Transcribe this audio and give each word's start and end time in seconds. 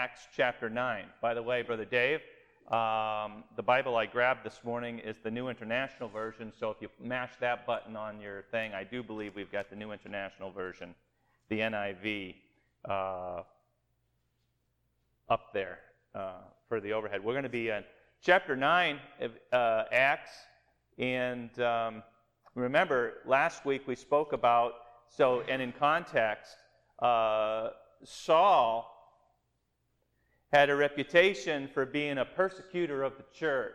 Acts 0.00 0.28
chapter 0.34 0.70
9. 0.70 1.04
By 1.20 1.34
the 1.34 1.42
way, 1.42 1.60
Brother 1.60 1.84
Dave, 1.84 2.20
um, 2.68 3.44
the 3.56 3.62
Bible 3.62 3.96
I 3.96 4.06
grabbed 4.06 4.46
this 4.46 4.60
morning 4.64 4.98
is 4.98 5.18
the 5.22 5.30
New 5.30 5.50
International 5.50 6.08
Version, 6.08 6.54
so 6.58 6.70
if 6.70 6.78
you 6.80 6.88
mash 6.98 7.32
that 7.40 7.66
button 7.66 7.96
on 7.96 8.18
your 8.18 8.44
thing, 8.50 8.72
I 8.72 8.82
do 8.82 9.02
believe 9.02 9.36
we've 9.36 9.52
got 9.52 9.68
the 9.68 9.76
New 9.76 9.92
International 9.92 10.50
Version, 10.50 10.94
the 11.50 11.58
NIV, 11.58 12.34
uh, 12.88 13.42
up 15.28 15.52
there 15.52 15.80
uh, 16.14 16.44
for 16.66 16.80
the 16.80 16.94
overhead. 16.94 17.22
We're 17.22 17.34
going 17.34 17.42
to 17.42 17.50
be 17.50 17.68
in 17.68 17.84
chapter 18.22 18.56
9 18.56 18.98
of 19.20 19.32
uh, 19.52 19.84
Acts, 19.92 20.30
and 20.96 21.60
um, 21.60 22.02
remember, 22.54 23.18
last 23.26 23.66
week 23.66 23.86
we 23.86 23.96
spoke 23.96 24.32
about, 24.32 24.72
so, 25.14 25.42
and 25.46 25.60
in 25.60 25.72
context, 25.72 26.56
uh, 27.00 27.68
Saul 28.02 28.89
had 30.52 30.70
a 30.70 30.76
reputation 30.76 31.68
for 31.72 31.86
being 31.86 32.18
a 32.18 32.24
persecutor 32.24 33.02
of 33.02 33.16
the 33.16 33.24
church. 33.32 33.74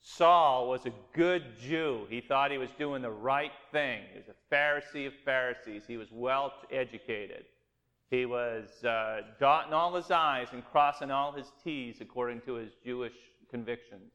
Saul 0.00 0.68
was 0.68 0.86
a 0.86 0.92
good 1.12 1.58
Jew. 1.60 2.06
He 2.08 2.20
thought 2.20 2.50
he 2.50 2.58
was 2.58 2.70
doing 2.78 3.02
the 3.02 3.10
right 3.10 3.52
thing. 3.72 4.02
He 4.12 4.18
was 4.18 4.28
a 4.28 4.54
Pharisee 4.54 5.06
of 5.06 5.12
Pharisees. 5.24 5.82
He 5.86 5.96
was 5.96 6.08
well 6.10 6.52
educated. 6.70 7.44
He 8.10 8.24
was 8.24 8.84
uh, 8.84 9.20
dotting 9.38 9.74
all 9.74 9.94
his 9.94 10.10
I's 10.10 10.48
and 10.52 10.64
crossing 10.64 11.10
all 11.10 11.32
his 11.32 11.52
T's 11.62 12.00
according 12.00 12.40
to 12.42 12.54
his 12.54 12.72
Jewish 12.82 13.12
convictions. 13.50 14.12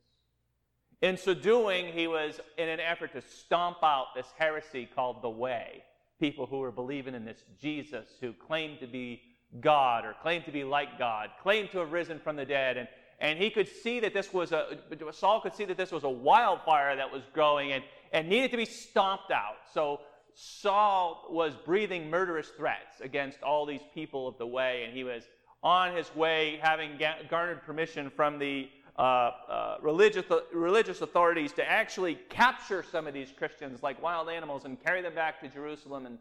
In 1.01 1.17
so 1.17 1.33
doing, 1.33 1.93
he 1.93 2.07
was 2.07 2.39
in 2.57 2.69
an 2.69 2.79
effort 2.79 3.11
to 3.11 3.21
stomp 3.21 3.83
out 3.83 4.07
this 4.15 4.33
heresy 4.37 4.87
called 4.95 5.21
the 5.21 5.29
Way. 5.29 5.83
People 6.19 6.45
who 6.45 6.59
were 6.59 6.71
believing 6.71 7.13
in 7.13 7.25
this 7.25 7.43
Jesus 7.61 8.07
who 8.21 8.33
claimed 8.33 8.79
to 8.79 8.87
be 8.87 9.21
God 9.61 10.05
or 10.05 10.13
claimed 10.21 10.45
to 10.45 10.51
be 10.51 10.63
like 10.63 10.97
God, 10.97 11.29
claimed 11.41 11.71
to 11.71 11.79
have 11.79 11.91
risen 11.91 12.19
from 12.19 12.35
the 12.35 12.45
dead. 12.45 12.77
And, 12.77 12.87
and 13.19 13.39
he 13.39 13.49
could 13.49 13.67
see 13.67 13.99
that 13.99 14.13
this 14.13 14.33
was 14.33 14.51
a, 14.51 14.77
Saul 15.11 15.41
could 15.41 15.55
see 15.55 15.65
that 15.65 15.77
this 15.77 15.91
was 15.91 16.03
a 16.03 16.09
wildfire 16.09 16.95
that 16.95 17.11
was 17.11 17.21
growing 17.33 17.71
and, 17.71 17.83
and 18.11 18.27
needed 18.27 18.51
to 18.51 18.57
be 18.57 18.65
stomped 18.65 19.31
out. 19.31 19.57
So 19.73 20.01
Saul 20.33 21.27
was 21.29 21.53
breathing 21.65 22.09
murderous 22.09 22.49
threats 22.49 23.01
against 23.01 23.41
all 23.43 23.65
these 23.65 23.83
people 23.93 24.27
of 24.27 24.37
the 24.37 24.47
way, 24.47 24.83
and 24.83 24.95
he 24.95 25.03
was 25.03 25.23
on 25.61 25.95
his 25.95 26.13
way, 26.15 26.59
having 26.61 26.99
garnered 27.29 27.63
permission 27.63 28.09
from 28.09 28.37
the 28.37 28.67
uh, 28.97 29.01
uh, 29.01 29.77
religious, 29.81 30.25
religious 30.53 31.01
authorities 31.01 31.51
to 31.53 31.67
actually 31.67 32.15
capture 32.29 32.83
some 32.83 33.07
of 33.07 33.13
these 33.13 33.31
Christians 33.31 33.81
like 33.81 34.01
wild 34.01 34.29
animals 34.29 34.65
and 34.65 34.83
carry 34.83 35.01
them 35.01 35.15
back 35.15 35.39
to 35.41 35.47
Jerusalem 35.47 36.05
and 36.05 36.17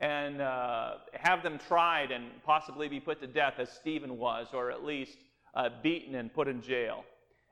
and 0.00 0.40
uh, 0.40 0.94
have 1.14 1.42
them 1.42 1.58
tried 1.68 2.10
and 2.10 2.24
possibly 2.44 2.88
be 2.88 3.00
put 3.00 3.20
to 3.20 3.26
death 3.26 3.54
as 3.58 3.70
Stephen 3.70 4.18
was, 4.18 4.48
or 4.52 4.70
at 4.70 4.84
least 4.84 5.18
uh, 5.54 5.70
beaten 5.82 6.16
and 6.16 6.32
put 6.32 6.48
in 6.48 6.60
jail. 6.60 7.04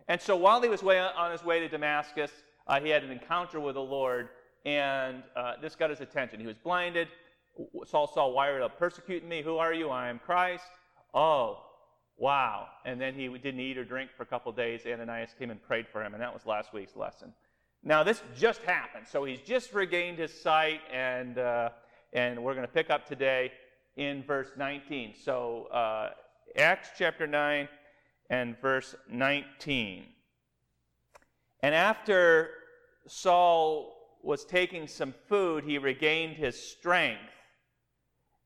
And 0.08 0.20
so 0.20 0.36
while 0.36 0.60
he 0.60 0.68
was 0.68 0.82
way, 0.82 0.98
on 0.98 1.30
his 1.30 1.44
way 1.44 1.60
to 1.60 1.68
Damascus, 1.68 2.30
uh, 2.66 2.80
he 2.80 2.88
had 2.88 3.04
an 3.04 3.10
encounter 3.10 3.60
with 3.60 3.74
the 3.74 3.82
Lord, 3.82 4.28
and 4.64 5.22
uh, 5.36 5.54
this 5.60 5.74
got 5.76 5.90
his 5.90 6.00
attention. 6.00 6.40
He 6.40 6.46
was 6.46 6.56
blinded. 6.56 7.08
Saul 7.86 8.06
saw, 8.06 8.36
are 8.36 8.58
you 8.58 8.68
persecuting 8.78 9.28
me? 9.28 9.42
Who 9.42 9.58
are 9.58 9.74
you? 9.74 9.90
I 9.90 10.08
am 10.08 10.18
Christ. 10.18 10.64
Oh, 11.14 11.64
wow. 12.16 12.68
And 12.84 13.00
then 13.00 13.14
he 13.14 13.28
didn't 13.28 13.60
eat 13.60 13.78
or 13.78 13.84
drink 13.84 14.10
for 14.16 14.22
a 14.22 14.26
couple 14.26 14.50
days. 14.52 14.82
Ananias 14.86 15.34
came 15.38 15.50
and 15.50 15.62
prayed 15.62 15.86
for 15.86 16.02
him, 16.02 16.14
and 16.14 16.22
that 16.22 16.32
was 16.32 16.46
last 16.46 16.72
week's 16.72 16.96
lesson. 16.96 17.32
Now, 17.84 18.02
this 18.02 18.22
just 18.38 18.62
happened. 18.62 19.06
So 19.10 19.24
he's 19.24 19.40
just 19.40 19.74
regained 19.74 20.18
his 20.18 20.32
sight, 20.32 20.80
and 20.92 21.38
uh, 21.38 21.70
and 22.12 22.42
we're 22.42 22.54
going 22.54 22.66
to 22.66 22.72
pick 22.72 22.90
up 22.90 23.06
today 23.06 23.52
in 23.96 24.22
verse 24.22 24.50
19. 24.56 25.14
So, 25.22 25.66
uh, 25.72 26.10
Acts 26.56 26.90
chapter 26.96 27.26
9 27.26 27.68
and 28.30 28.60
verse 28.60 28.94
19. 29.10 30.06
And 31.60 31.74
after 31.74 32.50
Saul 33.06 34.18
was 34.22 34.44
taking 34.44 34.86
some 34.86 35.14
food, 35.28 35.64
he 35.64 35.78
regained 35.78 36.36
his 36.36 36.58
strength. 36.58 37.20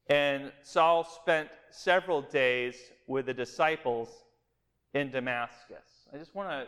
And 0.08 0.52
Saul 0.62 1.04
spent 1.04 1.48
several 1.70 2.22
days 2.22 2.76
with 3.06 3.26
the 3.26 3.34
disciples 3.34 4.08
in 4.94 5.10
Damascus. 5.10 6.06
I 6.12 6.16
just 6.16 6.34
want 6.34 6.48
to 6.50 6.66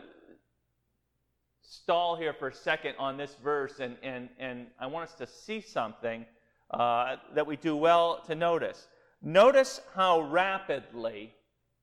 stall 1.61 2.15
here 2.15 2.33
for 2.33 2.49
a 2.49 2.53
second 2.53 2.95
on 2.99 3.15
this 3.15 3.35
verse, 3.43 3.79
and, 3.79 3.95
and, 4.03 4.29
and 4.39 4.67
I 4.79 4.87
want 4.87 5.09
us 5.09 5.15
to 5.15 5.27
see 5.27 5.61
something 5.61 6.25
uh, 6.71 7.15
that 7.33 7.45
we 7.45 7.55
do 7.55 7.75
well 7.75 8.21
to 8.27 8.35
notice. 8.35 8.87
Notice 9.21 9.81
how 9.95 10.21
rapidly 10.21 11.33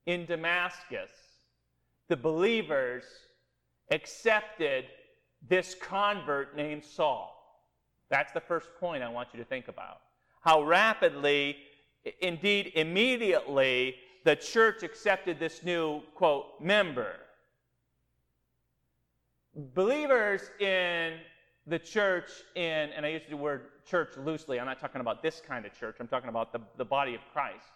in 0.07 0.25
Damascus 0.27 1.11
the 2.09 2.17
believers 2.17 3.05
accepted 3.91 4.85
this 5.49 5.75
convert 5.81 6.57
named 6.57 6.85
Saul. 6.85 7.33
That's 8.11 8.33
the 8.33 8.41
first 8.41 8.69
point 8.79 9.03
I 9.03 9.09
want 9.09 9.29
you 9.33 9.39
to 9.39 9.45
think 9.45 9.69
about. 9.69 9.99
How 10.41 10.63
rapidly, 10.63 11.57
indeed 12.21 12.73
immediately, 12.75 13.97
the 14.25 14.37
church 14.37 14.83
accepted 14.83 15.39
this 15.39 15.63
new, 15.63 16.03
quote, 16.15 16.61
member. 16.61 17.17
Believers 19.75 20.43
in 20.61 21.15
the 21.67 21.79
church 21.79 22.31
in, 22.55 22.63
and 22.63 23.05
I 23.05 23.11
use 23.11 23.23
the 23.29 23.37
word 23.37 23.63
church 23.89 24.17
loosely, 24.17 24.61
I'm 24.61 24.67
not 24.67 24.81
talking 24.81 25.01
about 25.01 25.23
this 25.23 25.43
kind 25.47 25.67
of 25.67 25.79
church, 25.79 25.97
I'm 25.99 26.09
talking 26.09 26.29
about 26.29 26.53
the, 26.53 26.61
the 26.77 26.85
body 26.85 27.15
of 27.15 27.21
Christ. 27.33 27.67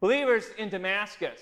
Believers 0.00 0.46
in 0.58 0.68
Damascus, 0.68 1.40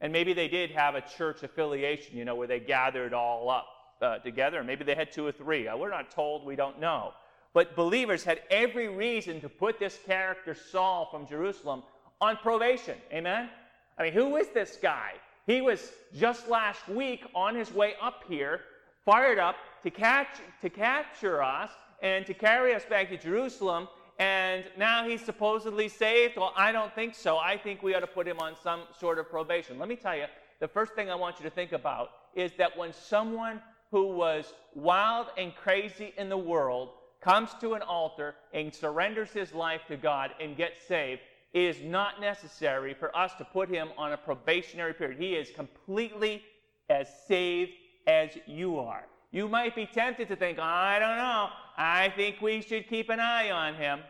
and 0.00 0.12
maybe 0.12 0.32
they 0.32 0.48
did 0.48 0.70
have 0.70 0.94
a 0.94 1.00
church 1.00 1.42
affiliation, 1.42 2.16
you 2.16 2.24
know, 2.24 2.34
where 2.34 2.46
they 2.46 2.60
gathered 2.60 3.14
all 3.14 3.48
up 3.50 3.66
uh, 4.02 4.18
together, 4.18 4.62
maybe 4.62 4.84
they 4.84 4.94
had 4.94 5.10
two 5.10 5.26
or 5.26 5.32
three. 5.32 5.66
Uh, 5.66 5.76
we're 5.76 5.90
not 5.90 6.10
told, 6.10 6.44
we 6.44 6.56
don't 6.56 6.78
know. 6.78 7.12
But 7.54 7.76
believers 7.76 8.24
had 8.24 8.40
every 8.50 8.88
reason 8.88 9.40
to 9.40 9.48
put 9.48 9.78
this 9.78 9.98
character, 10.04 10.54
Saul 10.54 11.08
from 11.10 11.26
Jerusalem, 11.26 11.82
on 12.20 12.36
probation. 12.36 12.96
Amen? 13.12 13.48
I 13.96 14.02
mean, 14.02 14.12
who 14.12 14.36
is 14.36 14.48
this 14.48 14.76
guy? 14.82 15.12
He 15.46 15.60
was 15.60 15.92
just 16.14 16.48
last 16.48 16.88
week 16.88 17.24
on 17.34 17.54
his 17.54 17.72
way 17.72 17.94
up 18.02 18.24
here, 18.28 18.60
fired 19.04 19.38
up 19.38 19.56
to, 19.82 19.90
catch, 19.90 20.28
to 20.62 20.70
capture 20.70 21.42
us 21.42 21.70
and 22.02 22.26
to 22.26 22.34
carry 22.34 22.74
us 22.74 22.84
back 22.84 23.08
to 23.10 23.16
Jerusalem. 23.16 23.88
And 24.18 24.64
now 24.78 25.06
he's 25.08 25.22
supposedly 25.22 25.88
saved? 25.88 26.36
Well, 26.36 26.52
I 26.56 26.72
don't 26.72 26.94
think 26.94 27.14
so. 27.14 27.36
I 27.36 27.56
think 27.56 27.82
we 27.82 27.94
ought 27.94 28.00
to 28.00 28.06
put 28.06 28.26
him 28.26 28.38
on 28.38 28.54
some 28.62 28.82
sort 28.98 29.18
of 29.18 29.28
probation. 29.28 29.78
Let 29.78 29.88
me 29.88 29.96
tell 29.96 30.16
you, 30.16 30.26
the 30.60 30.68
first 30.68 30.94
thing 30.94 31.10
I 31.10 31.14
want 31.14 31.38
you 31.38 31.44
to 31.44 31.50
think 31.50 31.72
about 31.72 32.10
is 32.34 32.52
that 32.58 32.76
when 32.76 32.92
someone 32.92 33.60
who 33.90 34.08
was 34.08 34.52
wild 34.74 35.26
and 35.36 35.54
crazy 35.54 36.14
in 36.16 36.28
the 36.28 36.36
world 36.36 36.90
comes 37.20 37.50
to 37.60 37.74
an 37.74 37.82
altar 37.82 38.34
and 38.52 38.72
surrenders 38.72 39.30
his 39.30 39.52
life 39.52 39.80
to 39.88 39.96
God 39.96 40.30
and 40.40 40.56
gets 40.56 40.86
saved, 40.86 41.20
it 41.52 41.62
is 41.62 41.76
not 41.82 42.20
necessary 42.20 42.94
for 42.94 43.16
us 43.16 43.32
to 43.34 43.44
put 43.44 43.68
him 43.68 43.88
on 43.96 44.12
a 44.12 44.16
probationary 44.16 44.94
period. 44.94 45.18
He 45.18 45.34
is 45.34 45.50
completely 45.50 46.42
as 46.88 47.08
saved 47.26 47.72
as 48.06 48.30
you 48.46 48.78
are. 48.78 49.04
You 49.30 49.48
might 49.48 49.74
be 49.74 49.86
tempted 49.86 50.28
to 50.28 50.36
think, 50.36 50.58
I 50.58 50.98
don't 50.98 51.16
know, 51.16 51.48
I 51.76 52.12
think 52.16 52.40
we 52.40 52.62
should 52.62 52.88
keep 52.88 53.10
an 53.10 53.20
eye 53.20 53.50
on 53.50 53.74
him. 53.74 54.00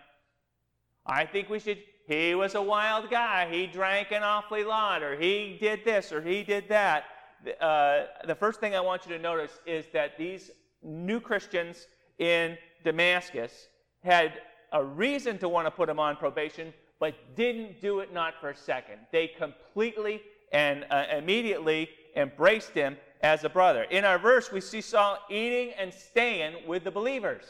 I 1.06 1.24
think 1.24 1.48
we 1.48 1.58
should, 1.58 1.78
he 2.06 2.34
was 2.34 2.54
a 2.54 2.62
wild 2.62 3.10
guy. 3.10 3.48
He 3.50 3.66
drank 3.66 4.12
an 4.12 4.22
awfully 4.22 4.64
lot, 4.64 5.02
or 5.02 5.18
he 5.18 5.56
did 5.60 5.84
this, 5.84 6.12
or 6.12 6.20
he 6.20 6.42
did 6.42 6.68
that. 6.68 7.04
Uh, 7.60 8.04
the 8.26 8.34
first 8.34 8.60
thing 8.60 8.74
I 8.74 8.80
want 8.80 9.06
you 9.06 9.16
to 9.16 9.22
notice 9.22 9.60
is 9.66 9.86
that 9.92 10.18
these 10.18 10.50
new 10.82 11.20
Christians 11.20 11.86
in 12.18 12.56
Damascus 12.84 13.68
had 14.02 14.40
a 14.72 14.84
reason 14.84 15.38
to 15.38 15.48
want 15.48 15.66
to 15.66 15.70
put 15.70 15.88
him 15.88 15.98
on 15.98 16.16
probation, 16.16 16.72
but 17.00 17.14
didn't 17.36 17.80
do 17.80 18.00
it 18.00 18.12
not 18.12 18.34
for 18.40 18.50
a 18.50 18.56
second. 18.56 18.98
They 19.12 19.28
completely 19.28 20.22
and 20.52 20.84
uh, 20.90 21.04
immediately 21.16 21.88
embraced 22.16 22.70
him 22.70 22.96
as 23.24 23.42
a 23.42 23.48
brother. 23.48 23.84
In 23.84 24.04
our 24.04 24.18
verse, 24.18 24.52
we 24.52 24.60
see 24.60 24.82
Saul 24.82 25.18
eating 25.30 25.72
and 25.78 25.92
staying 25.94 26.68
with 26.68 26.84
the 26.84 26.90
believers. 26.90 27.42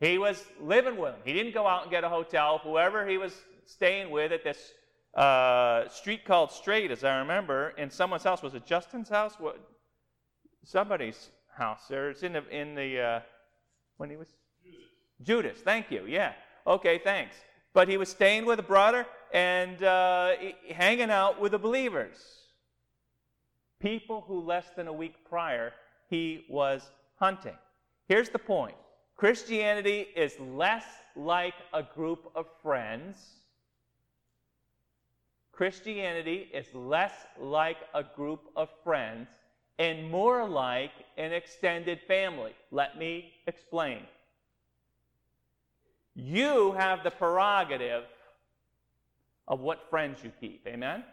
He 0.00 0.16
was 0.16 0.42
living 0.58 0.96
with 0.96 1.12
them. 1.12 1.20
He 1.26 1.34
didn't 1.34 1.52
go 1.52 1.66
out 1.66 1.82
and 1.82 1.90
get 1.90 2.04
a 2.04 2.08
hotel. 2.08 2.58
Whoever 2.64 3.06
he 3.06 3.18
was 3.18 3.34
staying 3.66 4.10
with 4.10 4.32
at 4.32 4.42
this 4.42 4.72
uh, 5.14 5.86
street 5.90 6.24
called 6.24 6.50
Straight, 6.52 6.90
as 6.90 7.04
I 7.04 7.18
remember, 7.18 7.74
in 7.76 7.90
someone's 7.90 8.24
house. 8.24 8.42
Was 8.42 8.54
it 8.54 8.64
Justin's 8.64 9.10
house? 9.10 9.34
What? 9.38 9.60
Somebody's 10.64 11.28
house. 11.54 11.82
There, 11.90 12.08
it's 12.08 12.22
in 12.22 12.32
the 12.32 12.48
in 12.48 12.74
the 12.74 12.98
uh, 12.98 13.20
when 13.98 14.08
he 14.08 14.16
was 14.16 14.28
Judas. 14.64 14.80
Judas. 15.22 15.58
Thank 15.60 15.90
you. 15.90 16.06
Yeah. 16.06 16.32
Okay. 16.66 16.96
Thanks. 16.96 17.36
But 17.74 17.88
he 17.88 17.98
was 17.98 18.08
staying 18.08 18.46
with 18.46 18.58
a 18.58 18.62
brother 18.62 19.06
and 19.34 19.82
uh, 19.82 20.32
hanging 20.70 21.10
out 21.10 21.38
with 21.38 21.52
the 21.52 21.58
believers 21.58 22.39
people 23.80 24.24
who 24.26 24.40
less 24.40 24.66
than 24.76 24.88
a 24.88 24.92
week 24.92 25.14
prior 25.28 25.72
he 26.08 26.44
was 26.48 26.90
hunting. 27.16 27.56
Here's 28.08 28.28
the 28.28 28.38
point 28.38 28.76
Christianity 29.16 30.08
is 30.16 30.38
less 30.40 30.84
like 31.16 31.54
a 31.72 31.82
group 31.82 32.30
of 32.34 32.46
friends 32.62 33.16
Christianity 35.60 36.48
is 36.54 36.74
less 36.74 37.12
like 37.38 37.76
a 37.92 38.02
group 38.02 38.40
of 38.56 38.70
friends 38.82 39.28
and 39.78 40.10
more 40.10 40.48
like 40.48 40.92
an 41.18 41.34
extended 41.34 42.00
family. 42.08 42.52
Let 42.70 42.96
me 42.96 43.34
explain. 43.46 44.04
You 46.14 46.72
have 46.78 47.04
the 47.04 47.10
prerogative 47.10 48.04
of 49.48 49.60
what 49.60 49.90
friends 49.90 50.24
you 50.24 50.32
keep. 50.40 50.66
Amen? 50.66 51.04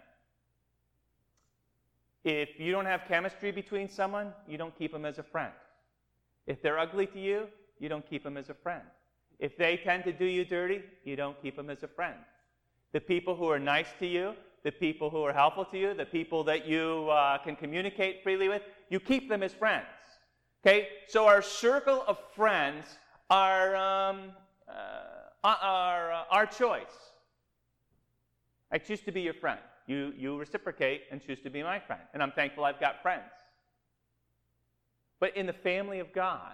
If 2.28 2.60
you 2.60 2.74
don't 2.74 2.86
have 2.86 3.04
chemistry 3.08 3.54
between 3.54 3.88
someone, 3.88 4.34
you 4.50 4.58
don't 4.58 4.78
keep 4.78 4.92
them 4.92 5.06
as 5.06 5.18
a 5.18 5.24
friend. 5.24 5.54
If 6.46 6.62
they're 6.62 6.78
ugly 6.78 7.06
to 7.08 7.20
you, 7.22 7.48
you 7.80 7.88
don't 7.88 8.06
keep 8.10 8.22
them 8.22 8.36
as 8.36 8.50
a 8.50 8.54
friend. 8.54 8.84
If 9.40 9.56
they 9.58 9.78
tend 9.78 10.04
to 10.04 10.12
do 10.12 10.26
you 10.26 10.44
dirty, 10.44 10.82
you 11.06 11.16
don't 11.16 11.42
keep 11.42 11.56
them 11.56 11.70
as 11.70 11.84
a 11.84 11.88
friend. 11.88 12.18
The 12.92 13.00
people 13.00 13.34
who 13.34 13.50
are 13.50 13.60
nice 13.60 13.88
to 14.00 14.06
you, 14.06 14.34
the 14.64 14.74
people 14.74 15.10
who 15.10 15.24
are 15.24 15.32
helpful 15.32 15.64
to 15.72 15.78
you, 15.78 15.94
the 15.94 16.06
people 16.06 16.44
that 16.44 16.68
you 16.68 17.08
uh, 17.10 17.38
can 17.38 17.56
communicate 17.56 18.24
freely 18.24 18.50
with, 18.50 18.64
you 18.90 19.00
keep 19.00 19.30
them 19.30 19.42
as 19.42 19.54
friends. 19.54 19.86
Okay? 20.66 20.90
So 21.08 21.28
our 21.28 21.42
circle 21.42 22.04
of 22.10 22.18
friends 22.36 22.88
are, 23.30 23.74
um, 23.78 24.34
uh, 24.68 25.46
are 25.46 26.12
uh, 26.12 26.24
our 26.30 26.46
choice. 26.46 26.98
I 28.70 28.80
choose 28.80 29.00
to 29.02 29.14
be 29.14 29.22
your 29.22 29.34
friend. 29.34 29.62
You, 29.88 30.14
you 30.18 30.38
reciprocate 30.38 31.04
and 31.12 31.26
choose 31.26 31.40
to 31.42 31.50
be 31.50 31.64
my 31.64 31.80
friend. 31.80 32.02
And 32.14 32.22
I'm 32.22 32.34
thankful 32.34 32.66
I've 32.66 32.80
got 32.80 33.02
friends. 33.02 33.24
But 35.20 35.36
in 35.36 35.46
the 35.46 35.54
family 35.54 36.00
of 36.00 36.14
God, 36.14 36.54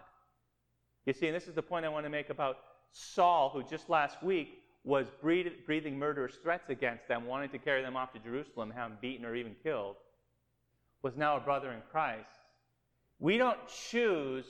you 1.06 1.13
see, 1.13 1.27
and 1.27 1.35
this 1.35 1.47
is 1.47 1.56
the 1.56 1.62
point 1.62 1.85
I 1.85 1.89
want 1.89 2.06
to 2.06 2.09
make 2.09 2.30
about 2.30 2.57
Saul, 2.91 3.50
who 3.50 3.63
just 3.63 3.89
last 3.89 4.24
week 4.24 4.59
was 4.85 5.07
breathing 5.21 5.97
murderous 5.97 6.35
threats 6.35 6.69
against 6.69 7.07
them, 7.07 7.25
wanting 7.25 7.50
to 7.50 7.57
carry 7.57 7.81
them 7.81 7.97
off 7.97 8.13
to 8.13 8.19
Jerusalem, 8.19 8.71
have 8.71 8.91
them 8.91 8.97
beaten 9.01 9.25
or 9.25 9.35
even 9.35 9.56
killed, 9.63 9.95
was 11.01 11.18
now 11.18 11.38
a 11.38 11.39
brother 11.39 11.71
in 11.71 11.81
Christ. 11.91 12.30
We 13.19 13.38
don't 13.38 13.59
choose 13.89 14.45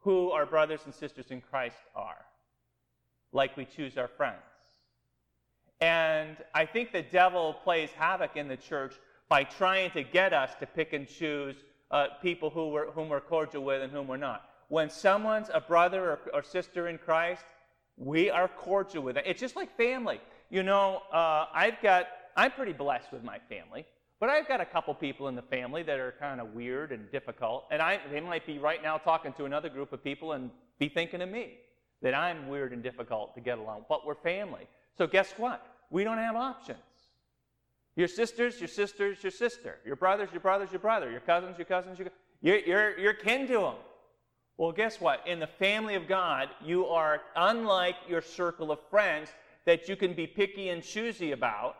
who 0.00 0.30
our 0.30 0.46
brothers 0.46 0.80
and 0.84 0.94
sisters 0.94 1.26
in 1.30 1.40
Christ 1.40 1.76
are, 1.94 2.24
like 3.32 3.56
we 3.56 3.64
choose 3.64 3.98
our 3.98 4.08
friends. 4.08 4.38
And 5.80 6.36
I 6.54 6.66
think 6.66 6.92
the 6.92 7.02
devil 7.02 7.54
plays 7.64 7.90
havoc 7.90 8.36
in 8.36 8.48
the 8.48 8.56
church 8.56 8.94
by 9.28 9.44
trying 9.44 9.90
to 9.92 10.02
get 10.02 10.32
us 10.32 10.50
to 10.60 10.66
pick 10.66 10.92
and 10.92 11.06
choose 11.06 11.56
uh, 11.90 12.06
people 12.20 12.50
who 12.50 12.68
we're, 12.70 12.90
whom 12.90 13.08
we're 13.08 13.20
cordial 13.20 13.64
with 13.64 13.82
and 13.82 13.92
whom 13.92 14.08
we're 14.08 14.16
not. 14.16 14.44
When 14.68 14.90
someone's 14.90 15.50
a 15.52 15.60
brother 15.60 16.10
or, 16.10 16.20
or 16.34 16.42
sister 16.42 16.88
in 16.88 16.98
Christ, 16.98 17.44
we 17.96 18.30
are 18.30 18.48
cordial 18.48 19.02
with 19.02 19.14
them. 19.14 19.24
It's 19.26 19.40
just 19.40 19.56
like 19.56 19.76
family. 19.76 20.20
You 20.50 20.62
know, 20.62 21.02
uh, 21.12 21.46
I've 21.52 21.80
got, 21.82 22.06
I'm 22.36 22.50
pretty 22.50 22.72
blessed 22.72 23.12
with 23.12 23.22
my 23.22 23.38
family, 23.48 23.86
but 24.20 24.30
I've 24.30 24.48
got 24.48 24.60
a 24.60 24.66
couple 24.66 24.94
people 24.94 25.28
in 25.28 25.34
the 25.34 25.42
family 25.42 25.82
that 25.84 25.98
are 25.98 26.14
kind 26.18 26.40
of 26.40 26.54
weird 26.54 26.92
and 26.92 27.10
difficult. 27.10 27.64
And 27.70 27.80
I, 27.80 28.00
they 28.10 28.20
might 28.20 28.46
be 28.46 28.58
right 28.58 28.82
now 28.82 28.98
talking 28.98 29.32
to 29.34 29.44
another 29.44 29.68
group 29.68 29.92
of 29.92 30.02
people 30.02 30.32
and 30.32 30.50
be 30.78 30.88
thinking 30.88 31.22
of 31.22 31.28
me 31.28 31.58
that 32.02 32.14
I'm 32.14 32.48
weird 32.48 32.72
and 32.72 32.82
difficult 32.82 33.34
to 33.34 33.40
get 33.40 33.58
along. 33.58 33.84
But 33.88 34.06
we're 34.06 34.14
family. 34.14 34.66
So 34.98 35.06
guess 35.06 35.32
what? 35.36 35.64
We 35.90 36.04
don't 36.04 36.18
have 36.18 36.36
options. 36.36 36.78
Your 37.96 38.08
sisters, 38.08 38.60
your 38.60 38.68
sisters, 38.68 39.22
your 39.22 39.30
sister. 39.30 39.78
Your 39.86 39.96
brothers, 39.96 40.28
your 40.32 40.40
brothers, 40.40 40.70
your 40.70 40.80
brother. 40.80 41.10
Your 41.10 41.20
cousins, 41.20 41.56
your 41.56 41.64
cousins, 41.64 41.98
your 41.98 42.08
you're, 42.40 42.58
you're, 42.58 42.98
you're 42.98 43.14
kin 43.14 43.46
to 43.48 43.54
them. 43.54 43.74
Well, 44.56 44.72
guess 44.72 45.00
what? 45.00 45.26
In 45.26 45.38
the 45.38 45.46
family 45.46 45.94
of 45.94 46.08
God, 46.08 46.48
you 46.64 46.86
are 46.86 47.22
unlike 47.36 47.96
your 48.08 48.20
circle 48.20 48.70
of 48.70 48.78
friends 48.90 49.30
that 49.64 49.88
you 49.88 49.96
can 49.96 50.14
be 50.14 50.26
picky 50.26 50.68
and 50.68 50.82
choosy 50.82 51.32
about. 51.32 51.76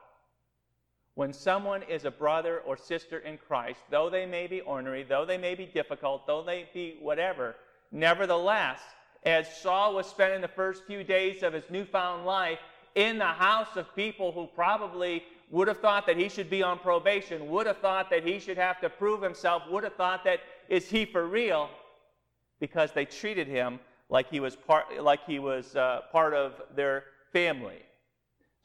When 1.14 1.32
someone 1.32 1.82
is 1.82 2.05
a 2.05 2.11
brother 2.11 2.61
or 2.61 2.76
sister 2.76 3.19
in 3.19 3.38
Christ, 3.38 3.81
though 3.91 4.09
they 4.09 4.26
may 4.26 4.47
be 4.47 4.61
ornery, 4.61 5.05
though 5.09 5.25
they 5.25 5.38
may 5.38 5.56
be 5.56 5.67
difficult, 5.67 6.26
though 6.26 6.44
they 6.44 6.69
be 6.73 6.97
whatever, 7.00 7.56
nevertheless, 7.91 8.81
as 9.25 9.61
Saul 9.61 9.97
was 9.97 10.06
spending 10.06 10.41
the 10.41 10.49
first 10.49 10.85
few 10.87 11.03
days 11.03 11.43
of 11.43 11.53
his 11.53 11.64
newfound 11.71 12.25
life, 12.25 12.61
in 12.94 13.19
the 13.19 13.25
house 13.25 13.76
of 13.76 13.94
people 13.94 14.32
who 14.32 14.46
probably 14.55 15.23
would 15.50 15.69
have 15.69 15.81
thought 15.81 16.06
that 16.06 16.17
he 16.17 16.29
should 16.29 16.50
be 16.50 16.62
on 16.62 16.79
probation, 16.79 17.49
would 17.49 17.67
have 17.67 17.79
thought 17.79 18.11
that 18.11 18.26
he 18.26 18.38
should 18.38 18.58
have 18.58 18.81
to 18.81 18.88
prove 18.88 19.23
himself, 19.23 19.62
would 19.70 19.85
have 19.85 19.94
thought 19.94 20.25
that 20.25 20.40
is 20.69 20.88
he 20.88 21.05
for 21.05 21.26
real? 21.26 21.70
Because 22.61 22.93
they 22.93 23.05
treated 23.05 23.46
him 23.46 23.79
like 24.11 24.29
he 24.31 24.40
was 24.40 24.56
part, 24.56 25.02
like 25.02 25.25
he 25.26 25.38
was 25.38 25.76
uh, 25.76 26.02
part 26.12 26.35
of 26.35 26.61
their 26.75 27.05
family. 27.32 27.79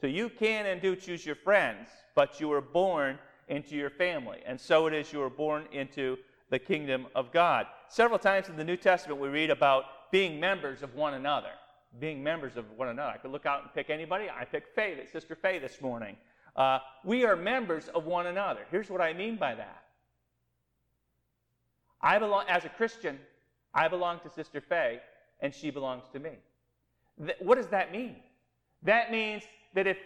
So 0.00 0.06
you 0.06 0.28
can 0.28 0.66
and 0.66 0.82
do 0.82 0.96
choose 0.96 1.24
your 1.24 1.36
friends, 1.36 1.88
but 2.14 2.40
you 2.40 2.48
were 2.48 2.60
born 2.60 3.18
into 3.48 3.76
your 3.76 3.90
family. 3.90 4.40
And 4.44 4.60
so 4.60 4.86
it 4.86 4.94
is 4.94 5.12
you 5.12 5.20
were 5.20 5.30
born 5.30 5.66
into 5.72 6.18
the 6.50 6.58
kingdom 6.58 7.06
of 7.14 7.32
God. 7.32 7.66
Several 7.88 8.18
times 8.18 8.48
in 8.48 8.56
the 8.56 8.64
New 8.64 8.76
Testament, 8.76 9.20
we 9.20 9.28
read 9.28 9.50
about 9.50 10.10
being 10.10 10.38
members 10.38 10.82
of 10.82 10.94
one 10.94 11.14
another 11.14 11.50
being 12.00 12.22
members 12.22 12.56
of 12.56 12.64
one 12.76 12.88
another. 12.88 13.12
I 13.12 13.16
could 13.18 13.30
look 13.30 13.46
out 13.46 13.62
and 13.62 13.72
pick 13.72 13.90
anybody. 13.90 14.26
I 14.28 14.44
picked 14.44 14.74
Faye, 14.74 15.06
Sister 15.10 15.34
Faye 15.34 15.58
this 15.58 15.80
morning. 15.80 16.16
Uh, 16.56 16.78
we 17.04 17.24
are 17.24 17.36
members 17.36 17.88
of 17.88 18.06
one 18.06 18.26
another. 18.26 18.60
Here's 18.70 18.90
what 18.90 19.00
I 19.00 19.12
mean 19.12 19.36
by 19.36 19.54
that. 19.54 19.84
I 22.00 22.18
belong, 22.18 22.44
as 22.48 22.64
a 22.64 22.68
Christian, 22.68 23.18
I 23.72 23.88
belong 23.88 24.20
to 24.20 24.30
Sister 24.30 24.60
Faye, 24.60 25.00
and 25.40 25.54
she 25.54 25.70
belongs 25.70 26.04
to 26.12 26.18
me. 26.18 26.32
Th- 27.18 27.38
what 27.40 27.56
does 27.56 27.68
that 27.68 27.92
mean? 27.92 28.16
That 28.82 29.10
means 29.10 29.42
that 29.74 29.86
if, 29.86 29.98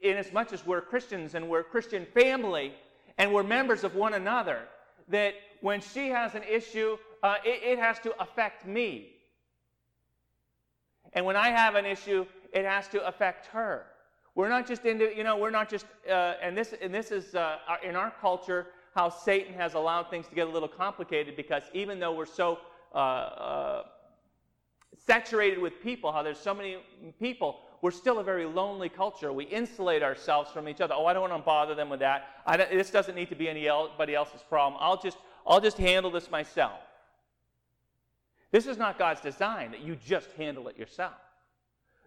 in 0.00 0.16
as 0.16 0.32
much 0.32 0.52
as 0.52 0.66
we're 0.66 0.80
Christians 0.80 1.34
and 1.34 1.48
we're 1.48 1.60
a 1.60 1.64
Christian 1.64 2.06
family 2.14 2.74
and 3.18 3.32
we're 3.32 3.42
members 3.42 3.84
of 3.84 3.94
one 3.94 4.14
another, 4.14 4.60
that 5.08 5.34
when 5.60 5.80
she 5.80 6.08
has 6.08 6.34
an 6.34 6.42
issue, 6.42 6.96
uh, 7.22 7.36
it, 7.44 7.62
it 7.62 7.78
has 7.78 7.98
to 8.00 8.20
affect 8.20 8.66
me. 8.66 9.12
And 11.14 11.26
when 11.26 11.36
I 11.36 11.48
have 11.48 11.74
an 11.74 11.84
issue, 11.84 12.26
it 12.52 12.64
has 12.64 12.88
to 12.88 13.06
affect 13.06 13.46
her. 13.46 13.86
We're 14.34 14.48
not 14.48 14.66
just 14.66 14.86
into, 14.86 15.14
you 15.14 15.24
know, 15.24 15.36
we're 15.36 15.50
not 15.50 15.68
just, 15.68 15.86
uh, 16.08 16.34
and 16.42 16.56
this, 16.56 16.74
and 16.80 16.94
this 16.94 17.10
is 17.10 17.34
uh, 17.34 17.58
in 17.82 17.96
our 17.96 18.12
culture 18.20 18.68
how 18.94 19.08
Satan 19.08 19.54
has 19.54 19.74
allowed 19.74 20.10
things 20.10 20.26
to 20.28 20.34
get 20.34 20.46
a 20.46 20.50
little 20.50 20.68
complicated 20.68 21.36
because 21.36 21.62
even 21.72 21.98
though 21.98 22.12
we're 22.12 22.26
so 22.26 22.58
uh, 22.94 22.98
uh, 22.98 23.82
saturated 25.06 25.58
with 25.58 25.82
people, 25.82 26.12
how 26.12 26.22
there's 26.22 26.38
so 26.38 26.54
many 26.54 26.78
people, 27.18 27.60
we're 27.82 27.90
still 27.90 28.18
a 28.20 28.24
very 28.24 28.46
lonely 28.46 28.88
culture. 28.88 29.32
We 29.32 29.44
insulate 29.44 30.02
ourselves 30.02 30.50
from 30.50 30.68
each 30.68 30.80
other. 30.80 30.94
Oh, 30.96 31.06
I 31.06 31.12
don't 31.12 31.28
want 31.28 31.34
to 31.34 31.44
bother 31.44 31.74
them 31.74 31.90
with 31.90 32.00
that. 32.00 32.26
this 32.70 32.90
doesn't 32.90 33.14
need 33.14 33.28
to 33.30 33.34
be 33.34 33.48
anybody 33.48 34.14
else's 34.14 34.42
problem. 34.48 34.80
I'll 34.80 35.00
just, 35.00 35.18
I'll 35.46 35.60
just 35.60 35.78
handle 35.78 36.10
this 36.10 36.30
myself. 36.30 36.78
This 38.52 38.66
is 38.66 38.76
not 38.76 38.98
God's 38.98 39.20
design 39.20 39.72
that 39.72 39.80
you 39.80 39.96
just 39.96 40.30
handle 40.32 40.68
it 40.68 40.78
yourself. 40.78 41.14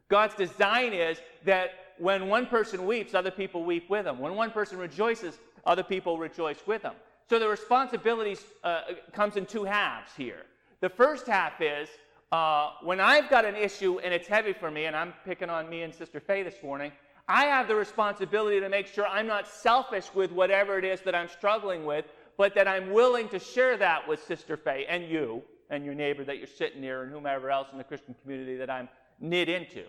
God's 0.07 0.35
design 0.35 0.93
is 0.93 1.19
that 1.43 1.71
when 1.97 2.27
one 2.27 2.45
person 2.45 2.85
weeps, 2.85 3.15
other 3.15 3.31
people 3.31 3.63
weep 3.63 3.89
with 3.89 4.05
them. 4.05 4.19
When 4.19 4.35
one 4.35 4.51
person 4.51 4.77
rejoices, 4.77 5.39
other 5.65 5.83
people 5.83 6.19
rejoice 6.19 6.59
with 6.67 6.83
them. 6.83 6.93
So 7.27 7.39
the 7.39 7.47
responsibility 7.47 8.37
uh, 8.63 8.81
comes 9.11 9.35
in 9.35 9.47
two 9.47 9.63
halves 9.63 10.11
here. 10.15 10.43
The 10.81 10.89
first 10.89 11.25
half 11.25 11.59
is 11.59 11.89
uh, 12.31 12.71
when 12.83 12.99
I've 12.99 13.29
got 13.29 13.45
an 13.45 13.55
issue 13.55 13.99
and 13.99 14.13
it's 14.13 14.27
heavy 14.27 14.53
for 14.53 14.69
me, 14.69 14.85
and 14.85 14.95
I'm 14.95 15.13
picking 15.25 15.49
on 15.49 15.67
me 15.67 15.81
and 15.81 15.93
Sister 15.93 16.19
Faye 16.19 16.43
this 16.43 16.61
morning, 16.61 16.91
I 17.27 17.45
have 17.45 17.67
the 17.67 17.73
responsibility 17.73 18.59
to 18.59 18.69
make 18.69 18.85
sure 18.85 19.07
I'm 19.07 19.25
not 19.25 19.47
selfish 19.47 20.13
with 20.13 20.31
whatever 20.31 20.77
it 20.77 20.85
is 20.85 21.01
that 21.01 21.15
I'm 21.15 21.29
struggling 21.29 21.85
with, 21.85 22.05
but 22.37 22.53
that 22.53 22.67
I'm 22.67 22.91
willing 22.91 23.29
to 23.29 23.39
share 23.39 23.77
that 23.77 24.07
with 24.07 24.23
Sister 24.23 24.57
Faye 24.57 24.85
and 24.87 25.09
you 25.09 25.41
and 25.69 25.85
your 25.85 25.93
neighbor 25.93 26.23
that 26.23 26.37
you're 26.37 26.47
sitting 26.47 26.81
near 26.81 27.03
and 27.03 27.11
whomever 27.11 27.49
else 27.49 27.67
in 27.71 27.77
the 27.77 27.83
Christian 27.83 28.15
community 28.21 28.55
that 28.57 28.69
I'm 28.69 28.89
knit 29.19 29.49
into. 29.49 29.85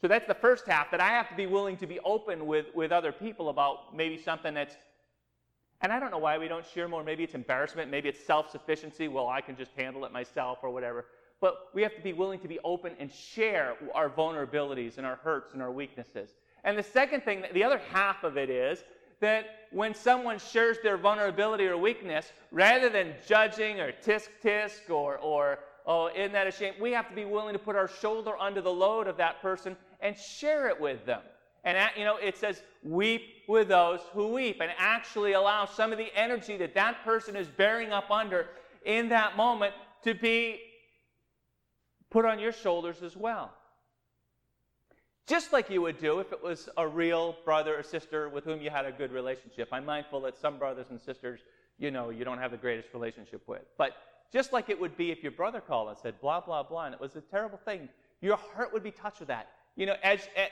So 0.00 0.08
that's 0.08 0.26
the 0.26 0.34
first 0.34 0.66
half 0.66 0.90
that 0.92 1.00
I 1.00 1.08
have 1.08 1.28
to 1.28 1.36
be 1.36 1.46
willing 1.46 1.76
to 1.78 1.86
be 1.86 2.00
open 2.00 2.46
with, 2.46 2.66
with 2.74 2.90
other 2.90 3.12
people 3.12 3.50
about 3.50 3.94
maybe 3.94 4.16
something 4.16 4.54
that's, 4.54 4.74
and 5.82 5.92
I 5.92 6.00
don't 6.00 6.10
know 6.10 6.18
why 6.18 6.38
we 6.38 6.48
don't 6.48 6.64
share 6.64 6.88
more. 6.88 7.04
Maybe 7.04 7.22
it's 7.24 7.34
embarrassment, 7.34 7.90
maybe 7.90 8.08
it's 8.08 8.24
self 8.24 8.50
sufficiency. 8.50 9.08
Well, 9.08 9.28
I 9.28 9.40
can 9.40 9.56
just 9.56 9.72
handle 9.76 10.04
it 10.04 10.12
myself 10.12 10.58
or 10.62 10.70
whatever. 10.70 11.06
But 11.40 11.68
we 11.74 11.82
have 11.82 11.94
to 11.94 12.02
be 12.02 12.12
willing 12.12 12.38
to 12.40 12.48
be 12.48 12.58
open 12.64 12.92
and 12.98 13.10
share 13.10 13.74
our 13.94 14.10
vulnerabilities 14.10 14.98
and 14.98 15.06
our 15.06 15.16
hurts 15.16 15.54
and 15.54 15.62
our 15.62 15.70
weaknesses. 15.70 16.30
And 16.64 16.76
the 16.76 16.82
second 16.82 17.22
thing, 17.22 17.44
the 17.54 17.64
other 17.64 17.80
half 17.92 18.24
of 18.24 18.36
it 18.36 18.50
is 18.50 18.84
that 19.20 19.46
when 19.70 19.94
someone 19.94 20.38
shares 20.38 20.78
their 20.82 20.96
vulnerability 20.96 21.66
or 21.66 21.76
weakness, 21.76 22.32
rather 22.50 22.88
than 22.88 23.14
judging 23.26 23.80
or 23.80 23.92
tisk 23.92 24.28
tisk 24.42 24.90
or, 24.90 25.18
or 25.18 25.58
oh, 25.86 26.08
isn't 26.08 26.32
that 26.32 26.46
a 26.46 26.50
shame, 26.50 26.74
we 26.80 26.92
have 26.92 27.08
to 27.08 27.14
be 27.14 27.24
willing 27.24 27.52
to 27.52 27.58
put 27.58 27.76
our 27.76 27.88
shoulder 27.88 28.36
under 28.38 28.60
the 28.60 28.72
load 28.72 29.06
of 29.06 29.16
that 29.18 29.40
person 29.42 29.76
and 30.00 30.16
share 30.16 30.68
it 30.68 30.80
with 30.80 31.04
them. 31.06 31.20
And, 31.64 31.78
you 31.96 32.04
know, 32.04 32.16
it 32.16 32.38
says, 32.38 32.62
weep 32.82 33.22
with 33.46 33.68
those 33.68 34.00
who 34.12 34.28
weep, 34.28 34.60
and 34.62 34.70
actually 34.78 35.32
allow 35.32 35.66
some 35.66 35.92
of 35.92 35.98
the 35.98 36.08
energy 36.16 36.56
that 36.56 36.74
that 36.74 37.04
person 37.04 37.36
is 37.36 37.48
bearing 37.48 37.92
up 37.92 38.10
under 38.10 38.46
in 38.86 39.10
that 39.10 39.36
moment 39.36 39.74
to 40.04 40.14
be 40.14 40.60
put 42.08 42.24
on 42.24 42.38
your 42.38 42.52
shoulders 42.52 43.02
as 43.02 43.14
well. 43.14 43.52
Just 45.30 45.52
like 45.52 45.70
you 45.70 45.80
would 45.80 46.00
do 46.00 46.18
if 46.18 46.32
it 46.32 46.42
was 46.42 46.68
a 46.76 46.86
real 46.86 47.36
brother 47.44 47.78
or 47.78 47.84
sister 47.84 48.28
with 48.28 48.42
whom 48.42 48.60
you 48.60 48.68
had 48.68 48.84
a 48.84 48.90
good 48.90 49.12
relationship. 49.12 49.68
I'm 49.70 49.86
mindful 49.86 50.20
that 50.22 50.36
some 50.36 50.58
brothers 50.58 50.86
and 50.90 51.00
sisters, 51.00 51.38
you 51.78 51.92
know, 51.92 52.10
you 52.10 52.24
don't 52.24 52.38
have 52.38 52.50
the 52.50 52.56
greatest 52.56 52.88
relationship 52.92 53.46
with. 53.46 53.62
But 53.78 53.92
just 54.32 54.52
like 54.52 54.68
it 54.68 54.80
would 54.80 54.96
be 54.96 55.12
if 55.12 55.22
your 55.22 55.30
brother 55.30 55.60
called 55.60 55.88
and 55.88 55.96
said 55.96 56.20
blah, 56.20 56.40
blah, 56.40 56.64
blah, 56.64 56.86
and 56.86 56.94
it 56.94 57.00
was 57.00 57.14
a 57.14 57.20
terrible 57.20 57.58
thing, 57.64 57.88
your 58.20 58.36
heart 58.36 58.72
would 58.72 58.82
be 58.82 58.90
touched 58.90 59.20
with 59.20 59.28
that. 59.28 59.50
You 59.76 59.86
know, 59.86 59.94
as, 60.02 60.28
as 60.36 60.48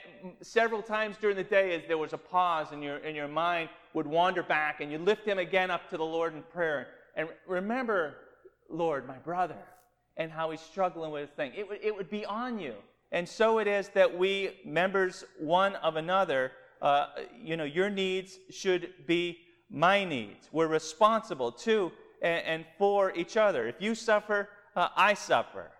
several 0.47 0.81
times 0.81 1.17
during 1.19 1.35
the 1.35 1.43
day, 1.43 1.75
as 1.75 1.81
there 1.85 1.97
was 1.97 2.13
a 2.13 2.17
pause 2.17 2.67
and 2.71 2.81
your, 2.81 2.97
and 2.97 3.17
your 3.17 3.27
mind 3.27 3.67
would 3.93 4.07
wander 4.07 4.43
back, 4.43 4.79
and 4.79 4.89
you 4.89 4.97
lift 4.97 5.27
him 5.27 5.39
again 5.39 5.69
up 5.69 5.89
to 5.89 5.97
the 5.97 6.05
Lord 6.05 6.33
in 6.33 6.41
prayer. 6.41 6.87
And 7.15 7.27
remember, 7.45 8.15
Lord, 8.69 9.05
my 9.05 9.17
brother, 9.17 9.59
and 10.15 10.31
how 10.31 10.51
he's 10.51 10.61
struggling 10.61 11.11
with 11.11 11.27
his 11.27 11.35
thing. 11.35 11.51
It 11.53 11.67
would, 11.67 11.79
it 11.83 11.93
would 11.93 12.09
be 12.09 12.25
on 12.25 12.59
you. 12.59 12.75
And 13.11 13.27
so 13.27 13.59
it 13.59 13.67
is 13.67 13.89
that 13.89 14.17
we, 14.17 14.59
members 14.63 15.23
one 15.39 15.75
of 15.77 15.95
another, 15.95 16.51
uh, 16.81 17.07
you 17.41 17.57
know, 17.57 17.63
your 17.63 17.89
needs 17.89 18.37
should 18.51 18.93
be 19.07 19.39
my 19.69 20.03
needs. 20.03 20.47
We're 20.51 20.67
responsible 20.67 21.51
to 21.51 21.91
and, 22.21 22.45
and 22.45 22.65
for 22.77 23.13
each 23.15 23.37
other. 23.37 23.67
If 23.67 23.75
you 23.81 23.95
suffer, 23.95 24.49
uh, 24.75 24.89
I 24.95 25.13
suffer. 25.13 25.71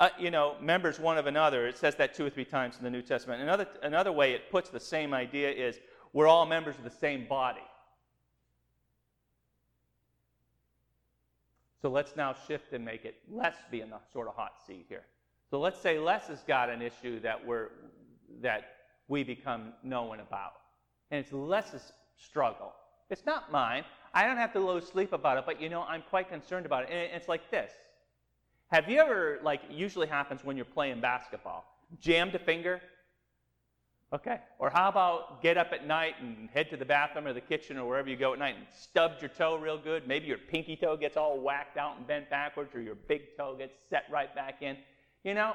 Uh, 0.00 0.10
you 0.18 0.30
know, 0.30 0.54
members 0.62 1.00
one 1.00 1.18
of 1.18 1.26
another, 1.26 1.66
it 1.66 1.76
says 1.76 1.96
that 1.96 2.14
two 2.14 2.24
or 2.24 2.30
three 2.30 2.44
times 2.44 2.78
in 2.78 2.84
the 2.84 2.90
New 2.90 3.02
Testament. 3.02 3.42
Another, 3.42 3.66
another 3.82 4.12
way 4.12 4.32
it 4.32 4.50
puts 4.50 4.70
the 4.70 4.80
same 4.80 5.12
idea 5.12 5.50
is 5.50 5.78
we're 6.12 6.28
all 6.28 6.46
members 6.46 6.76
of 6.78 6.84
the 6.84 6.90
same 6.90 7.26
body. 7.28 7.60
So 11.80 11.88
let's 11.88 12.16
now 12.16 12.34
shift 12.46 12.72
and 12.72 12.84
make 12.84 13.04
it 13.04 13.16
Les 13.30 13.54
be 13.70 13.80
in 13.80 13.90
the 13.90 13.98
sort 14.12 14.28
of 14.28 14.34
hot 14.34 14.52
seat 14.66 14.86
here. 14.88 15.04
So 15.50 15.60
let's 15.60 15.80
say 15.80 15.98
Les 15.98 16.26
has 16.28 16.42
got 16.42 16.68
an 16.68 16.82
issue 16.82 17.20
that 17.20 17.44
we're 17.44 17.68
that 18.42 18.62
we 19.08 19.24
become 19.24 19.72
knowing 19.82 20.20
about. 20.20 20.52
And 21.10 21.20
it's 21.24 21.32
Les's 21.32 21.92
struggle. 22.16 22.72
It's 23.10 23.24
not 23.24 23.50
mine. 23.50 23.84
I 24.12 24.26
don't 24.26 24.36
have 24.36 24.52
to 24.52 24.60
lose 24.60 24.86
sleep 24.86 25.12
about 25.12 25.38
it, 25.38 25.44
but 25.46 25.60
you 25.60 25.68
know, 25.68 25.82
I'm 25.82 26.02
quite 26.02 26.28
concerned 26.28 26.66
about 26.66 26.84
it. 26.84 26.90
And 26.90 27.10
it's 27.14 27.28
like 27.28 27.50
this. 27.50 27.72
Have 28.70 28.90
you 28.90 29.00
ever, 29.00 29.38
like, 29.42 29.62
usually 29.70 30.06
happens 30.06 30.44
when 30.44 30.56
you're 30.56 30.66
playing 30.66 31.00
basketball, 31.00 31.64
jammed 32.00 32.34
a 32.34 32.38
finger 32.38 32.82
Okay. 34.10 34.40
Or 34.58 34.70
how 34.70 34.88
about 34.88 35.42
get 35.42 35.58
up 35.58 35.72
at 35.72 35.86
night 35.86 36.14
and 36.20 36.48
head 36.50 36.70
to 36.70 36.78
the 36.78 36.84
bathroom 36.84 37.26
or 37.26 37.34
the 37.34 37.42
kitchen 37.42 37.76
or 37.76 37.86
wherever 37.86 38.08
you 38.08 38.16
go 38.16 38.32
at 38.32 38.38
night 38.38 38.56
and 38.56 38.66
stubbed 38.74 39.20
your 39.20 39.28
toe 39.28 39.56
real 39.56 39.76
good? 39.76 40.08
Maybe 40.08 40.26
your 40.26 40.38
pinky 40.38 40.76
toe 40.76 40.96
gets 40.96 41.18
all 41.18 41.38
whacked 41.38 41.76
out 41.76 41.98
and 41.98 42.06
bent 42.06 42.30
backwards, 42.30 42.74
or 42.74 42.80
your 42.80 42.94
big 42.94 43.36
toe 43.36 43.54
gets 43.56 43.74
set 43.90 44.04
right 44.10 44.34
back 44.34 44.62
in. 44.62 44.78
You 45.24 45.34
know, 45.34 45.52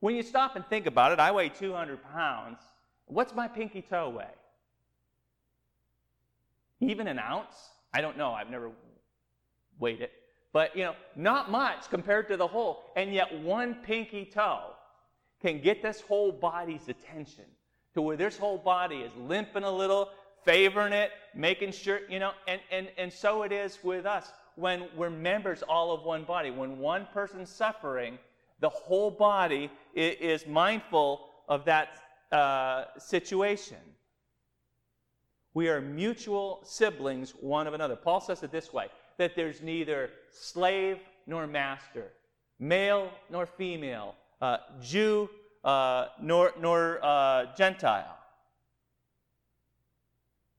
when 0.00 0.14
you 0.14 0.22
stop 0.22 0.54
and 0.54 0.66
think 0.66 0.86
about 0.86 1.12
it, 1.12 1.18
I 1.18 1.32
weigh 1.32 1.48
200 1.48 2.02
pounds. 2.12 2.58
What's 3.06 3.34
my 3.34 3.48
pinky 3.48 3.80
toe 3.80 4.10
weigh? 4.10 4.26
Even 6.80 7.06
an 7.06 7.18
ounce? 7.18 7.54
I 7.94 8.02
don't 8.02 8.18
know. 8.18 8.32
I've 8.32 8.50
never 8.50 8.70
weighed 9.78 10.02
it. 10.02 10.12
But, 10.52 10.76
you 10.76 10.84
know, 10.84 10.94
not 11.16 11.50
much 11.50 11.88
compared 11.88 12.28
to 12.28 12.36
the 12.36 12.46
whole. 12.46 12.84
And 12.96 13.14
yet, 13.14 13.40
one 13.40 13.76
pinky 13.76 14.26
toe 14.26 14.72
can 15.40 15.62
get 15.62 15.82
this 15.82 16.02
whole 16.02 16.32
body's 16.32 16.88
attention 16.88 17.44
to 17.94 18.02
where 18.02 18.16
this 18.16 18.36
whole 18.36 18.58
body 18.58 18.96
is 18.96 19.12
limping 19.16 19.64
a 19.64 19.70
little, 19.70 20.10
favoring 20.44 20.92
it, 20.92 21.10
making 21.34 21.72
sure, 21.72 22.00
you 22.08 22.18
know, 22.18 22.32
and, 22.46 22.60
and, 22.70 22.88
and 22.98 23.12
so 23.12 23.42
it 23.42 23.52
is 23.52 23.78
with 23.82 24.06
us 24.06 24.32
when 24.56 24.86
we're 24.96 25.10
members 25.10 25.62
all 25.62 25.92
of 25.92 26.02
one 26.02 26.24
body. 26.24 26.50
When 26.50 26.78
one 26.78 27.06
person's 27.12 27.50
suffering, 27.50 28.18
the 28.60 28.68
whole 28.68 29.10
body 29.10 29.70
is 29.94 30.46
mindful 30.46 31.28
of 31.48 31.64
that 31.64 31.98
uh, 32.30 32.84
situation. 32.98 33.78
We 35.54 35.68
are 35.68 35.80
mutual 35.80 36.60
siblings 36.64 37.32
one 37.32 37.66
of 37.66 37.74
another. 37.74 37.96
Paul 37.96 38.20
says 38.20 38.42
it 38.42 38.50
this 38.50 38.72
way 38.72 38.86
that 39.18 39.36
there's 39.36 39.60
neither 39.60 40.10
slave 40.30 40.98
nor 41.26 41.46
master, 41.46 42.12
male 42.58 43.10
nor 43.30 43.44
female, 43.44 44.14
uh, 44.40 44.58
Jew 44.80 45.28
uh, 45.64 46.06
nor, 46.20 46.52
nor 46.58 46.98
uh, 47.02 47.46
Gentile. 47.56 48.18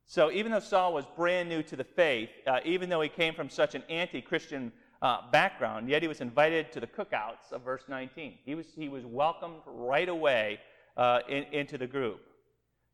So 0.06 0.32
even 0.32 0.52
though 0.52 0.60
Saul 0.60 0.94
was 0.94 1.06
brand 1.16 1.50
new 1.50 1.64
to 1.64 1.76
the 1.76 1.84
faith, 1.84 2.30
uh, 2.46 2.60
even 2.64 2.90
though 2.90 3.02
he 3.02 3.10
came 3.10 3.34
from 3.34 3.50
such 3.50 3.74
an 3.74 3.84
anti-Christian 3.90 4.72
uh, 5.02 5.30
background, 5.32 5.90
yet 5.90 6.02
he 6.02 6.08
was 6.08 6.22
invited 6.22 6.72
to 6.74 6.80
the 6.80 6.88
cookouts 6.88 7.52
of 7.52 7.64
verse 7.64 7.84
19. 7.88 8.36
He 8.46 8.56
was, 8.56 8.68
he 8.76 8.90
was 8.90 9.06
welcomed 9.06 9.62
right 9.66 10.08
away 10.08 10.60
uh, 10.98 11.22
in, 11.28 11.44
into 11.52 11.78
the 11.78 11.88
group. 11.88 12.22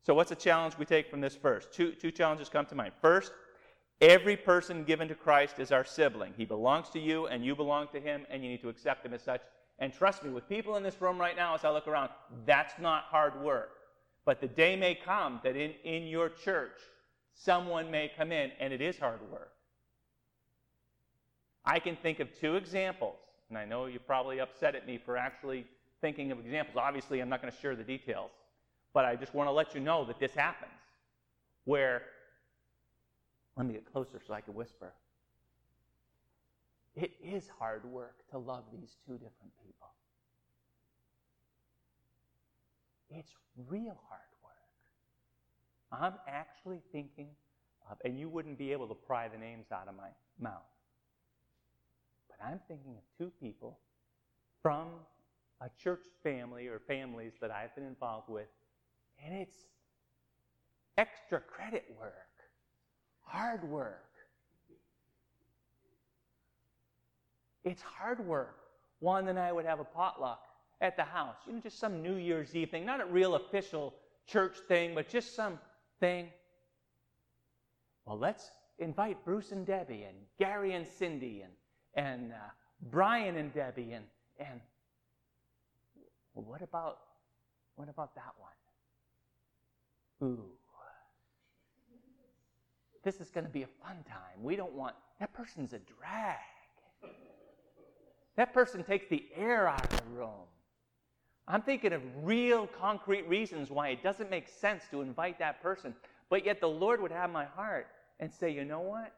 So 0.02 0.14
what's 0.14 0.30
the 0.30 0.36
challenge 0.36 0.78
we 0.78 0.86
take 0.86 1.10
from 1.10 1.20
this 1.20 1.36
verse? 1.36 1.68
Two, 1.70 1.92
two 1.92 2.10
challenges 2.10 2.48
come 2.48 2.64
to 2.66 2.74
mind. 2.74 2.92
First, 3.02 3.32
every 4.00 4.36
person 4.36 4.84
given 4.84 5.06
to 5.08 5.14
Christ 5.14 5.58
is 5.58 5.72
our 5.72 5.84
sibling. 5.84 6.32
He 6.36 6.46
belongs 6.46 6.88
to 6.90 6.98
you, 6.98 7.26
and 7.26 7.44
you 7.44 7.54
belong 7.54 7.88
to 7.92 8.00
him, 8.00 8.24
and 8.30 8.42
you 8.42 8.48
need 8.48 8.62
to 8.62 8.70
accept 8.70 9.04
him 9.04 9.12
as 9.12 9.22
such. 9.22 9.42
And 9.80 9.94
trust 9.94 10.22
me, 10.22 10.30
with 10.30 10.46
people 10.48 10.76
in 10.76 10.82
this 10.82 11.00
room 11.00 11.18
right 11.18 11.34
now, 11.34 11.54
as 11.54 11.64
I 11.64 11.70
look 11.70 11.88
around, 11.88 12.10
that's 12.44 12.78
not 12.78 13.04
hard 13.04 13.40
work. 13.42 13.70
But 14.26 14.40
the 14.40 14.46
day 14.46 14.76
may 14.76 14.94
come 14.94 15.40
that 15.42 15.56
in, 15.56 15.72
in 15.84 16.06
your 16.06 16.28
church, 16.28 16.78
someone 17.34 17.90
may 17.90 18.12
come 18.14 18.30
in 18.30 18.50
and 18.60 18.72
it 18.72 18.82
is 18.82 18.98
hard 18.98 19.20
work. 19.32 19.52
I 21.64 21.78
can 21.78 21.96
think 21.96 22.20
of 22.20 22.28
two 22.38 22.56
examples, 22.56 23.16
and 23.48 23.56
I 23.56 23.64
know 23.64 23.86
you're 23.86 24.00
probably 24.00 24.40
upset 24.40 24.74
at 24.74 24.86
me 24.86 24.98
for 25.02 25.16
actually 25.16 25.66
thinking 26.00 26.30
of 26.30 26.38
examples. 26.40 26.76
Obviously, 26.78 27.20
I'm 27.20 27.28
not 27.28 27.40
going 27.40 27.52
to 27.52 27.58
share 27.58 27.76
the 27.76 27.84
details, 27.84 28.30
but 28.92 29.04
I 29.04 29.16
just 29.16 29.34
want 29.34 29.48
to 29.48 29.52
let 29.52 29.74
you 29.74 29.80
know 29.80 30.04
that 30.06 30.18
this 30.18 30.34
happens. 30.34 30.72
Where, 31.64 32.02
let 33.56 33.66
me 33.66 33.74
get 33.74 33.90
closer 33.90 34.20
so 34.26 34.34
I 34.34 34.40
can 34.40 34.54
whisper. 34.54 34.92
It 36.96 37.12
is 37.22 37.48
hard 37.58 37.84
work 37.84 38.16
to 38.30 38.38
love 38.38 38.64
these 38.72 38.96
two 39.06 39.14
different 39.14 39.52
people. 39.64 39.88
It's 43.10 43.32
real 43.68 43.98
hard 44.08 44.20
work. 44.42 44.52
I'm 45.92 46.14
actually 46.28 46.80
thinking 46.92 47.28
of, 47.90 47.98
and 48.04 48.18
you 48.18 48.28
wouldn't 48.28 48.58
be 48.58 48.72
able 48.72 48.86
to 48.88 48.94
pry 48.94 49.28
the 49.28 49.38
names 49.38 49.66
out 49.72 49.88
of 49.88 49.96
my 49.96 50.08
mouth, 50.38 50.62
but 52.28 52.44
I'm 52.44 52.60
thinking 52.68 52.96
of 52.96 53.02
two 53.18 53.32
people 53.40 53.78
from 54.62 54.88
a 55.60 55.68
church 55.82 56.04
family 56.22 56.66
or 56.68 56.80
families 56.86 57.32
that 57.40 57.50
I've 57.50 57.74
been 57.74 57.86
involved 57.86 58.28
with, 58.28 58.48
and 59.24 59.34
it's 59.34 59.56
extra 60.96 61.40
credit 61.40 61.84
work, 61.98 62.12
hard 63.22 63.68
work 63.68 64.09
It's 67.64 67.82
hard 67.82 68.24
work. 68.26 68.56
Juan 69.00 69.28
and 69.28 69.38
I 69.38 69.52
would 69.52 69.64
have 69.64 69.80
a 69.80 69.84
potluck 69.84 70.40
at 70.80 70.96
the 70.96 71.04
house. 71.04 71.36
You 71.46 71.54
know, 71.54 71.60
just 71.60 71.78
some 71.78 72.02
New 72.02 72.16
Year's 72.16 72.54
Eve 72.54 72.70
thing, 72.70 72.84
not 72.86 73.00
a 73.00 73.06
real 73.06 73.34
official 73.34 73.94
church 74.26 74.56
thing, 74.68 74.94
but 74.94 75.08
just 75.08 75.34
some 75.34 75.58
thing. 76.00 76.28
Well, 78.04 78.18
let's 78.18 78.50
invite 78.78 79.24
Bruce 79.24 79.52
and 79.52 79.66
Debbie 79.66 80.04
and 80.04 80.16
Gary 80.38 80.74
and 80.74 80.86
Cindy 80.86 81.42
and, 81.42 81.52
and 81.94 82.32
uh, 82.32 82.36
Brian 82.90 83.36
and 83.36 83.52
Debbie 83.52 83.92
and, 83.92 84.04
and 84.38 84.60
well, 86.34 86.44
what 86.44 86.62
about 86.62 86.98
what 87.76 87.88
about 87.88 88.14
that 88.14 88.34
one? 88.38 90.30
Ooh. 90.30 90.44
This 93.02 93.20
is 93.20 93.30
going 93.30 93.46
to 93.46 93.50
be 93.50 93.62
a 93.62 93.68
fun 93.82 93.96
time. 94.06 94.42
We 94.42 94.56
don't 94.56 94.74
want 94.74 94.94
that 95.18 95.32
person's 95.32 95.72
a 95.72 95.78
drag. 95.78 96.36
That 98.36 98.54
person 98.54 98.82
takes 98.82 99.06
the 99.08 99.24
air 99.34 99.68
out 99.68 99.92
of 99.92 99.98
the 99.98 100.18
room. 100.18 100.46
I'm 101.48 101.62
thinking 101.62 101.92
of 101.92 102.02
real 102.22 102.66
concrete 102.66 103.28
reasons 103.28 103.70
why 103.70 103.88
it 103.88 104.02
doesn't 104.02 104.30
make 104.30 104.48
sense 104.48 104.84
to 104.92 105.00
invite 105.00 105.38
that 105.40 105.62
person. 105.62 105.94
But 106.28 106.46
yet 106.46 106.60
the 106.60 106.68
Lord 106.68 107.02
would 107.02 107.10
have 107.10 107.30
my 107.30 107.44
heart 107.44 107.88
and 108.20 108.32
say, 108.32 108.50
you 108.50 108.64
know 108.64 108.80
what? 108.80 109.12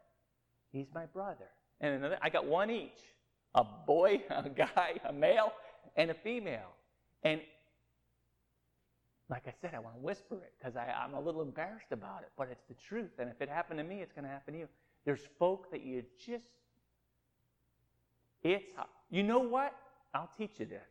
He's 0.73 0.87
my 0.95 1.05
brother. 1.07 1.49
And 1.81 1.95
another, 1.97 2.19
I 2.23 2.31
got 2.31 2.47
one 2.47 2.71
each 2.71 3.01
a 3.55 3.65
boy, 3.87 4.23
a 4.31 4.49
guy, 4.49 4.95
a 5.05 5.13
male, 5.13 5.53
and 5.97 6.11
a 6.11 6.15
female. 6.15 6.71
And 7.23 7.41
like 9.29 9.45
I 9.47 9.53
said, 9.61 9.73
I 9.75 9.79
want 9.79 9.97
to 9.97 10.01
whisper 10.01 10.37
it 10.37 10.53
because 10.59 10.75
I'm 10.77 11.15
a 11.15 11.21
little 11.21 11.43
embarrassed 11.43 11.93
about 11.93 12.23
it, 12.23 12.31
but 12.37 12.49
it's 12.51 12.65
the 12.69 12.75
truth. 12.75 13.13
And 13.19 13.31
if 13.31 13.41
it 13.41 13.49
happened 13.49 13.79
to 13.79 13.85
me, 13.85 14.01
it's 14.01 14.13
going 14.13 14.25
to 14.25 14.31
happen 14.31 14.55
to 14.55 14.61
you. 14.61 14.69
There's 15.05 15.23
folk 15.39 15.71
that 15.71 15.83
you 15.83 16.03
just, 16.25 16.49
it's 18.43 18.73
you 19.13 19.23
know 19.23 19.39
what? 19.39 19.75
I'll 20.15 20.31
teach 20.37 20.59
you 20.59 20.67
this. 20.67 20.89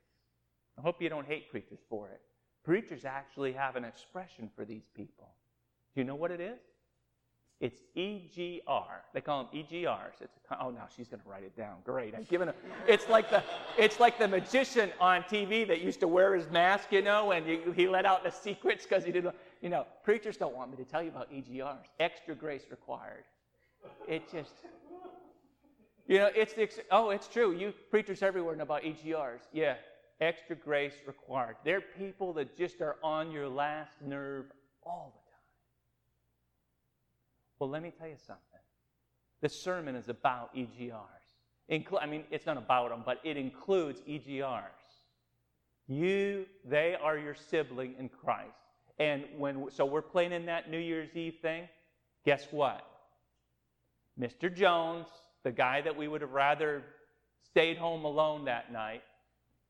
I 0.78 0.82
hope 0.82 1.02
you 1.02 1.10
don't 1.10 1.28
hate 1.28 1.52
preachers 1.52 1.80
for 1.90 2.08
it. 2.10 2.22
Preachers 2.64 3.04
actually 3.04 3.52
have 3.52 3.76
an 3.76 3.84
expression 3.84 4.50
for 4.56 4.64
these 4.64 4.88
people. 4.96 5.28
Do 5.94 6.02
you 6.02 6.06
know 6.06 6.16
what 6.16 6.32
it 6.32 6.40
is? 6.40 6.60
It's 7.60 7.82
EGR. 7.96 9.02
They 9.14 9.22
call 9.22 9.44
them 9.44 9.54
EGRs. 9.54 10.22
It's 10.22 10.36
a, 10.50 10.64
oh, 10.64 10.72
now 10.72 10.88
she's 10.96 11.08
going 11.08 11.22
to 11.22 11.30
write 11.30 11.44
it 11.44 11.56
down. 11.56 11.76
Great. 11.84 12.16
I've 12.16 12.28
given 12.28 12.48
her. 12.48 12.56
It's 12.88 13.08
like 13.08 13.30
the 13.30 13.44
it's 13.78 14.00
like 14.00 14.18
the 14.18 14.28
magician 14.28 14.92
on 15.00 15.22
TV 15.24 15.68
that 15.68 15.82
used 15.82 16.00
to 16.00 16.08
wear 16.08 16.36
his 16.36 16.50
mask, 16.50 16.92
you 16.92 17.04
know, 17.04 17.32
and 17.32 17.46
he, 17.46 17.60
he 17.76 17.88
let 17.88 18.06
out 18.06 18.24
the 18.24 18.32
secrets 18.32 18.86
because 18.88 19.06
he 19.06 19.12
didn't. 19.12 19.36
You 19.62 19.70
know, 19.70 19.86
preachers 20.04 20.38
don't 20.38 20.56
want 20.56 20.72
me 20.72 20.78
to 20.78 20.84
tell 20.84 21.04
you 21.04 21.10
about 21.10 21.32
EGRs. 21.32 21.86
Extra 22.00 22.34
grace 22.34 22.64
required. 22.72 23.26
It 24.08 24.24
just. 24.32 24.54
You 26.12 26.18
know, 26.18 26.30
it's 26.36 26.52
the 26.52 26.68
oh, 26.92 27.12
it's 27.12 27.30
true. 27.30 27.54
You 27.54 27.74
preachers 27.90 28.22
everywhere 28.22 28.54
know 28.58 28.64
about 28.64 28.84
EGRs. 28.84 29.44
Yeah, 29.54 29.76
extra 30.20 30.58
grace 30.58 30.96
required. 31.08 31.56
They're 31.64 31.80
people 31.80 32.34
that 32.34 32.58
just 32.58 32.82
are 32.82 32.98
on 33.02 33.32
your 33.32 33.48
last 33.48 33.94
nerve 34.06 34.48
all 34.84 35.14
the 35.16 35.32
time. 35.32 35.40
well, 37.60 37.70
let 37.70 37.82
me 37.82 37.94
tell 37.98 38.10
you 38.10 38.18
something. 38.28 38.44
This 39.40 39.58
sermon 39.58 39.96
is 39.96 40.10
about 40.10 40.54
EGRs. 40.54 40.98
Inclu- 41.72 42.02
I 42.02 42.08
mean, 42.08 42.26
it's 42.30 42.46
not 42.46 42.58
about 42.58 42.90
them, 42.90 43.04
but 43.06 43.22
it 43.24 43.38
includes 43.38 44.02
EGRs. 44.02 44.66
You, 45.88 46.46
they 46.66 46.98
are 47.02 47.18
your 47.18 47.36
sibling 47.36 47.96
in 47.98 48.10
Christ. 48.10 48.52
And 49.00 49.24
when, 49.38 49.72
so 49.72 49.86
we're 49.86 50.02
playing 50.02 50.34
in 50.34 50.46
that 50.48 50.70
New 50.70 50.78
Year's 50.78 51.16
Eve 51.16 51.36
thing. 51.42 51.70
Guess 52.26 52.48
what? 52.52 52.86
Mr. 54.20 54.54
Jones, 54.54 55.08
the 55.44 55.52
guy 55.52 55.82
that 55.82 55.96
we 55.96 56.08
would 56.08 56.22
have 56.22 56.32
rather 56.32 56.84
stayed 57.44 57.78
home 57.78 58.06
alone 58.06 58.46
that 58.46 58.72
night, 58.72 59.04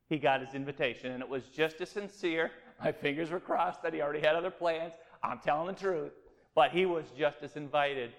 he 0.10 0.18
got 0.18 0.42
his 0.42 0.54
invitation, 0.54 1.12
and 1.12 1.22
it 1.24 1.30
was 1.30 1.44
just 1.46 1.80
as 1.82 1.90
sincere. 1.90 2.52
My 2.84 2.92
fingers 2.92 3.30
were 3.32 3.40
crossed 3.40 3.82
that 3.84 3.94
he 3.94 4.02
already 4.02 4.20
had 4.20 4.36
other 4.36 4.52
plans. 4.52 4.94
I'm 5.24 5.40
telling 5.40 5.68
the 5.68 5.80
truth 5.80 6.12
but 6.56 6.72
he 6.72 6.86
was 6.86 7.06
just 7.18 7.38
as 7.44 7.56
invited 7.56 8.12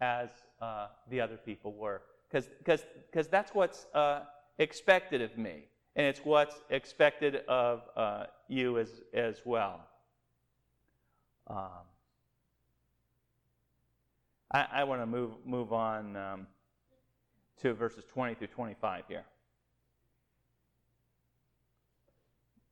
as 0.00 0.28
uh, 0.60 0.88
the 1.10 1.20
other 1.20 1.36
people 1.36 1.72
were. 1.72 2.02
Because 2.30 3.28
that's 3.28 3.54
what's 3.54 3.86
uh, 3.94 4.20
expected 4.58 5.22
of 5.22 5.36
me, 5.38 5.64
and 5.96 6.06
it's 6.06 6.20
what's 6.20 6.56
expected 6.68 7.36
of 7.48 7.82
uh, 7.96 8.24
you 8.48 8.78
as, 8.78 9.00
as 9.14 9.40
well. 9.44 9.80
Um, 11.46 11.86
I, 14.52 14.66
I 14.72 14.84
want 14.84 15.00
to 15.00 15.06
move, 15.06 15.32
move 15.46 15.72
on 15.72 16.16
um, 16.16 16.46
to 17.62 17.74
verses 17.74 18.04
20 18.12 18.34
through 18.34 18.48
25 18.48 19.04
here. 19.08 19.24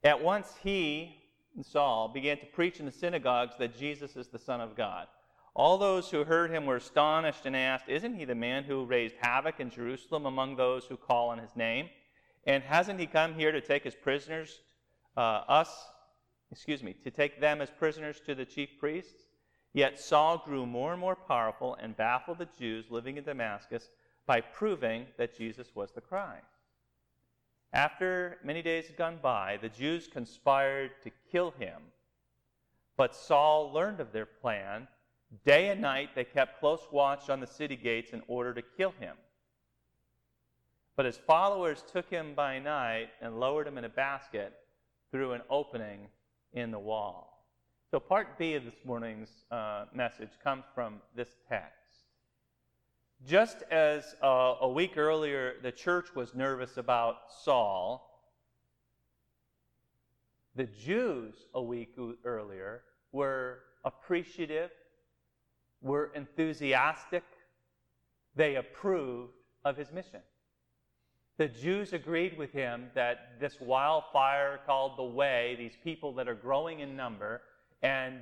At 0.05 0.23
once 0.23 0.55
he, 0.63 1.17
Saul 1.63 2.09
began 2.09 2.39
to 2.39 2.47
preach 2.47 2.79
in 2.79 2.87
the 2.87 2.93
synagogues 2.93 3.55
that 3.59 3.77
Jesus 3.77 4.17
is 4.17 4.29
the 4.29 4.39
Son 4.39 4.61
of 4.61 4.77
God. 4.77 5.07
All 5.55 5.79
those 5.79 6.11
who 6.11 6.23
heard 6.23 6.51
him 6.51 6.67
were 6.67 6.77
astonished 6.77 7.47
and 7.47 7.57
asked, 7.57 7.89
Isn't 7.89 8.15
he 8.15 8.27
the 8.27 8.35
man 8.35 8.65
who 8.65 8.85
raised 8.85 9.15
havoc 9.21 9.59
in 9.59 9.71
Jerusalem 9.71 10.27
among 10.27 10.57
those 10.57 10.85
who 10.85 10.97
call 10.97 11.31
on 11.31 11.39
his 11.39 11.57
name? 11.57 11.89
And 12.47 12.63
hasn't 12.63 13.01
he 13.01 13.07
come 13.07 13.35
here 13.35 13.51
to 13.53 13.61
take 13.61 13.83
his 13.83 13.95
prisoners, 13.95 14.61
uh, 15.17 15.43
us, 15.49 15.71
excuse 16.53 16.83
me, 16.83 16.95
to 17.03 17.11
take 17.11 17.41
them 17.41 17.61
as 17.61 17.71
prisoners 17.71 18.21
to 18.27 18.35
the 18.35 18.45
chief 18.45 18.79
priests? 18.79 19.23
Yet 19.73 19.99
Saul 19.99 20.43
grew 20.45 20.67
more 20.67 20.93
and 20.93 21.01
more 21.01 21.17
powerful 21.17 21.75
and 21.81 21.97
baffled 21.97 22.39
the 22.39 22.49
Jews 22.59 22.91
living 22.91 23.17
in 23.17 23.25
Damascus 23.25 23.89
by 24.27 24.41
proving 24.41 25.07
that 25.17 25.37
Jesus 25.37 25.69
was 25.75 25.93
the 25.93 26.01
Christ. 26.01 26.45
After 27.73 28.39
many 28.45 28.63
days 28.63 28.87
had 28.87 28.97
gone 28.97 29.19
by, 29.23 29.59
the 29.61 29.69
Jews 29.69 30.09
conspired 30.09 30.93
to 31.03 31.11
kill 31.31 31.53
him. 31.53 31.81
But 32.97 33.15
Saul 33.15 33.73
learned 33.73 34.01
of 34.01 34.13
their 34.13 34.27
plan. 34.27 34.89
Day 35.45 35.69
and 35.69 35.81
night 35.81 36.11
they 36.15 36.25
kept 36.25 36.61
close 36.61 36.81
watch 36.91 37.29
on 37.29 37.41
the 37.41 37.47
city 37.47 37.77
gates 37.77 38.13
in 38.13 38.23
order 38.29 38.55
to 38.55 38.63
kill 38.63 38.95
him. 38.99 39.17
But 40.97 41.07
his 41.07 41.19
followers 41.19 41.85
took 41.93 42.09
him 42.09 42.35
by 42.35 42.59
night 42.59 43.11
and 43.21 43.39
lowered 43.39 43.67
him 43.67 43.77
in 43.77 43.85
a 43.85 43.89
basket 43.89 44.55
through 45.11 45.33
an 45.33 45.43
opening 45.51 46.09
in 46.55 46.71
the 46.71 46.79
wall. 46.79 47.45
So, 47.91 48.01
part 48.01 48.39
B 48.39 48.55
of 48.55 48.65
this 48.65 48.85
morning's 48.85 49.45
uh, 49.51 49.85
message 49.95 50.31
comes 50.43 50.65
from 50.75 51.01
this 51.15 51.37
text. 51.49 51.86
Just 53.25 53.63
as 53.71 54.15
uh, 54.23 54.57
a 54.61 54.69
week 54.69 54.97
earlier 54.97 55.55
the 55.63 55.73
church 55.73 56.15
was 56.15 56.35
nervous 56.35 56.77
about 56.77 57.17
Saul, 57.43 58.03
the 60.55 60.65
Jews 60.67 61.35
a 61.55 61.63
week 61.63 61.97
earlier 62.25 62.83
were 63.13 63.61
appreciative, 63.85 64.71
were 65.83 66.13
enthusiastic, 66.15 67.25
they 68.35 68.57
approved 68.57 69.33
of 69.65 69.77
his 69.77 69.91
mission. 69.93 70.21
The 71.39 71.49
Jews 71.49 71.93
agreed 71.93 72.39
with 72.39 72.53
him 72.53 72.87
that 72.95 73.39
this 73.41 73.61
wildfire 73.61 74.61
called 74.67 74.97
the 74.97 75.05
Way, 75.05 75.55
these 75.59 75.77
people 75.85 76.15
that 76.15 76.29
are 76.29 76.35
growing 76.35 76.81
in 76.81 76.97
number, 76.97 77.43
and, 77.83 78.21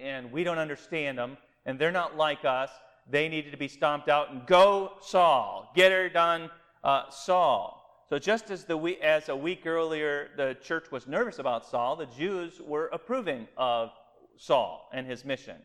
and 0.00 0.30
we 0.30 0.44
don't 0.44 0.58
understand 0.58 1.18
them, 1.18 1.36
and 1.66 1.78
they're 1.78 1.90
not 1.90 2.16
like 2.16 2.44
us, 2.44 2.70
they 3.08 3.28
needed 3.28 3.50
to 3.50 3.56
be 3.56 3.68
stomped 3.68 4.08
out 4.08 4.30
and 4.30 4.46
go 4.46 4.92
Saul, 5.00 5.70
get 5.74 5.92
her 5.92 6.08
done, 6.08 6.50
uh, 6.82 7.10
Saul. 7.10 7.80
So 8.08 8.18
just 8.18 8.50
as 8.50 8.64
the 8.64 8.78
as 9.02 9.28
a 9.28 9.36
week 9.36 9.66
earlier 9.66 10.30
the 10.36 10.56
church 10.62 10.90
was 10.90 11.06
nervous 11.06 11.38
about 11.38 11.66
Saul, 11.66 11.96
the 11.96 12.06
Jews 12.06 12.60
were 12.60 12.88
approving 12.92 13.48
of 13.56 13.90
Saul 14.36 14.88
and 14.92 15.06
his 15.06 15.24
mission. 15.24 15.56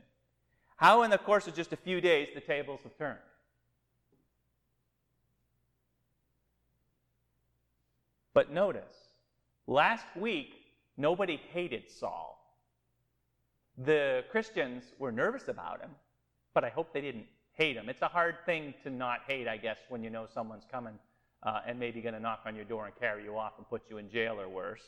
How, 0.77 1.03
in 1.03 1.11
the 1.11 1.17
course 1.17 1.47
of 1.47 1.55
just 1.55 1.73
a 1.73 1.77
few 1.77 1.99
days, 1.99 2.29
the 2.33 2.39
tables 2.39 2.79
have 2.83 2.97
turned. 2.97 3.19
But 8.33 8.51
notice, 8.51 8.95
last 9.67 10.05
week, 10.15 10.53
nobody 10.95 11.41
hated 11.51 11.89
Saul. 11.91 12.37
The 13.77 14.23
Christians 14.31 14.83
were 14.97 15.11
nervous 15.11 15.49
about 15.49 15.81
him, 15.81 15.91
but 16.53 16.63
I 16.63 16.69
hope 16.69 16.93
they 16.93 17.01
didn't 17.01 17.25
hate 17.53 17.75
him. 17.75 17.89
It's 17.89 18.01
a 18.01 18.07
hard 18.07 18.35
thing 18.45 18.73
to 18.83 18.89
not 18.89 19.21
hate, 19.27 19.47
I 19.47 19.57
guess, 19.57 19.77
when 19.89 20.03
you 20.03 20.09
know 20.09 20.27
someone's 20.33 20.65
coming 20.71 20.93
uh, 21.43 21.59
and 21.67 21.79
maybe 21.79 22.01
going 22.01 22.13
to 22.13 22.19
knock 22.19 22.41
on 22.45 22.55
your 22.55 22.65
door 22.65 22.85
and 22.85 22.95
carry 22.99 23.23
you 23.23 23.37
off 23.37 23.53
and 23.57 23.67
put 23.69 23.83
you 23.89 23.97
in 23.97 24.09
jail 24.09 24.39
or 24.39 24.49
worse. 24.49 24.81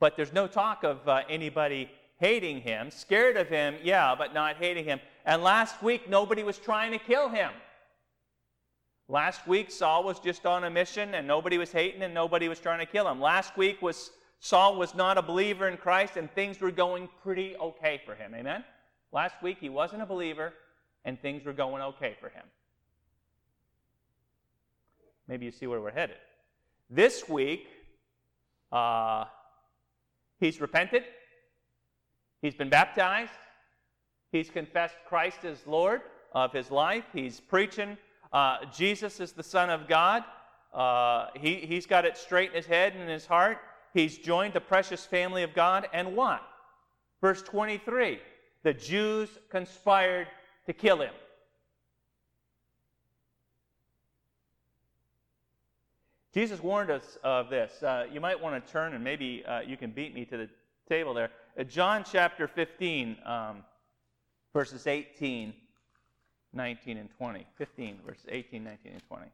But 0.00 0.16
there's 0.16 0.32
no 0.32 0.46
talk 0.46 0.84
of 0.84 1.06
uh, 1.08 1.22
anybody 1.28 1.90
hating 2.18 2.60
him, 2.60 2.90
scared 2.90 3.36
of 3.36 3.48
him, 3.48 3.76
yeah, 3.82 4.14
but 4.16 4.34
not 4.34 4.56
hating 4.56 4.84
him. 4.84 5.00
And 5.24 5.42
last 5.42 5.82
week, 5.82 6.08
nobody 6.08 6.42
was 6.42 6.58
trying 6.58 6.92
to 6.92 6.98
kill 6.98 7.28
him. 7.28 7.50
Last 9.08 9.46
week, 9.46 9.70
Saul 9.70 10.04
was 10.04 10.18
just 10.18 10.46
on 10.46 10.64
a 10.64 10.70
mission 10.70 11.14
and 11.14 11.26
nobody 11.26 11.58
was 11.58 11.70
hating 11.70 12.02
and 12.02 12.14
nobody 12.14 12.48
was 12.48 12.58
trying 12.58 12.78
to 12.78 12.86
kill 12.86 13.08
him. 13.08 13.20
Last 13.20 13.56
week 13.56 13.82
was 13.82 14.10
Saul 14.40 14.76
was 14.76 14.94
not 14.94 15.18
a 15.18 15.22
believer 15.22 15.68
in 15.68 15.76
Christ 15.76 16.16
and 16.16 16.30
things 16.32 16.60
were 16.60 16.70
going 16.70 17.08
pretty 17.22 17.56
okay 17.56 18.00
for 18.04 18.14
him. 18.14 18.34
Amen? 18.34 18.64
Last 19.12 19.42
week, 19.42 19.58
he 19.60 19.68
wasn't 19.68 20.02
a 20.02 20.06
believer 20.06 20.54
and 21.04 21.20
things 21.20 21.44
were 21.44 21.52
going 21.52 21.82
okay 21.82 22.16
for 22.20 22.28
him. 22.28 22.44
Maybe 25.28 25.46
you 25.46 25.52
see 25.52 25.66
where 25.66 25.80
we're 25.80 25.90
headed. 25.90 26.16
This 26.90 27.28
week, 27.28 27.66
uh, 28.72 29.24
he's 30.38 30.60
repented, 30.60 31.04
he's 32.42 32.54
been 32.54 32.68
baptized, 32.68 33.32
he's 34.32 34.50
confessed 34.50 34.96
Christ 35.08 35.44
as 35.44 35.66
Lord 35.66 36.02
of 36.32 36.52
his 36.52 36.70
life, 36.70 37.04
he's 37.12 37.40
preaching 37.40 37.96
uh, 38.34 38.56
Jesus 38.76 39.20
is 39.20 39.30
the 39.30 39.44
Son 39.44 39.70
of 39.70 39.86
God. 39.86 40.24
Uh, 40.72 41.28
he, 41.36 41.54
he's 41.54 41.86
got 41.86 42.04
it 42.04 42.18
straight 42.18 42.50
in 42.50 42.56
his 42.56 42.66
head 42.66 42.92
and 42.94 43.02
in 43.02 43.08
his 43.08 43.26
heart. 43.26 43.58
He's 43.94 44.18
joined 44.18 44.54
the 44.54 44.60
precious 44.60 45.06
family 45.06 45.44
of 45.44 45.54
God. 45.54 45.86
And 45.92 46.16
what? 46.16 46.42
Verse 47.20 47.40
23 47.42 48.18
the 48.64 48.74
Jews 48.74 49.28
conspired 49.50 50.26
to 50.66 50.72
kill 50.72 51.00
him. 51.00 51.12
Jesus 56.34 56.60
warned 56.60 56.90
us 56.90 57.16
of 57.22 57.48
this. 57.48 57.80
Uh, 57.82 58.06
you 58.12 58.20
might 58.20 58.40
want 58.40 58.64
to 58.64 58.72
turn 58.72 58.94
and 58.94 59.04
maybe 59.04 59.44
uh, 59.46 59.60
you 59.60 59.76
can 59.76 59.92
beat 59.92 60.12
me 60.12 60.24
to 60.24 60.36
the 60.36 60.48
table 60.88 61.14
there. 61.14 61.30
Uh, 61.56 61.62
John 61.62 62.04
chapter 62.10 62.48
15, 62.48 63.16
um, 63.24 63.58
verses 64.52 64.88
18, 64.88 65.54
19, 66.52 66.96
and 66.96 67.08
20. 67.16 67.46
15, 67.56 67.98
verses 68.04 68.26
18, 68.28 68.64
19, 68.64 68.92
and 68.94 69.02
20. 69.06 69.26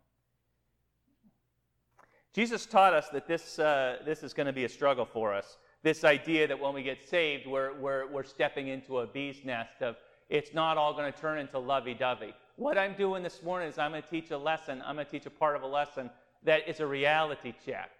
Jesus 2.34 2.66
taught 2.66 2.92
us 2.92 3.08
that 3.08 3.26
this, 3.26 3.58
uh, 3.58 3.96
this 4.04 4.22
is 4.22 4.34
going 4.34 4.46
to 4.46 4.52
be 4.52 4.64
a 4.64 4.68
struggle 4.68 5.06
for 5.06 5.32
us. 5.32 5.56
This 5.82 6.04
idea 6.04 6.46
that 6.46 6.60
when 6.60 6.74
we 6.74 6.82
get 6.82 7.08
saved, 7.08 7.46
we're, 7.46 7.72
we're, 7.80 8.06
we're 8.08 8.24
stepping 8.24 8.68
into 8.68 8.98
a 8.98 9.06
bee's 9.06 9.42
nest 9.42 9.80
of 9.80 9.96
it's 10.30 10.54
not 10.54 10.78
all 10.78 10.94
going 10.94 11.12
to 11.12 11.18
turn 11.18 11.38
into 11.38 11.58
lovey 11.58 11.92
dovey. 11.92 12.32
What 12.56 12.78
I'm 12.78 12.94
doing 12.94 13.22
this 13.22 13.42
morning 13.42 13.68
is 13.68 13.78
I'm 13.78 13.90
going 13.90 14.02
to 14.02 14.08
teach 14.08 14.30
a 14.30 14.38
lesson. 14.38 14.82
I'm 14.86 14.94
going 14.94 15.06
to 15.06 15.10
teach 15.10 15.26
a 15.26 15.30
part 15.30 15.56
of 15.56 15.62
a 15.62 15.66
lesson 15.66 16.08
that 16.44 16.68
is 16.68 16.80
a 16.80 16.86
reality 16.86 17.52
check. 17.66 17.90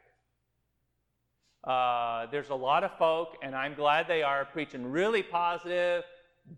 Uh, 1.65 2.27
there's 2.31 2.49
a 2.49 2.55
lot 2.55 2.85
of 2.85 2.97
folk, 2.97 3.37
and 3.43 3.55
I'm 3.55 3.75
glad 3.75 4.07
they 4.07 4.23
are 4.23 4.45
preaching 4.47 4.91
really 4.91 5.23
positive, 5.23 6.05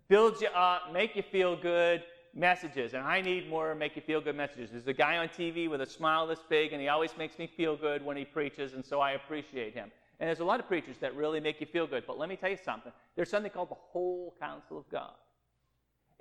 build 0.09 0.41
you 0.41 0.49
up, 0.49 0.93
make 0.93 1.17
you 1.17 1.23
feel 1.23 1.57
good, 1.57 2.03
messages, 2.35 2.95
and 2.95 3.03
I 3.03 3.21
need 3.21 3.49
more 3.49 3.75
make 3.75 3.97
you 3.97 4.03
feel 4.03 4.21
good 4.21 4.37
messages. 4.37 4.71
There's 4.71 4.87
a 4.87 4.93
guy 4.93 5.17
on 5.17 5.29
TV 5.29 5.69
with 5.69 5.81
a 5.81 5.87
smile 5.87 6.27
this 6.27 6.39
big, 6.49 6.73
and 6.73 6.81
he 6.81 6.89
always 6.89 7.17
makes 7.19 7.39
me 7.39 7.47
feel 7.47 7.77
good 7.77 8.05
when 8.05 8.17
he 8.17 8.25
preaches, 8.25 8.75
and 8.75 8.85
so 8.85 9.01
I 9.01 9.13
appreciate 9.13 9.75
him. 9.75 9.91
And 10.21 10.29
there's 10.29 10.41
a 10.41 10.45
lot 10.45 10.61
of 10.61 10.69
preachers 10.69 10.97
that 11.01 11.17
really 11.17 11.41
make 11.41 11.61
you 11.61 11.67
feel 11.67 11.87
good. 11.87 12.05
But 12.07 12.17
let 12.17 12.29
me 12.29 12.37
tell 12.37 12.51
you 12.51 12.59
something 12.65 12.93
there's 13.17 13.29
something 13.31 13.51
called 13.51 13.71
the 13.71 13.75
whole 13.75 14.37
counsel 14.41 14.79
of 14.79 14.89
God. 14.89 15.15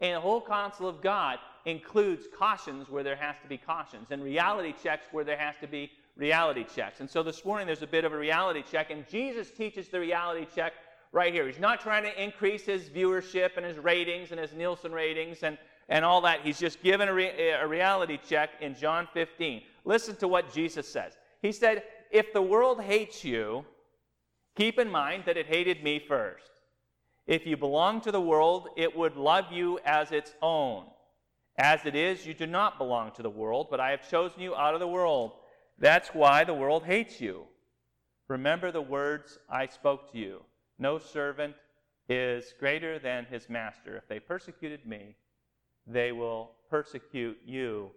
And 0.01 0.15
the 0.15 0.19
whole 0.19 0.41
counsel 0.41 0.87
of 0.87 1.01
God 1.01 1.37
includes 1.65 2.27
cautions 2.35 2.89
where 2.89 3.03
there 3.03 3.15
has 3.15 3.35
to 3.43 3.47
be 3.47 3.57
cautions 3.57 4.07
and 4.09 4.23
reality 4.23 4.73
checks 4.83 5.05
where 5.11 5.23
there 5.23 5.37
has 5.37 5.55
to 5.61 5.67
be 5.67 5.91
reality 6.17 6.65
checks. 6.75 6.99
And 6.99 7.09
so 7.09 7.23
this 7.23 7.45
morning 7.45 7.67
there's 7.67 7.83
a 7.83 7.87
bit 7.87 8.03
of 8.03 8.11
a 8.11 8.17
reality 8.17 8.63
check, 8.69 8.89
and 8.89 9.07
Jesus 9.07 9.51
teaches 9.51 9.87
the 9.87 9.99
reality 9.99 10.47
check 10.55 10.73
right 11.11 11.33
here. 11.33 11.45
He's 11.47 11.59
not 11.59 11.81
trying 11.81 12.03
to 12.03 12.23
increase 12.23 12.65
his 12.65 12.89
viewership 12.89 13.57
and 13.57 13.65
his 13.65 13.77
ratings 13.77 14.31
and 14.31 14.39
his 14.39 14.53
Nielsen 14.53 14.91
ratings 14.91 15.43
and, 15.43 15.57
and 15.89 16.03
all 16.03 16.21
that. 16.21 16.41
He's 16.41 16.59
just 16.59 16.81
given 16.81 17.07
a, 17.07 17.13
re- 17.13 17.51
a 17.51 17.67
reality 17.67 18.17
check 18.27 18.49
in 18.59 18.75
John 18.75 19.07
15. 19.13 19.61
Listen 19.85 20.15
to 20.17 20.27
what 20.27 20.53
Jesus 20.53 20.87
says. 20.87 21.13
He 21.41 21.51
said, 21.51 21.83
If 22.11 22.33
the 22.33 22.41
world 22.41 22.81
hates 22.81 23.23
you, 23.23 23.65
keep 24.55 24.79
in 24.79 24.89
mind 24.89 25.23
that 25.25 25.37
it 25.37 25.47
hated 25.47 25.83
me 25.83 25.99
first. 25.99 26.50
If 27.27 27.45
you 27.45 27.55
belong 27.57 28.01
to 28.01 28.11
the 28.11 28.21
world, 28.21 28.69
it 28.75 28.95
would 28.95 29.15
love 29.15 29.51
you 29.51 29.79
as 29.85 30.11
its 30.11 30.33
own. 30.41 30.85
As 31.57 31.85
it 31.85 31.95
is, 31.95 32.25
you 32.25 32.33
do 32.33 32.47
not 32.47 32.77
belong 32.77 33.11
to 33.13 33.21
the 33.21 33.29
world, 33.29 33.67
but 33.69 33.79
I 33.79 33.91
have 33.91 34.09
chosen 34.09 34.41
you 34.41 34.55
out 34.55 34.73
of 34.73 34.79
the 34.79 34.87
world. 34.87 35.33
That's 35.77 36.09
why 36.09 36.43
the 36.43 36.53
world 36.53 36.83
hates 36.83 37.21
you. 37.21 37.45
Remember 38.27 38.71
the 38.71 38.81
words 38.81 39.37
I 39.49 39.67
spoke 39.67 40.11
to 40.11 40.17
you. 40.17 40.41
No 40.79 40.97
servant 40.97 41.55
is 42.09 42.53
greater 42.59 42.97
than 42.97 43.25
his 43.25 43.49
master. 43.49 43.97
If 43.97 44.07
they 44.07 44.19
persecuted 44.19 44.85
me, 44.85 45.15
they 45.85 46.11
will 46.11 46.51
persecute 46.69 47.37
you 47.45 47.91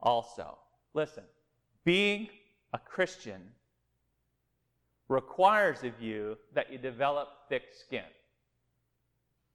also. 0.00 0.58
Listen, 0.94 1.24
being 1.84 2.28
a 2.72 2.78
Christian 2.78 3.40
requires 5.08 5.84
of 5.84 6.00
you 6.00 6.36
that 6.54 6.70
you 6.70 6.78
develop 6.78 7.28
thick 7.48 7.64
skin. 7.72 8.04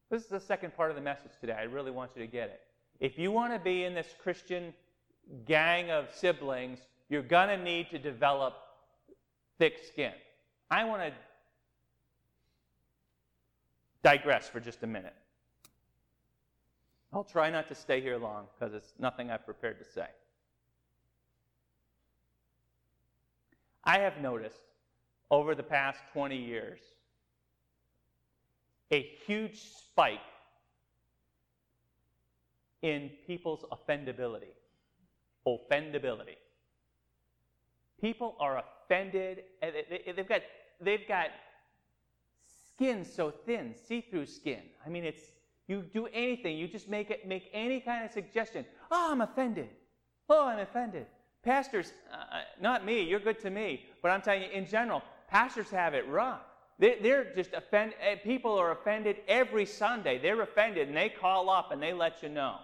This 0.10 0.24
is 0.24 0.28
the 0.28 0.40
second 0.40 0.76
part 0.76 0.90
of 0.90 0.96
the 0.96 1.02
message 1.02 1.32
today. 1.40 1.56
I 1.58 1.64
really 1.64 1.92
want 1.92 2.12
you 2.16 2.22
to 2.22 2.28
get 2.28 2.50
it. 2.50 2.62
If 3.00 3.18
you 3.18 3.32
want 3.32 3.54
to 3.54 3.60
be 3.60 3.84
in 3.84 3.94
this 3.94 4.08
Christian 4.22 4.74
gang 5.46 5.92
of 5.92 6.14
siblings, 6.14 6.80
you're 7.10 7.22
going 7.22 7.50
to 7.50 7.58
need 7.58 7.90
to 7.92 8.00
develop 8.00 8.54
thick 9.58 9.80
skin. 9.88 10.14
I 10.70 10.84
want 10.86 11.02
to 11.02 11.12
digress 14.04 14.50
for 14.50 14.60
just 14.60 14.84
a 14.84 14.88
minute. 14.88 15.16
I'll 17.12 17.24
try 17.24 17.50
not 17.50 17.68
to 17.70 17.76
stay 17.76 18.02
here 18.02 18.18
long 18.18 18.48
because 18.54 18.74
it's 18.74 18.94
nothing 19.00 19.30
I've 19.30 19.46
prepared 19.46 19.80
to 19.80 19.86
say. 19.86 20.08
I 23.84 24.00
have 24.00 24.20
noticed 24.22 24.62
over 25.30 25.56
the 25.56 25.64
past 25.64 26.00
20 26.14 26.38
years 26.38 26.80
a 28.94 29.02
huge 29.26 29.60
spike 29.60 30.20
in 32.82 33.10
people's 33.26 33.66
offendability. 33.72 34.54
Offendability. 35.48 36.38
People 38.00 38.36
are 38.40 38.64
offended. 38.64 39.44
They've 39.62 40.28
got, 40.28 40.42
they've 40.80 41.08
got 41.08 41.28
skin 42.76 43.04
so 43.04 43.32
thin, 43.32 43.74
see-through 43.88 44.28
skin. 44.28 44.62
I 44.86 44.90
mean, 44.90 45.06
it's 45.06 45.22
you 45.68 45.84
do 45.94 46.08
anything, 46.14 46.58
you 46.58 46.68
just 46.68 46.90
make 46.90 47.10
it 47.10 47.26
make 47.26 47.50
any 47.54 47.80
kind 47.80 48.06
of 48.06 48.12
suggestion. 48.12 48.66
Oh, 48.92 49.12
I'm 49.12 49.22
offended. 49.22 49.70
Oh, 50.30 50.48
I'm 50.48 50.60
offended. 50.60 51.06
Pastors, 51.42 51.94
uh, 52.12 52.36
uh, 52.36 52.42
not 52.62 52.86
me. 52.86 53.02
You're 53.02 53.20
good 53.20 53.40
to 53.42 53.50
me, 53.50 53.86
but 54.02 54.12
I'm 54.12 54.22
telling 54.22 54.44
you, 54.44 54.50
in 54.50 54.68
general, 54.68 55.02
pastors 55.30 55.70
have 55.70 55.94
it 55.94 56.08
rough. 56.08 56.42
They, 56.84 56.98
they're 57.02 57.34
just 57.34 57.54
offended. 57.54 57.96
Eh, 58.02 58.16
people 58.16 58.60
are 58.60 58.72
offended 58.72 59.16
every 59.30 59.66
Sunday. 59.66 60.18
They're 60.18 60.42
offended, 60.42 60.90
and 60.90 60.98
they 60.98 61.08
call 61.08 61.50
up 61.50 61.72
and 61.72 61.82
they 61.82 61.94
let 61.94 62.22
you 62.22 62.28
know. 62.28 62.58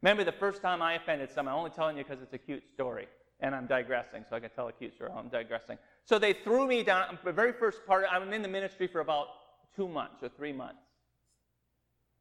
Remember 0.00 0.24
the 0.24 0.32
first 0.32 0.62
time 0.62 0.80
I 0.80 0.94
offended 0.94 1.30
someone? 1.30 1.52
I'm 1.52 1.58
only 1.58 1.72
telling 1.72 1.98
you 1.98 2.02
because 2.02 2.22
it's 2.22 2.32
a 2.32 2.38
cute 2.38 2.62
story, 2.72 3.08
and 3.40 3.54
I'm 3.54 3.66
digressing, 3.66 4.24
so 4.30 4.36
I 4.36 4.40
can 4.40 4.48
tell 4.48 4.68
a 4.68 4.72
cute 4.72 4.94
story. 4.94 5.10
I'm 5.14 5.28
digressing. 5.28 5.76
So 6.06 6.18
they 6.18 6.32
threw 6.32 6.66
me 6.66 6.82
down. 6.82 7.18
The 7.22 7.30
very 7.30 7.52
first 7.52 7.84
part, 7.86 8.06
I'm 8.10 8.32
in 8.32 8.40
the 8.40 8.48
ministry 8.48 8.86
for 8.86 9.00
about 9.00 9.26
two 9.76 9.86
months 9.86 10.22
or 10.22 10.30
three 10.30 10.54
months. 10.54 10.80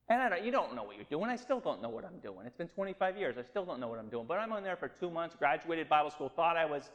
And 0.10 0.22
I 0.22 0.28
don't, 0.28 0.44
you 0.44 0.52
don't 0.52 0.76
know 0.76 0.84
what 0.84 0.98
you're 0.98 1.06
doing. 1.10 1.30
I 1.30 1.38
still 1.38 1.62
don't 1.62 1.82
know 1.82 1.88
what 1.90 2.04
I'm 2.04 2.20
doing. 2.20 2.46
It's 2.46 2.58
been 2.58 2.68
25 2.68 3.16
years. 3.16 3.38
I 3.38 3.44
still 3.44 3.64
don't 3.64 3.80
know 3.80 3.88
what 3.88 4.00
I'm 4.00 4.10
doing. 4.10 4.26
But 4.28 4.40
I'm 4.40 4.52
on 4.52 4.64
there 4.64 4.76
for 4.76 4.90
two 4.90 5.10
months, 5.10 5.34
graduated 5.40 5.88
Bible 5.88 6.12
school, 6.12 6.28
thought 6.28 6.58
I 6.58 6.66
was, 6.66 6.92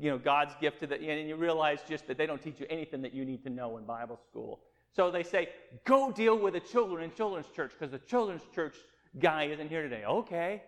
you 0.00 0.10
know, 0.10 0.18
God's 0.18 0.54
gift 0.60 0.80
to 0.80 0.86
the, 0.86 0.96
and 0.96 1.28
you 1.28 1.36
realize 1.36 1.80
just 1.88 2.06
that 2.06 2.18
they 2.18 2.26
don't 2.26 2.42
teach 2.42 2.60
you 2.60 2.66
anything 2.68 3.02
that 3.02 3.14
you 3.14 3.24
need 3.24 3.42
to 3.44 3.50
know 3.50 3.76
in 3.78 3.84
Bible 3.84 4.18
school. 4.30 4.60
So 4.94 5.10
they 5.10 5.22
say, 5.22 5.50
go 5.84 6.10
deal 6.10 6.38
with 6.38 6.54
the 6.54 6.60
children 6.60 7.04
in 7.04 7.14
children's 7.14 7.48
church 7.54 7.72
because 7.78 7.90
the 7.92 7.98
children's 7.98 8.42
church 8.54 8.76
guy 9.18 9.44
isn't 9.44 9.68
here 9.68 9.82
today. 9.82 10.04
Okay. 10.04 10.62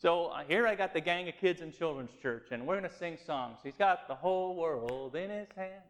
So 0.00 0.26
uh, 0.26 0.42
here 0.48 0.66
I 0.66 0.74
got 0.74 0.92
the 0.92 1.00
gang 1.00 1.28
of 1.28 1.36
kids 1.36 1.60
in 1.60 1.70
children's 1.70 2.10
church, 2.20 2.48
and 2.50 2.66
we're 2.66 2.78
going 2.78 2.90
to 2.90 2.96
sing 2.96 3.18
songs. 3.24 3.58
He's 3.62 3.76
got 3.76 4.08
the 4.08 4.14
whole 4.14 4.56
world 4.56 5.14
in 5.14 5.30
his 5.30 5.48
hand. 5.56 5.82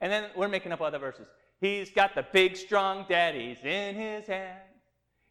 And 0.00 0.12
then 0.12 0.26
we're 0.36 0.48
making 0.48 0.70
up 0.70 0.80
other 0.80 0.98
verses. 0.98 1.26
He's 1.60 1.90
got 1.90 2.14
the 2.14 2.24
big, 2.32 2.56
strong 2.56 3.04
daddies 3.08 3.58
in 3.64 3.96
his 3.96 4.26
hands. 4.26 4.60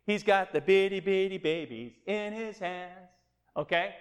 He's 0.05 0.23
got 0.23 0.51
the 0.51 0.59
bitty, 0.59 0.99
bitty 0.99 1.37
babies 1.37 1.93
in 2.05 2.33
his 2.33 2.59
hands. 2.59 3.11
Okay? 3.55 3.95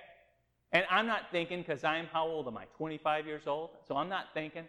And 0.73 0.85
I'm 0.91 1.07
not 1.07 1.31
thinking, 1.31 1.61
because 1.61 1.85
I'm, 1.85 2.07
how 2.13 2.27
old 2.27 2.49
am 2.49 2.57
I? 2.57 2.65
25 2.77 3.27
years 3.27 3.47
old? 3.47 3.71
So 3.87 3.97
I'm 3.97 4.09
not 4.09 4.27
thinking. 4.35 4.65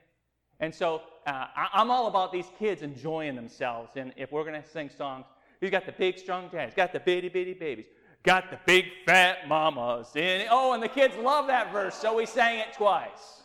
And 0.60 0.74
so 0.74 1.02
uh, 1.26 1.46
I, 1.56 1.68
I'm 1.74 1.92
all 1.92 2.08
about 2.08 2.32
these 2.32 2.48
kids 2.58 2.82
enjoying 2.82 3.36
themselves. 3.36 3.92
And 3.96 4.14
if 4.16 4.32
we're 4.32 4.44
going 4.44 4.62
to 4.62 4.68
sing 4.68 4.90
songs, 4.96 5.26
he's 5.60 5.70
got 5.70 5.86
the 5.86 5.92
big, 5.92 6.18
strong 6.18 6.50
dads, 6.50 6.74
got 6.76 6.94
the 6.94 7.00
bitty, 7.00 7.30
bitty 7.30 7.54
babies, 7.54 7.86
got 8.24 8.50
the 8.50 8.60
big, 8.66 8.86
fat 9.06 9.48
mamas 9.48 10.12
And 10.16 10.48
Oh, 10.50 10.74
and 10.74 10.82
the 10.82 10.88
kids 10.88 11.16
love 11.18 11.48
that 11.48 11.72
verse, 11.72 11.96
so 11.96 12.16
we 12.16 12.26
sang 12.26 12.60
it 12.60 12.74
twice. 12.74 13.42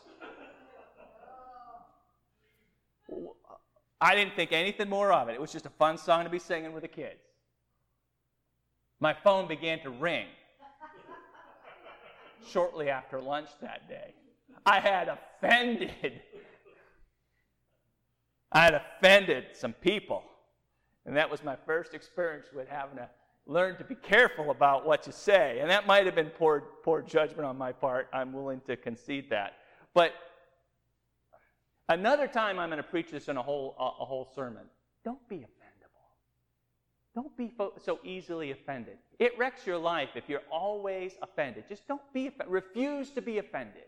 I 4.01 4.17
didn't 4.17 4.35
think 4.35 4.53
anything 4.53 4.89
more 4.89 5.13
of 5.13 5.29
it. 5.29 5.35
It 5.35 5.41
was 5.41 5.53
just 5.53 5.67
a 5.67 5.71
fun 5.71 5.97
song 5.97 6.25
to 6.25 6.31
be 6.31 6.41
singing 6.41 6.73
with 6.73 6.83
the 6.83 6.89
kids. 6.89 7.21
My 8.99 9.15
phone 9.15 9.47
began 9.47 9.81
to 9.81 9.91
ring 9.91 10.27
shortly 12.51 12.89
after 12.89 13.21
lunch 13.21 13.49
that 13.61 13.89
day. 13.89 14.15
I 14.65 14.81
had 14.81 15.09
offended. 15.09 16.21
I 18.51 18.65
had 18.65 18.75
offended 18.75 19.47
some 19.55 19.73
people. 19.73 20.23
And 21.07 21.17
that 21.17 21.31
was 21.31 21.43
my 21.43 21.57
first 21.67 21.95
experience 21.95 22.47
with 22.55 22.69
having 22.69 22.97
to 22.97 23.09
learn 23.47 23.77
to 23.79 23.85
be 23.85 23.97
careful 23.97 24.51
about 24.51 24.87
what 24.87 25.07
you 25.07 25.13
say. 25.13 25.59
And 25.61 25.71
that 25.71 25.87
might 25.87 26.07
have 26.07 26.15
been 26.15 26.31
poor, 26.31 26.61
poor 26.85 27.03
judgment 27.03 27.45
on 27.45 27.59
my 27.59 27.73
part. 27.73 28.09
I'm 28.13 28.33
willing 28.33 28.61
to 28.67 28.77
concede 28.77 29.31
that. 29.31 29.55
But 29.95 30.13
Another 31.93 32.27
time 32.27 32.59
I'm 32.59 32.71
going 32.71 32.83
to 32.83 32.89
preach 32.89 33.11
this 33.11 33.29
in 33.29 33.37
a 33.37 33.43
whole, 33.43 33.75
a, 33.79 34.03
a 34.03 34.05
whole 34.07 34.29
sermon. 34.35 34.63
Don't 35.05 35.29
be 35.29 35.37
offendable. 35.37 35.62
Don't 37.15 37.37
be 37.37 37.53
so 37.85 38.01
easily 38.05 38.53
offended. 38.53 38.97
It 39.19 39.39
wrecks 39.39 39.67
your 39.67 39.77
life 39.77 40.11
if 40.15 40.29
you're 40.29 40.43
always 40.51 41.13
offended. 41.21 41.65
Just 41.69 41.87
don't 41.87 42.01
be 42.15 42.29
offended. 42.29 42.53
Refuse 42.53 43.11
to 43.11 43.21
be 43.21 43.39
offended. 43.39 43.85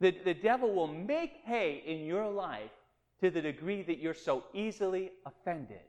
The, 0.00 0.10
the 0.24 0.34
devil 0.34 0.74
will 0.74 0.88
make 0.88 1.32
hay 1.44 1.82
in 1.86 2.04
your 2.04 2.28
life 2.28 2.70
to 3.22 3.30
the 3.30 3.40
degree 3.40 3.82
that 3.82 3.98
you're 3.98 4.14
so 4.14 4.44
easily 4.52 5.12
offended. 5.24 5.80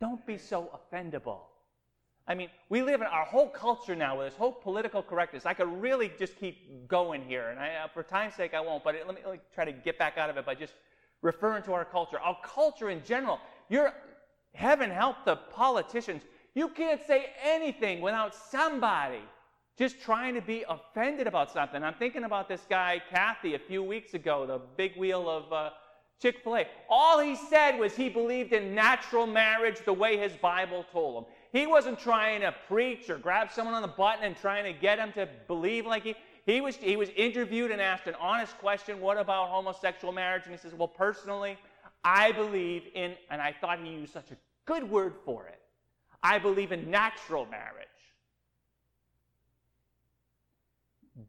Don't 0.00 0.24
be 0.26 0.38
so 0.38 0.70
offendable. 0.72 1.40
I 2.26 2.34
mean, 2.34 2.48
we 2.68 2.82
live 2.82 3.00
in 3.00 3.08
our 3.08 3.24
whole 3.24 3.48
culture 3.48 3.96
now 3.96 4.18
with 4.18 4.28
this 4.28 4.38
whole 4.38 4.52
political 4.52 5.02
correctness. 5.02 5.46
I 5.46 5.52
could 5.52 5.68
really 5.82 6.12
just 6.16 6.38
keep 6.38 6.86
going 6.86 7.24
here, 7.24 7.48
and 7.48 7.58
I, 7.58 7.74
uh, 7.74 7.88
for 7.88 8.04
time's 8.04 8.34
sake, 8.34 8.54
I 8.54 8.60
won't. 8.60 8.84
But 8.84 8.94
let 9.06 9.16
me, 9.16 9.20
let 9.24 9.34
me 9.34 9.40
try 9.52 9.64
to 9.64 9.72
get 9.72 9.98
back 9.98 10.16
out 10.16 10.30
of 10.30 10.36
it 10.36 10.46
by 10.46 10.54
just 10.54 10.74
referring 11.22 11.64
to 11.64 11.72
our 11.72 11.84
culture. 11.84 12.20
Our 12.20 12.38
culture 12.44 12.88
in 12.88 13.02
general. 13.04 13.40
You're 13.68 13.92
heaven 14.52 14.90
help 14.90 15.24
the 15.24 15.36
politicians. 15.36 16.22
You 16.54 16.68
can't 16.68 17.00
say 17.06 17.26
anything 17.42 18.00
without 18.00 18.34
somebody 18.34 19.22
just 19.78 20.00
trying 20.00 20.34
to 20.34 20.42
be 20.42 20.64
offended 20.68 21.26
about 21.26 21.50
something. 21.50 21.82
I'm 21.82 21.94
thinking 21.94 22.24
about 22.24 22.48
this 22.48 22.66
guy 22.68 23.00
Cathy 23.10 23.54
a 23.54 23.58
few 23.58 23.82
weeks 23.82 24.14
ago, 24.14 24.46
the 24.46 24.60
big 24.76 24.96
wheel 24.96 25.28
of. 25.28 25.52
Uh, 25.52 25.70
Chick 26.20 26.40
fil 26.44 26.56
A. 26.56 26.66
All 26.88 27.18
he 27.18 27.34
said 27.34 27.78
was 27.78 27.96
he 27.96 28.10
believed 28.10 28.52
in 28.52 28.74
natural 28.74 29.26
marriage 29.26 29.78
the 29.84 29.92
way 29.92 30.18
his 30.18 30.32
Bible 30.34 30.84
told 30.92 31.24
him. 31.24 31.30
He 31.52 31.66
wasn't 31.66 31.98
trying 31.98 32.42
to 32.42 32.54
preach 32.68 33.08
or 33.08 33.16
grab 33.16 33.50
someone 33.50 33.74
on 33.74 33.82
the 33.82 33.88
button 33.88 34.24
and 34.24 34.36
trying 34.36 34.64
to 34.64 34.78
get 34.78 34.98
him 34.98 35.12
to 35.12 35.28
believe 35.48 35.86
like 35.86 36.04
he. 36.04 36.14
He 36.46 36.60
was, 36.60 36.76
he 36.76 36.96
was 36.96 37.10
interviewed 37.16 37.70
and 37.70 37.80
asked 37.80 38.06
an 38.06 38.14
honest 38.20 38.56
question 38.58 39.00
what 39.00 39.18
about 39.18 39.48
homosexual 39.48 40.12
marriage? 40.12 40.42
And 40.44 40.52
he 40.52 40.58
says, 40.58 40.74
Well, 40.74 40.88
personally, 40.88 41.56
I 42.04 42.32
believe 42.32 42.82
in, 42.94 43.14
and 43.30 43.42
I 43.42 43.54
thought 43.60 43.78
he 43.82 43.90
used 43.90 44.12
such 44.12 44.30
a 44.30 44.36
good 44.64 44.88
word 44.88 45.14
for 45.24 45.46
it. 45.46 45.60
I 46.22 46.38
believe 46.38 46.72
in 46.72 46.90
natural 46.90 47.46
marriage, 47.46 47.88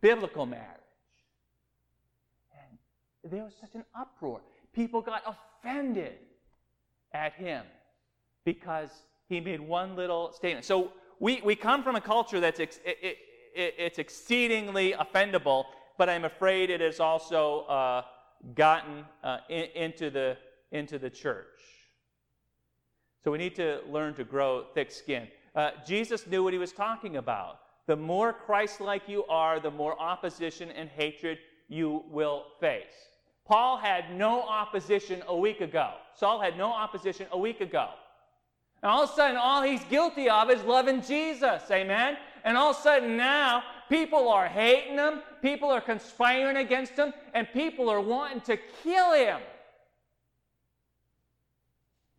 biblical 0.02 0.46
marriage. 0.46 0.68
And 3.24 3.32
there 3.32 3.44
was 3.44 3.54
such 3.60 3.76
an 3.76 3.86
uproar. 3.96 4.42
People 4.74 5.02
got 5.02 5.24
offended 5.26 6.18
at 7.14 7.34
him 7.34 7.64
because 8.46 8.90
he 9.28 9.40
made 9.40 9.60
one 9.60 9.96
little 9.96 10.32
statement. 10.34 10.66
So 10.66 10.92
we, 11.20 11.42
we 11.44 11.56
come 11.56 11.84
from 11.84 11.96
a 11.96 12.02
culture 12.02 12.40
that's 12.40 12.60
ex, 12.60 12.80
it, 12.86 12.98
it, 13.02 13.76
it's 13.78 14.00
exceedingly 14.00 14.94
offendable, 14.94 15.66
but 15.98 16.10
I'm 16.10 16.26
afraid 16.26 16.70
it 16.70 16.82
has 16.82 17.00
also 17.00 17.62
uh, 17.62 18.02
gotten 18.56 19.06
uh, 19.24 19.38
in, 19.50 19.66
into, 19.76 20.10
the, 20.10 20.38
into 20.72 20.98
the 20.98 21.10
church. 21.10 21.60
So 23.24 23.32
we 23.32 23.38
need 23.38 23.56
to 23.56 23.82
learn 23.90 24.14
to 24.16 24.24
grow 24.24 24.66
thick 24.74 24.92
skin. 24.92 25.28
Uh, 25.56 25.72
Jesus 25.86 26.26
knew 26.28 26.44
what 26.44 26.54
he 26.54 26.60
was 26.60 26.72
talking 26.72 27.18
about. 27.18 27.60
The 27.88 27.96
more 27.96 28.34
Christ 28.34 28.82
like 28.82 29.08
you 29.08 29.26
are, 29.26 29.60
the 29.60 29.72
more 29.72 30.00
opposition 30.00 30.72
and 30.72 30.90
hatred 30.90 31.40
you 31.68 32.04
will 32.10 32.46
face. 32.60 33.10
Paul 33.46 33.78
had 33.78 34.16
no 34.16 34.42
opposition 34.44 35.24
a 35.28 35.36
week 35.36 35.62
ago. 35.62 35.94
Saul 36.16 36.40
had 36.40 36.58
no 36.58 36.72
opposition 36.72 37.28
a 37.32 37.38
week 37.38 37.62
ago. 37.62 37.90
And 38.82 38.92
all 38.92 39.04
of 39.04 39.10
a 39.10 39.14
sudden, 39.14 39.38
all 39.38 39.62
he's 39.62 39.84
guilty 39.86 40.30
of 40.30 40.50
is 40.50 40.64
loving 40.64 41.02
Jesus. 41.02 41.64
Amen? 41.70 42.18
And 42.44 42.58
all 42.58 42.72
of 42.72 42.78
a 42.78 42.82
sudden 42.82 43.18
now, 43.18 43.64
people 43.90 44.30
are 44.30 44.48
hating 44.48 44.98
him, 44.98 45.22
people 45.42 45.70
are 45.70 45.82
conspiring 45.82 46.58
against 46.58 46.94
him, 46.94 47.14
and 47.34 47.48
people 47.54 47.90
are 47.90 48.02
wanting 48.02 48.42
to 48.42 48.58
kill 48.84 49.14
him. 49.14 49.40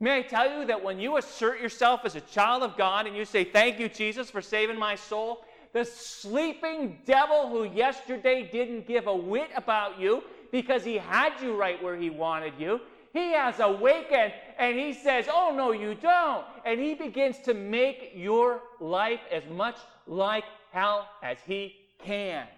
May 0.03 0.19
I 0.19 0.23
tell 0.23 0.59
you 0.59 0.67
that 0.67 0.83
when 0.83 0.99
you 0.99 1.17
assert 1.17 1.61
yourself 1.61 2.01
as 2.05 2.17
a 2.17 2.21
child 2.23 2.65
of 2.65 2.77
God 2.77 3.07
and 3.07 3.17
you 3.17 3.25
say, 3.25 3.45
Thank 3.45 3.79
you, 3.79 3.89
Jesus, 3.89 4.29
for 4.29 4.43
saving 4.43 4.77
my 4.77 4.97
soul, 4.97 5.45
the 5.73 5.85
sleeping 5.85 6.99
devil 7.07 7.49
who 7.49 7.63
yesterday 7.63 8.49
didn't 8.51 8.89
give 8.89 9.07
a 9.07 9.15
whit 9.15 9.51
about 9.55 10.01
you 10.01 10.25
because 10.51 10.85
he 10.85 10.99
had 10.99 11.41
you 11.41 11.55
right 11.55 11.81
where 11.81 11.97
he 11.97 12.11
wanted 12.11 12.53
you, 12.59 12.81
he 13.13 13.31
has 13.31 13.61
awakened 13.61 14.33
and 14.59 14.77
he 14.77 14.93
says, 14.93 15.27
Oh, 15.31 15.55
no, 15.57 15.71
you 15.71 15.95
don't. 15.95 16.45
And 16.67 16.81
he 16.81 16.95
begins 16.95 17.39
to 17.45 17.55
make 17.55 18.11
your 18.13 18.61
life 18.81 19.21
as 19.31 19.45
much 19.53 19.77
like 20.09 20.45
hell 20.73 21.09
as 21.23 21.39
he 21.47 21.77
can. 22.05 22.49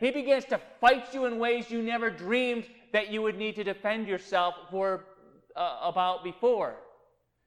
He 0.00 0.10
begins 0.10 0.46
to 0.46 0.60
fight 0.80 1.14
you 1.14 1.26
in 1.26 1.38
ways 1.38 1.70
you 1.70 1.80
never 1.80 2.10
dreamed 2.10 2.64
that 2.92 3.12
you 3.12 3.22
would 3.22 3.38
need 3.38 3.54
to 3.54 3.62
defend 3.62 4.08
yourself 4.08 4.56
for, 4.68 5.04
uh, 5.56 5.78
about 5.82 6.24
before. 6.24 6.76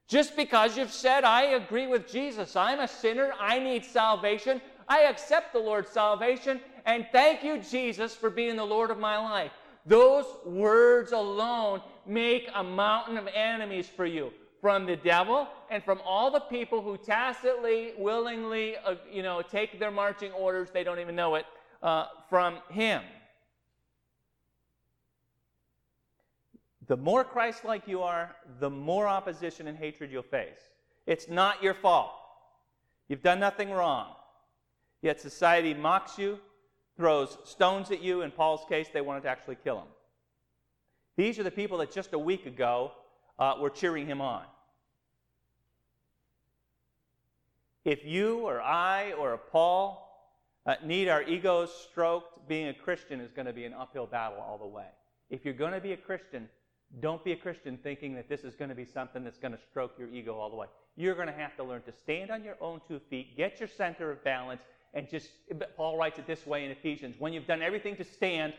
Just 0.07 0.35
because 0.35 0.77
you've 0.77 0.91
said, 0.91 1.23
I 1.23 1.43
agree 1.53 1.87
with 1.87 2.07
Jesus, 2.11 2.55
I'm 2.55 2.79
a 2.79 2.87
sinner, 2.87 3.33
I 3.39 3.59
need 3.59 3.83
salvation, 3.83 4.61
I 4.87 5.03
accept 5.03 5.51
the 5.51 5.59
Lord's 5.59 5.89
salvation, 5.89 6.61
and 6.85 7.07
thank 7.11 7.43
you, 7.43 7.57
Jesus, 7.57 8.13
for 8.13 8.29
being 8.29 8.55
the 8.55 8.65
Lord 8.65 8.91
of 8.91 8.99
my 8.99 9.17
life. 9.17 9.51
Those 9.85 10.25
words 10.45 11.11
alone 11.11 11.81
make 12.05 12.49
a 12.53 12.63
mountain 12.63 13.17
of 13.17 13.27
enemies 13.27 13.87
for 13.87 14.05
you 14.05 14.31
from 14.61 14.85
the 14.85 14.95
devil 14.95 15.47
and 15.69 15.83
from 15.83 15.99
all 16.05 16.31
the 16.31 16.39
people 16.39 16.81
who 16.81 16.97
tacitly, 16.97 17.93
willingly, 17.97 18.75
uh, 18.77 18.95
you 19.11 19.23
know, 19.23 19.41
take 19.41 19.79
their 19.79 19.91
marching 19.91 20.31
orders, 20.31 20.69
they 20.71 20.83
don't 20.83 20.99
even 20.99 21.15
know 21.15 21.35
it, 21.35 21.45
uh, 21.83 22.05
from 22.29 22.57
him. 22.69 23.01
The 26.87 26.97
more 26.97 27.23
Christ 27.23 27.65
like 27.65 27.87
you 27.87 28.01
are, 28.01 28.35
the 28.59 28.69
more 28.69 29.07
opposition 29.07 29.67
and 29.67 29.77
hatred 29.77 30.11
you'll 30.11 30.23
face. 30.23 30.59
It's 31.07 31.27
not 31.27 31.63
your 31.63 31.73
fault. 31.73 32.11
You've 33.07 33.23
done 33.23 33.39
nothing 33.39 33.71
wrong. 33.71 34.13
Yet 35.01 35.19
society 35.21 35.73
mocks 35.73 36.17
you, 36.17 36.39
throws 36.97 37.37
stones 37.43 37.91
at 37.91 38.01
you. 38.01 38.21
In 38.21 38.31
Paul's 38.31 38.65
case, 38.67 38.87
they 38.93 39.01
wanted 39.01 39.23
to 39.23 39.29
actually 39.29 39.57
kill 39.63 39.79
him. 39.79 39.87
These 41.17 41.39
are 41.39 41.43
the 41.43 41.51
people 41.51 41.77
that 41.79 41.91
just 41.91 42.13
a 42.13 42.19
week 42.19 42.45
ago 42.45 42.91
uh, 43.39 43.55
were 43.59 43.69
cheering 43.69 44.05
him 44.05 44.21
on. 44.21 44.43
If 47.83 48.03
you 48.03 48.39
or 48.39 48.61
I 48.61 49.13
or 49.13 49.33
a 49.33 49.37
Paul 49.37 50.01
uh, 50.65 50.75
need 50.83 51.07
our 51.07 51.21
egos 51.23 51.71
stroked, 51.89 52.47
being 52.47 52.67
a 52.67 52.73
Christian 52.73 53.21
is 53.21 53.31
going 53.31 53.45
to 53.45 53.53
be 53.53 53.65
an 53.65 53.73
uphill 53.73 54.07
battle 54.07 54.39
all 54.39 54.57
the 54.57 54.65
way. 54.65 54.87
If 55.29 55.45
you're 55.45 55.53
going 55.53 55.73
to 55.73 55.79
be 55.79 55.93
a 55.93 55.97
Christian, 55.97 56.49
don't 57.01 57.23
be 57.23 57.31
a 57.33 57.35
Christian 57.35 57.77
thinking 57.77 58.15
that 58.15 58.29
this 58.29 58.41
is 58.41 58.55
going 58.55 58.69
to 58.69 58.75
be 58.75 58.85
something 58.85 59.23
that's 59.23 59.37
going 59.37 59.51
to 59.53 59.59
stroke 59.69 59.93
your 59.97 60.09
ego 60.09 60.35
all 60.35 60.49
the 60.49 60.55
way. 60.55 60.67
You're 60.95 61.15
going 61.15 61.27
to 61.27 61.33
have 61.33 61.55
to 61.57 61.63
learn 61.63 61.81
to 61.83 61.91
stand 61.91 62.31
on 62.31 62.43
your 62.43 62.55
own 62.61 62.81
two 62.87 62.99
feet, 63.09 63.35
get 63.35 63.59
your 63.59 63.67
center 63.67 64.11
of 64.11 64.23
balance, 64.23 64.61
and 64.93 65.09
just, 65.09 65.29
Paul 65.75 65.97
writes 65.97 66.19
it 66.19 66.25
this 66.25 66.47
way 66.47 66.63
in 66.63 66.71
Ephesians 66.71 67.15
when 67.19 67.33
you've 67.33 67.47
done 67.47 67.61
everything 67.61 67.97
to 67.97 68.03
stand, 68.03 68.53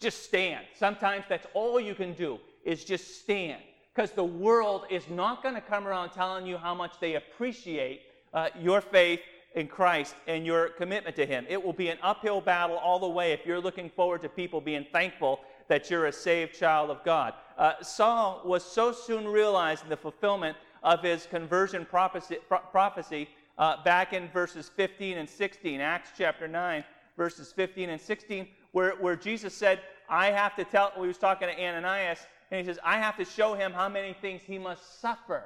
just 0.00 0.24
stand. 0.24 0.64
Sometimes 0.76 1.24
that's 1.28 1.46
all 1.54 1.78
you 1.78 1.94
can 1.94 2.12
do 2.14 2.38
is 2.64 2.84
just 2.84 3.20
stand. 3.20 3.62
Because 3.94 4.10
the 4.12 4.24
world 4.24 4.84
is 4.90 5.08
not 5.08 5.42
going 5.42 5.54
to 5.54 5.60
come 5.60 5.86
around 5.86 6.10
telling 6.10 6.46
you 6.46 6.56
how 6.56 6.74
much 6.74 6.94
they 7.00 7.14
appreciate 7.14 8.02
uh, 8.32 8.48
your 8.58 8.80
faith 8.80 9.20
in 9.54 9.66
Christ 9.66 10.14
and 10.26 10.46
your 10.46 10.68
commitment 10.70 11.16
to 11.16 11.26
Him. 11.26 11.44
It 11.48 11.62
will 11.62 11.72
be 11.72 11.88
an 11.88 11.98
uphill 12.02 12.40
battle 12.40 12.76
all 12.76 12.98
the 12.98 13.08
way 13.08 13.32
if 13.32 13.44
you're 13.44 13.60
looking 13.60 13.90
forward 13.90 14.22
to 14.22 14.28
people 14.28 14.60
being 14.60 14.86
thankful 14.92 15.40
that 15.70 15.88
you're 15.88 16.06
a 16.06 16.12
saved 16.12 16.52
child 16.52 16.90
of 16.90 17.04
God. 17.04 17.32
Uh, 17.56 17.74
Saul 17.80 18.42
was 18.44 18.64
so 18.64 18.90
soon 18.90 19.28
realizing 19.28 19.88
the 19.88 19.96
fulfillment 19.96 20.56
of 20.82 21.00
his 21.00 21.26
conversion 21.26 21.86
prophecy, 21.86 22.38
prophecy 22.72 23.28
uh, 23.56 23.80
back 23.84 24.12
in 24.12 24.28
verses 24.30 24.68
15 24.68 25.16
and 25.16 25.30
16, 25.30 25.80
Acts 25.80 26.10
chapter 26.18 26.48
9, 26.48 26.82
verses 27.16 27.52
15 27.52 27.90
and 27.90 28.00
16, 28.00 28.48
where, 28.72 28.96
where 28.96 29.14
Jesus 29.14 29.54
said, 29.54 29.78
I 30.08 30.32
have 30.32 30.56
to 30.56 30.64
tell, 30.64 30.92
we 30.98 31.06
was 31.06 31.18
talking 31.18 31.46
to 31.46 31.54
Ananias, 31.54 32.18
and 32.50 32.58
he 32.58 32.66
says, 32.66 32.80
I 32.82 32.98
have 32.98 33.16
to 33.18 33.24
show 33.24 33.54
him 33.54 33.72
how 33.72 33.88
many 33.88 34.12
things 34.12 34.42
he 34.44 34.58
must 34.58 35.00
suffer. 35.00 35.44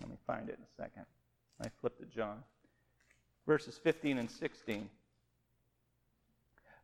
Let 0.00 0.10
me 0.10 0.16
find 0.26 0.50
it 0.50 0.58
in 0.58 0.64
a 0.64 0.82
second. 0.82 1.06
I 1.64 1.68
flipped 1.80 2.00
to 2.00 2.06
John. 2.06 2.42
Verses 3.46 3.80
15 3.82 4.18
and 4.18 4.30
16. 4.30 4.90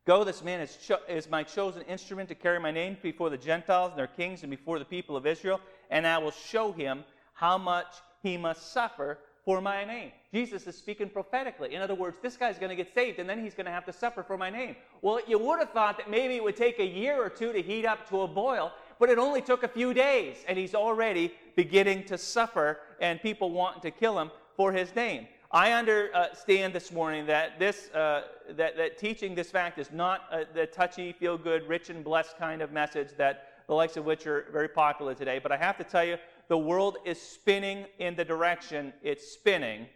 Go, 0.05 0.23
this 0.23 0.43
man 0.43 0.61
is, 0.61 0.77
cho- 0.77 0.99
is 1.07 1.29
my 1.29 1.43
chosen 1.43 1.83
instrument 1.83 2.27
to 2.29 2.35
carry 2.35 2.59
my 2.59 2.71
name 2.71 2.97
before 3.03 3.29
the 3.29 3.37
Gentiles 3.37 3.91
and 3.91 3.99
their 3.99 4.07
kings 4.07 4.41
and 4.41 4.49
before 4.49 4.79
the 4.79 4.85
people 4.85 5.15
of 5.15 5.27
Israel, 5.27 5.61
and 5.91 6.07
I 6.07 6.17
will 6.17 6.31
show 6.31 6.71
him 6.71 7.03
how 7.33 7.57
much 7.57 7.87
he 8.23 8.35
must 8.35 8.71
suffer 8.73 9.19
for 9.45 9.61
my 9.61 9.83
name. 9.83 10.11
Jesus 10.33 10.65
is 10.67 10.77
speaking 10.77 11.09
prophetically. 11.09 11.73
In 11.73 11.81
other 11.81 11.95
words, 11.95 12.17
this 12.21 12.37
guy's 12.37 12.57
going 12.57 12.69
to 12.69 12.75
get 12.75 12.93
saved 12.93 13.19
and 13.19 13.29
then 13.29 13.43
he's 13.43 13.53
going 13.53 13.65
to 13.65 13.71
have 13.71 13.85
to 13.85 13.93
suffer 13.93 14.23
for 14.23 14.37
my 14.37 14.49
name. 14.49 14.75
Well, 15.01 15.19
you 15.27 15.39
would 15.39 15.59
have 15.59 15.71
thought 15.71 15.97
that 15.97 16.09
maybe 16.09 16.35
it 16.35 16.43
would 16.43 16.55
take 16.55 16.79
a 16.79 16.85
year 16.85 17.23
or 17.23 17.29
two 17.29 17.51
to 17.51 17.61
heat 17.61 17.85
up 17.85 18.07
to 18.09 18.21
a 18.21 18.27
boil, 18.27 18.71
but 18.99 19.09
it 19.09 19.17
only 19.17 19.41
took 19.41 19.63
a 19.63 19.67
few 19.67 19.93
days 19.93 20.37
and 20.47 20.57
he's 20.57 20.75
already 20.75 21.33
beginning 21.55 22.03
to 22.05 22.17
suffer 22.17 22.79
and 22.99 23.21
people 23.21 23.51
wanting 23.51 23.81
to 23.81 23.91
kill 23.91 24.19
him 24.19 24.29
for 24.55 24.71
his 24.71 24.95
name. 24.95 25.27
I 25.53 25.73
understand 25.73 26.73
this 26.73 26.93
morning 26.93 27.25
that 27.25 27.59
this 27.59 27.89
uh, 27.89 28.23
that, 28.51 28.77
that 28.77 28.97
teaching 28.97 29.35
this 29.35 29.51
fact 29.51 29.77
is 29.79 29.91
not 29.91 30.21
uh, 30.31 30.45
the 30.53 30.65
touchy, 30.65 31.11
feel 31.11 31.37
good, 31.37 31.67
rich 31.67 31.89
and 31.89 32.05
blessed 32.05 32.37
kind 32.37 32.61
of 32.61 32.71
message 32.71 33.09
that 33.17 33.49
the 33.67 33.73
likes 33.73 33.97
of 33.97 34.05
which 34.05 34.25
are 34.27 34.45
very 34.51 34.69
popular 34.69 35.13
today. 35.13 35.39
But 35.39 35.51
I 35.51 35.57
have 35.57 35.77
to 35.77 35.83
tell 35.83 36.05
you, 36.05 36.17
the 36.47 36.57
world 36.57 36.97
is 37.05 37.21
spinning 37.21 37.85
in 37.99 38.15
the 38.15 38.23
direction 38.23 38.93
it's 39.03 39.27
spinning. 39.27 39.87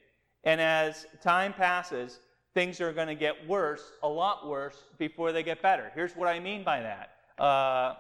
And 0.44 0.60
as 0.60 1.06
time 1.24 1.54
passes, 1.54 2.20
things 2.54 2.82
are 2.82 2.92
going 2.92 3.08
to 3.08 3.16
get 3.16 3.48
worse, 3.48 3.94
a 4.04 4.08
lot 4.10 4.48
worse, 4.48 4.84
before 4.98 5.32
they 5.32 5.42
get 5.42 5.62
better. 5.62 5.92
Here's 5.96 6.16
what 6.16 6.28
I 6.28 6.40
mean 6.40 6.64
by 6.64 6.82
that. 6.82 7.12
Uh, 7.42 7.96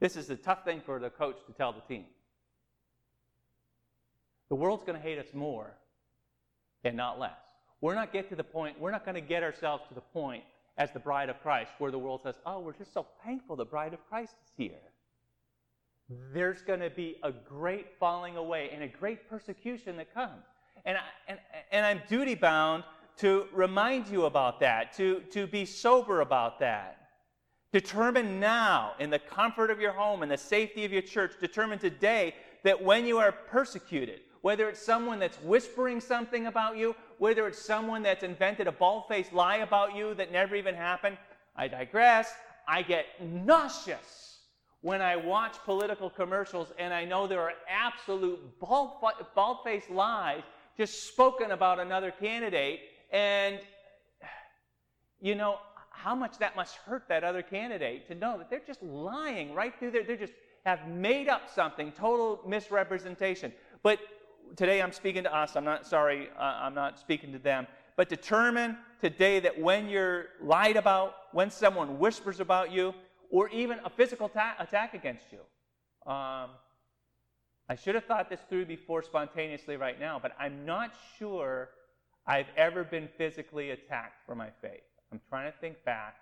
this 0.00 0.16
is 0.16 0.30
a 0.30 0.36
tough 0.36 0.64
thing 0.64 0.80
for 0.84 0.98
the 0.98 1.10
coach 1.10 1.36
to 1.46 1.52
tell 1.52 1.72
the 1.72 1.80
team. 1.80 2.04
The 4.48 4.54
world's 4.54 4.84
going 4.84 4.96
to 4.96 5.02
hate 5.02 5.18
us 5.18 5.34
more 5.34 5.72
and 6.84 6.96
not 6.96 7.18
less. 7.18 7.38
We're 7.80 7.94
not 7.94 8.12
get 8.12 8.28
to 8.30 8.36
the 8.36 8.44
point, 8.44 8.80
we're 8.80 8.90
not 8.90 9.04
going 9.04 9.14
to 9.14 9.20
get 9.20 9.42
ourselves 9.42 9.84
to 9.88 9.94
the 9.94 10.00
point 10.00 10.42
as 10.76 10.90
the 10.92 10.98
bride 10.98 11.28
of 11.28 11.40
Christ 11.42 11.72
where 11.78 11.90
the 11.90 11.98
world 11.98 12.22
says, 12.22 12.36
oh, 12.46 12.60
we're 12.60 12.72
just 12.72 12.92
so 12.92 13.06
thankful 13.24 13.56
the 13.56 13.64
bride 13.64 13.94
of 13.94 14.08
Christ 14.08 14.34
is 14.44 14.52
here. 14.56 14.80
There's 16.32 16.62
going 16.62 16.80
to 16.80 16.90
be 16.90 17.16
a 17.22 17.30
great 17.30 17.88
falling 17.98 18.36
away 18.36 18.70
and 18.72 18.82
a 18.82 18.88
great 18.88 19.28
persecution 19.28 19.96
that 19.98 20.14
comes. 20.14 20.44
And, 20.84 20.96
I, 20.96 21.00
and, 21.28 21.38
and 21.70 21.84
I'm 21.84 22.00
duty 22.08 22.34
bound 22.34 22.84
to 23.18 23.46
remind 23.52 24.08
you 24.08 24.24
about 24.24 24.60
that, 24.60 24.92
to, 24.96 25.20
to 25.32 25.46
be 25.46 25.66
sober 25.66 26.20
about 26.20 26.60
that. 26.60 27.07
Determine 27.72 28.40
now, 28.40 28.92
in 28.98 29.10
the 29.10 29.18
comfort 29.18 29.70
of 29.70 29.80
your 29.80 29.92
home 29.92 30.22
and 30.22 30.30
the 30.32 30.38
safety 30.38 30.84
of 30.84 30.92
your 30.92 31.02
church, 31.02 31.32
determine 31.40 31.78
today 31.78 32.34
that 32.64 32.82
when 32.82 33.04
you 33.04 33.18
are 33.18 33.32
persecuted, 33.32 34.20
whether 34.40 34.68
it's 34.68 34.80
someone 34.80 35.18
that's 35.18 35.36
whispering 35.42 36.00
something 36.00 36.46
about 36.46 36.76
you, 36.76 36.94
whether 37.18 37.46
it's 37.46 37.60
someone 37.60 38.02
that's 38.02 38.22
invented 38.22 38.66
a 38.66 38.72
bald 38.72 39.04
faced 39.08 39.32
lie 39.32 39.56
about 39.56 39.94
you 39.94 40.14
that 40.14 40.32
never 40.32 40.54
even 40.54 40.74
happened. 40.74 41.18
I 41.56 41.68
digress. 41.68 42.32
I 42.66 42.82
get 42.82 43.06
nauseous 43.20 44.38
when 44.80 45.02
I 45.02 45.16
watch 45.16 45.56
political 45.64 46.08
commercials 46.08 46.72
and 46.78 46.94
I 46.94 47.04
know 47.04 47.26
there 47.26 47.40
are 47.40 47.54
absolute 47.68 48.38
bald 48.60 49.58
faced 49.64 49.90
lies 49.90 50.42
just 50.76 51.08
spoken 51.08 51.50
about 51.50 51.80
another 51.80 52.12
candidate. 52.12 52.80
And, 53.10 53.58
you 55.20 55.34
know, 55.34 55.58
how 56.08 56.14
much 56.14 56.38
that 56.38 56.56
must 56.56 56.76
hurt 56.76 57.06
that 57.06 57.22
other 57.22 57.42
candidate 57.42 58.08
to 58.08 58.14
know 58.14 58.38
that 58.38 58.48
they're 58.48 58.62
just 58.66 58.82
lying 58.82 59.54
right 59.54 59.78
through 59.78 59.90
there. 59.90 60.02
They 60.02 60.16
just 60.16 60.32
have 60.64 60.88
made 60.88 61.28
up 61.28 61.50
something, 61.54 61.92
total 61.92 62.40
misrepresentation. 62.46 63.52
But 63.82 63.98
today 64.56 64.80
I'm 64.80 64.92
speaking 64.92 65.22
to 65.24 65.36
us. 65.36 65.54
I'm 65.54 65.66
not 65.66 65.86
sorry, 65.86 66.30
uh, 66.38 66.42
I'm 66.62 66.72
not 66.72 66.98
speaking 66.98 67.30
to 67.32 67.38
them. 67.38 67.66
But 67.94 68.08
determine 68.08 68.78
today 69.02 69.38
that 69.40 69.60
when 69.60 69.86
you're 69.90 70.28
lied 70.42 70.76
about, 70.76 71.14
when 71.32 71.50
someone 71.50 71.98
whispers 71.98 72.40
about 72.40 72.72
you, 72.72 72.94
or 73.30 73.50
even 73.50 73.78
a 73.84 73.90
physical 73.90 74.30
ta- 74.30 74.56
attack 74.58 74.94
against 74.94 75.26
you. 75.30 75.40
Um, 76.10 76.48
I 77.68 77.76
should 77.76 77.94
have 77.96 78.06
thought 78.06 78.30
this 78.30 78.40
through 78.48 78.64
before 78.64 79.02
spontaneously 79.02 79.76
right 79.76 80.00
now, 80.00 80.18
but 80.18 80.32
I'm 80.40 80.64
not 80.64 80.94
sure 81.18 81.68
I've 82.26 82.48
ever 82.56 82.82
been 82.82 83.10
physically 83.18 83.72
attacked 83.72 84.24
for 84.24 84.34
my 84.34 84.48
faith. 84.62 84.87
I'm 85.12 85.20
trying 85.28 85.50
to 85.50 85.58
think 85.58 85.82
back, 85.84 86.16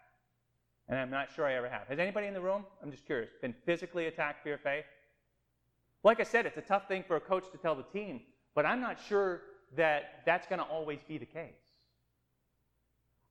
and 0.88 0.98
I'm 0.98 1.10
not 1.10 1.28
sure 1.34 1.46
I 1.46 1.54
ever 1.54 1.68
have. 1.68 1.88
Has 1.88 1.98
anybody 1.98 2.26
in 2.26 2.34
the 2.34 2.40
room, 2.40 2.64
I'm 2.82 2.90
just 2.90 3.06
curious, 3.06 3.30
been 3.40 3.54
physically 3.64 4.06
attacked 4.06 4.42
for 4.42 4.48
your 4.48 4.58
faith? 4.58 4.84
Like 6.04 6.20
I 6.20 6.24
said, 6.24 6.46
it's 6.46 6.56
a 6.56 6.62
tough 6.62 6.86
thing 6.86 7.04
for 7.06 7.16
a 7.16 7.20
coach 7.20 7.50
to 7.50 7.58
tell 7.58 7.74
the 7.74 7.82
team, 7.82 8.20
but 8.54 8.64
I'm 8.64 8.80
not 8.80 8.98
sure 9.08 9.42
that 9.76 10.22
that's 10.24 10.46
going 10.46 10.60
to 10.60 10.64
always 10.64 11.00
be 11.08 11.18
the 11.18 11.26
case. 11.26 11.50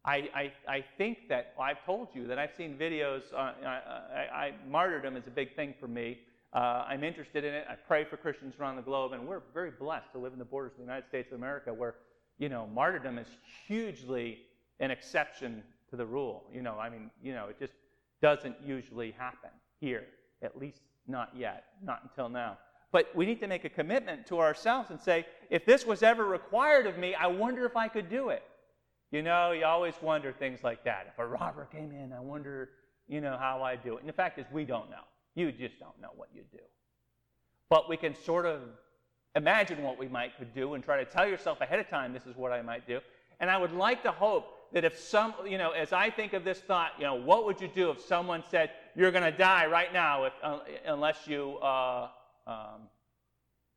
I, 0.03 0.29
I, 0.35 0.51
I, 0.67 0.85
think 0.97 1.29
that 1.29 1.53
well, 1.57 1.67
I've 1.67 1.83
told 1.83 2.09
you 2.13 2.27
that 2.27 2.37
I've 2.37 2.53
seen 2.55 2.77
videos. 2.77 3.21
Uh, 3.33 3.53
I, 3.65 4.27
I, 4.31 4.53
martyrdom 4.69 5.17
is 5.17 5.25
a 5.25 5.31
big 5.31 5.55
thing 5.55 5.73
for 5.79 5.87
me. 5.87 6.19
Uh, 6.53 6.85
I'm 6.87 7.03
interested 7.03 7.43
in 7.43 7.53
it. 7.53 7.65
I 7.67 7.73
pray 7.73 8.03
for 8.03 8.15
Christians 8.15 8.53
around 8.59 8.75
the 8.75 8.83
globe, 8.83 9.13
and 9.13 9.27
we're 9.27 9.41
very 9.53 9.71
blessed 9.71 10.11
to 10.11 10.19
live 10.19 10.33
in 10.33 10.39
the 10.39 10.45
borders 10.45 10.73
of 10.73 10.77
the 10.77 10.83
United 10.83 11.07
States 11.07 11.31
of 11.31 11.39
America, 11.39 11.73
where 11.73 11.95
you 12.37 12.49
know 12.49 12.67
martyrdom 12.67 13.17
is 13.17 13.27
hugely 13.67 14.39
an 14.79 14.91
exception 14.91 15.63
to 15.89 15.95
the 15.95 16.05
rule. 16.05 16.43
You 16.53 16.61
know, 16.61 16.77
I 16.79 16.89
mean, 16.89 17.09
you 17.21 17.33
know, 17.33 17.47
it 17.47 17.59
just 17.59 17.73
doesn't 18.21 18.55
usually 18.63 19.11
happen 19.11 19.51
here, 19.79 20.05
at 20.41 20.57
least 20.57 20.81
not 21.07 21.31
yet, 21.35 21.65
not 21.83 22.01
until 22.03 22.29
now. 22.29 22.57
But 22.91 23.13
we 23.15 23.25
need 23.25 23.39
to 23.41 23.47
make 23.47 23.65
a 23.65 23.69
commitment 23.69 24.25
to 24.27 24.39
ourselves 24.39 24.89
and 24.89 24.99
say, 24.99 25.25
if 25.49 25.65
this 25.65 25.85
was 25.85 26.01
ever 26.01 26.25
required 26.25 26.87
of 26.87 26.97
me, 26.97 27.13
I 27.13 27.27
wonder 27.27 27.65
if 27.65 27.75
I 27.75 27.87
could 27.87 28.09
do 28.09 28.29
it. 28.29 28.43
You 29.11 29.21
know, 29.21 29.51
you 29.51 29.65
always 29.65 29.95
wonder 30.01 30.31
things 30.31 30.63
like 30.63 30.83
that. 30.85 31.07
If 31.11 31.19
a 31.19 31.25
robber 31.25 31.67
came 31.71 31.91
in, 31.91 32.13
I 32.13 32.19
wonder, 32.19 32.69
you 33.07 33.21
know, 33.21 33.37
how 33.37 33.61
I'd 33.63 33.83
do 33.83 33.97
it. 33.97 33.99
And 33.99 34.09
the 34.09 34.13
fact 34.13 34.39
is, 34.39 34.45
we 34.51 34.65
don't 34.65 34.89
know. 34.89 35.03
You 35.35 35.51
just 35.51 35.79
don't 35.79 35.99
know 36.01 36.09
what 36.15 36.29
you'd 36.33 36.51
do. 36.51 36.63
But 37.69 37.89
we 37.89 37.97
can 37.97 38.15
sort 38.15 38.45
of 38.45 38.61
imagine 39.35 39.83
what 39.83 39.99
we 39.99 40.07
might 40.07 40.37
could 40.37 40.53
do 40.53 40.73
and 40.73 40.83
try 40.83 40.97
to 40.97 41.05
tell 41.05 41.27
yourself 41.27 41.61
ahead 41.61 41.79
of 41.79 41.89
time, 41.89 42.13
this 42.13 42.25
is 42.25 42.35
what 42.35 42.51
I 42.51 42.61
might 42.61 42.87
do. 42.87 42.99
And 43.39 43.49
I 43.49 43.57
would 43.57 43.73
like 43.73 44.03
to 44.03 44.11
hope 44.11 44.51
that 44.73 44.83
if 44.83 44.99
some, 44.99 45.33
you 45.45 45.57
know, 45.57 45.71
as 45.71 45.93
I 45.93 46.09
think 46.09 46.33
of 46.33 46.43
this 46.43 46.59
thought, 46.59 46.91
you 46.97 47.05
know, 47.05 47.15
what 47.15 47.45
would 47.45 47.61
you 47.61 47.67
do 47.67 47.91
if 47.91 48.01
someone 48.01 48.43
said, 48.49 48.71
you're 48.95 49.11
going 49.11 49.23
to 49.23 49.37
die 49.37 49.65
right 49.65 49.91
now 49.93 50.25
if, 50.25 50.33
uh, 50.43 50.59
unless 50.85 51.27
you 51.27 51.57
uh, 51.57 52.09
um, 52.47 52.81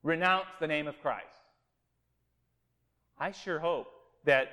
renounce 0.03 0.49
the 0.61 0.67
name 0.67 0.87
of 0.87 1.01
Christ? 1.01 1.27
I 3.19 3.33
sure 3.33 3.59
hope 3.59 3.89
that, 4.25 4.49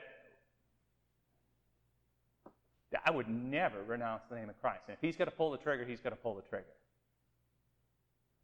that 2.91 3.02
I 3.06 3.12
would 3.12 3.30
never 3.30 3.84
renounce 3.84 4.24
the 4.30 4.36
name 4.36 4.50
of 4.50 4.60
Christ. 4.62 4.84
And 4.88 4.96
if 4.96 5.02
he's 5.02 5.15
going 5.15 5.30
to 5.30 5.36
pull 5.36 5.52
the 5.52 5.58
trigger, 5.58 5.86
he's 5.86 6.02
going 6.02 6.15
to 6.15 6.22
pull 6.22 6.36
the 6.36 6.41
trigger. 6.41 6.65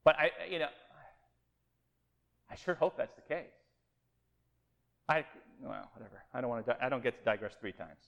But 0.04 0.16
I, 0.18 0.32
you 0.50 0.60
know, 0.60 0.70
I 2.50 2.56
sure 2.56 2.76
hope 2.76 2.98
that's 2.98 3.14
the 3.14 3.22
case. 3.22 3.61
I, 5.12 5.26
well, 5.62 5.90
whatever. 5.94 6.24
I 6.34 6.40
don't 6.40 6.50
want 6.50 6.66
to. 6.66 6.72
Di- 6.72 6.80
I 6.82 6.88
don't 6.90 7.04
get 7.04 7.20
to 7.20 7.26
digress 7.26 7.54
three 7.60 7.74
times. 7.74 8.00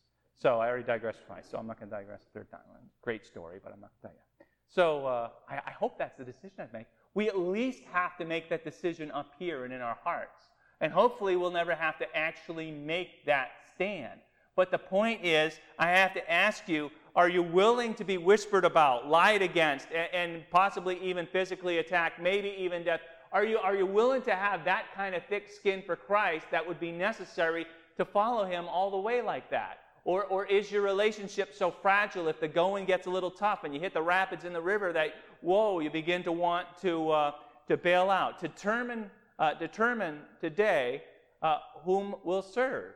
So 0.42 0.60
I 0.60 0.68
already 0.70 0.86
digressed 0.86 1.20
twice. 1.28 1.46
So 1.50 1.58
I'm 1.58 1.68
not 1.68 1.80
going 1.80 1.90
to 1.90 1.96
digress 1.96 2.22
a 2.24 2.40
third 2.40 2.50
time. 2.50 2.62
Great 3.02 3.26
story, 3.26 3.60
but 3.64 3.74
I'm 3.74 3.82
not 3.82 3.92
going 4.02 4.14
to 4.14 4.18
tell 4.18 4.40
you. 4.40 4.46
So 4.70 5.06
uh, 5.06 5.30
I, 5.50 5.56
I 5.68 5.72
hope 5.72 5.98
that's 5.98 6.18
the 6.18 6.24
decision 6.24 6.56
I 6.60 6.68
make. 6.72 6.88
We 7.14 7.28
at 7.28 7.38
least 7.38 7.84
have 7.92 8.18
to 8.18 8.26
make 8.26 8.50
that 8.50 8.64
decision 8.64 9.12
up 9.12 9.34
here 9.38 9.66
and 9.66 9.74
in 9.74 9.82
our 9.82 9.98
hearts, 10.04 10.42
and 10.82 10.92
hopefully 10.92 11.36
we'll 11.36 11.52
never 11.52 11.76
have 11.76 12.00
to 12.00 12.16
actually 12.16 12.72
make 12.72 13.26
that 13.26 13.50
stand. 13.76 14.20
But 14.56 14.72
the 14.72 14.78
point 14.78 15.26
is, 15.26 15.60
I 15.78 15.90
have 15.90 16.14
to 16.14 16.32
ask 16.32 16.68
you: 16.68 16.90
Are 17.16 17.30
you 17.30 17.44
willing 17.44 17.94
to 17.96 18.04
be 18.04 18.18
whispered 18.18 18.66
about, 18.66 19.08
lied 19.08 19.42
against, 19.42 19.88
and, 19.94 20.08
and 20.14 20.44
possibly 20.50 20.98
even 21.04 21.28
physically 21.28 21.78
attacked, 21.80 22.20
maybe 22.20 22.56
even 22.58 22.84
death? 22.84 23.02
Are 23.34 23.44
you, 23.44 23.58
are 23.58 23.76
you 23.76 23.88
willing 23.88 24.22
to 24.22 24.36
have 24.36 24.64
that 24.66 24.94
kind 24.96 25.16
of 25.16 25.26
thick 25.26 25.50
skin 25.50 25.82
for 25.84 25.96
Christ 25.96 26.46
that 26.52 26.66
would 26.66 26.80
be 26.80 26.92
necessary 26.92 27.66
to 27.98 28.06
follow 28.06 28.46
him 28.46 28.66
all 28.68 28.92
the 28.92 28.98
way 28.98 29.24
like 29.24 29.50
that? 29.50 29.80
Or, 30.06 30.26
or 30.26 30.46
is 30.46 30.72
your 30.72 30.84
relationship 30.84 31.56
so 31.56 31.72
fragile 31.72 32.28
if 32.28 32.40
the 32.40 32.48
going 32.48 32.86
gets 32.86 33.08
a 33.08 33.10
little 33.10 33.32
tough 33.32 33.64
and 33.64 33.74
you 33.74 33.80
hit 33.80 33.94
the 33.94 34.02
rapids 34.02 34.46
in 34.46 34.54
the 34.54 34.62
river 34.62 34.94
that, 34.94 35.16
whoa, 35.42 35.80
you 35.80 35.90
begin 35.90 36.22
to 36.24 36.32
want 36.32 36.68
to, 36.84 37.10
uh, 37.10 37.32
to 37.68 37.76
bail 37.76 38.12
out? 38.12 38.40
Determine, 38.40 39.10
uh, 39.40 39.56
determine 39.56 40.20
today 40.40 41.02
uh, 41.42 41.58
whom 41.84 42.16
will 42.24 42.44
serve 42.44 42.94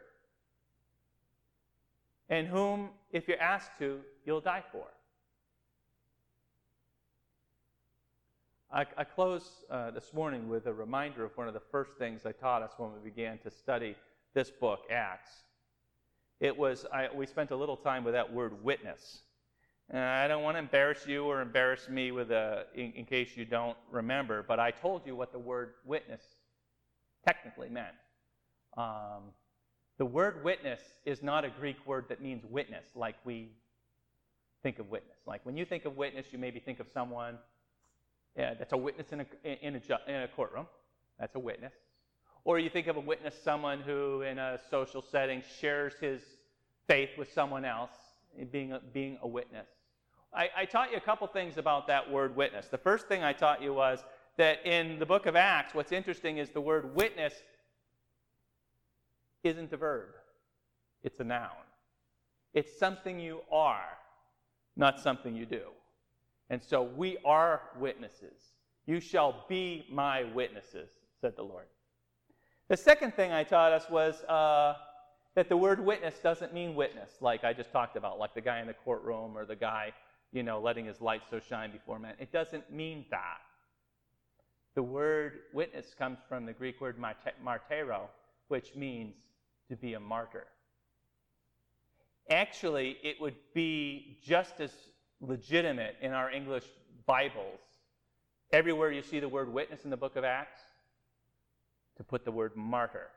and 2.29 2.47
whom, 2.47 2.89
if 3.11 3.27
you're 3.27 3.41
asked 3.41 3.71
to, 3.79 4.01
you'll 4.25 4.41
die 4.41 4.63
for. 4.71 4.85
I, 8.71 8.85
I 8.97 9.05
close 9.05 9.63
uh, 9.71 9.91
this 9.91 10.13
morning 10.13 10.49
with 10.49 10.65
a 10.67 10.73
reminder 10.73 11.23
of 11.23 11.35
one 11.37 11.47
of 11.47 11.53
the 11.53 11.61
first 11.71 11.91
things 11.97 12.25
I 12.25 12.33
taught 12.33 12.61
us 12.61 12.73
when 12.77 12.91
we 12.91 12.99
began 13.09 13.37
to 13.39 13.49
study 13.49 13.95
this 14.33 14.51
book, 14.51 14.81
Acts. 14.91 15.31
It 16.41 16.55
was, 16.55 16.85
I, 16.93 17.07
we 17.15 17.25
spent 17.25 17.51
a 17.51 17.55
little 17.55 17.77
time 17.77 18.03
with 18.03 18.13
that 18.13 18.31
word 18.31 18.61
witness. 18.61 19.19
And 19.89 20.03
I 20.03 20.27
don't 20.27 20.43
want 20.43 20.55
to 20.55 20.59
embarrass 20.59 21.07
you 21.07 21.23
or 21.23 21.39
embarrass 21.39 21.87
me 21.87 22.11
with 22.11 22.29
a, 22.29 22.65
in, 22.75 22.91
in 22.91 23.05
case 23.05 23.37
you 23.37 23.45
don't 23.45 23.77
remember, 23.89 24.43
but 24.45 24.59
I 24.59 24.71
told 24.71 25.03
you 25.05 25.15
what 25.15 25.31
the 25.31 25.39
word 25.39 25.75
witness 25.85 26.21
technically 27.25 27.69
meant. 27.69 27.95
Um, 28.75 29.31
the 29.97 30.05
word 30.05 30.43
witness 30.43 30.81
is 31.05 31.23
not 31.23 31.45
a 31.45 31.49
Greek 31.49 31.77
word 31.85 32.07
that 32.09 32.21
means 32.21 32.43
witness 32.43 32.85
like 32.95 33.15
we 33.23 33.47
think 34.61 34.77
of 34.79 34.89
witness. 34.89 35.19
Like 35.25 35.45
when 35.45 35.55
you 35.55 35.63
think 35.63 35.85
of 35.85 35.95
witness, 35.95 36.27
you 36.33 36.37
maybe 36.37 36.59
think 36.59 36.81
of 36.81 36.87
someone 36.93 37.37
yeah, 38.37 38.53
that's 38.53 38.73
a 38.73 38.77
witness 38.77 39.07
in 39.11 39.21
a, 39.21 39.25
in, 39.43 39.75
a, 39.75 39.81
in 40.07 40.15
a 40.21 40.27
courtroom. 40.27 40.67
That's 41.19 41.35
a 41.35 41.39
witness. 41.39 41.73
Or 42.45 42.59
you 42.59 42.69
think 42.69 42.87
of 42.87 42.95
a 42.95 43.01
witness, 43.01 43.35
someone 43.43 43.81
who 43.81 44.21
in 44.21 44.37
a 44.37 44.59
social 44.69 45.01
setting 45.01 45.41
shares 45.59 45.93
his 45.99 46.21
faith 46.87 47.09
with 47.17 47.33
someone 47.33 47.65
else, 47.65 47.91
being 48.51 48.73
a, 48.73 48.79
being 48.93 49.17
a 49.21 49.27
witness. 49.27 49.67
I, 50.33 50.49
I 50.55 50.65
taught 50.65 50.91
you 50.91 50.97
a 50.97 51.01
couple 51.01 51.25
things 51.27 51.57
about 51.57 51.87
that 51.87 52.09
word 52.09 52.35
witness. 52.35 52.67
The 52.67 52.77
first 52.77 53.07
thing 53.07 53.23
I 53.23 53.33
taught 53.33 53.61
you 53.61 53.73
was 53.73 54.03
that 54.37 54.65
in 54.65 54.99
the 54.99 55.05
book 55.05 55.25
of 55.25 55.35
Acts, 55.35 55.73
what's 55.73 55.91
interesting 55.91 56.37
is 56.37 56.51
the 56.51 56.61
word 56.61 56.95
witness 56.95 57.33
isn't 59.43 59.73
a 59.73 59.77
verb, 59.77 60.09
it's 61.03 61.19
a 61.19 61.23
noun. 61.23 61.49
It's 62.53 62.77
something 62.77 63.19
you 63.19 63.41
are, 63.51 63.97
not 64.75 64.99
something 64.99 65.35
you 65.35 65.45
do. 65.45 65.63
And 66.49 66.61
so 66.63 66.81
we 66.81 67.17
are 67.25 67.61
witnesses. 67.77 68.39
You 68.85 68.99
shall 68.99 69.45
be 69.49 69.85
my 69.91 70.23
witnesses, 70.23 70.89
said 71.19 71.35
the 71.35 71.43
Lord. 71.43 71.65
The 72.69 72.77
second 72.77 73.15
thing 73.15 73.31
I 73.31 73.43
taught 73.43 73.71
us 73.73 73.89
was 73.89 74.23
uh, 74.23 74.75
that 75.35 75.49
the 75.49 75.57
word 75.57 75.85
witness 75.85 76.19
doesn't 76.19 76.53
mean 76.53 76.73
witness, 76.75 77.11
like 77.21 77.43
I 77.43 77.53
just 77.53 77.71
talked 77.71 77.95
about, 77.95 78.17
like 78.17 78.33
the 78.33 78.41
guy 78.41 78.59
in 78.59 78.67
the 78.67 78.73
courtroom 78.73 79.37
or 79.37 79.45
the 79.45 79.55
guy, 79.55 79.93
you 80.31 80.43
know, 80.43 80.59
letting 80.59 80.85
his 80.85 81.01
light 81.01 81.21
so 81.29 81.39
shine 81.39 81.71
before 81.71 81.99
men. 81.99 82.15
It 82.19 82.31
doesn't 82.31 82.71
mean 82.71 83.05
that. 83.11 83.39
The 84.75 84.83
word 84.83 85.39
witness 85.53 85.93
comes 85.97 86.19
from 86.27 86.45
the 86.45 86.53
Greek 86.53 86.79
word 86.79 86.97
martero, 86.99 88.01
which 88.47 88.75
means 88.75 89.15
to 89.69 89.75
be 89.75 89.93
a 89.95 89.99
martyr. 89.99 90.45
Actually, 92.29 92.97
it 93.03 93.19
would 93.21 93.35
be 93.53 94.17
just 94.23 94.59
as 94.59 94.71
legitimate 95.21 95.95
in 96.01 96.11
our 96.13 96.31
English 96.31 96.65
Bibles, 97.05 97.59
everywhere 98.51 98.91
you 98.91 99.01
see 99.01 99.19
the 99.19 99.29
word 99.29 99.51
witness 99.51 99.83
in 99.83 99.89
the 99.89 99.97
book 99.97 100.15
of 100.15 100.23
Acts, 100.23 100.61
to 101.97 102.03
put 102.03 102.25
the 102.25 102.31
word 102.31 102.55
martyr 102.55 103.07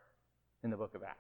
in 0.63 0.71
the 0.71 0.77
book 0.77 0.95
of 0.95 1.03
Acts. 1.03 1.19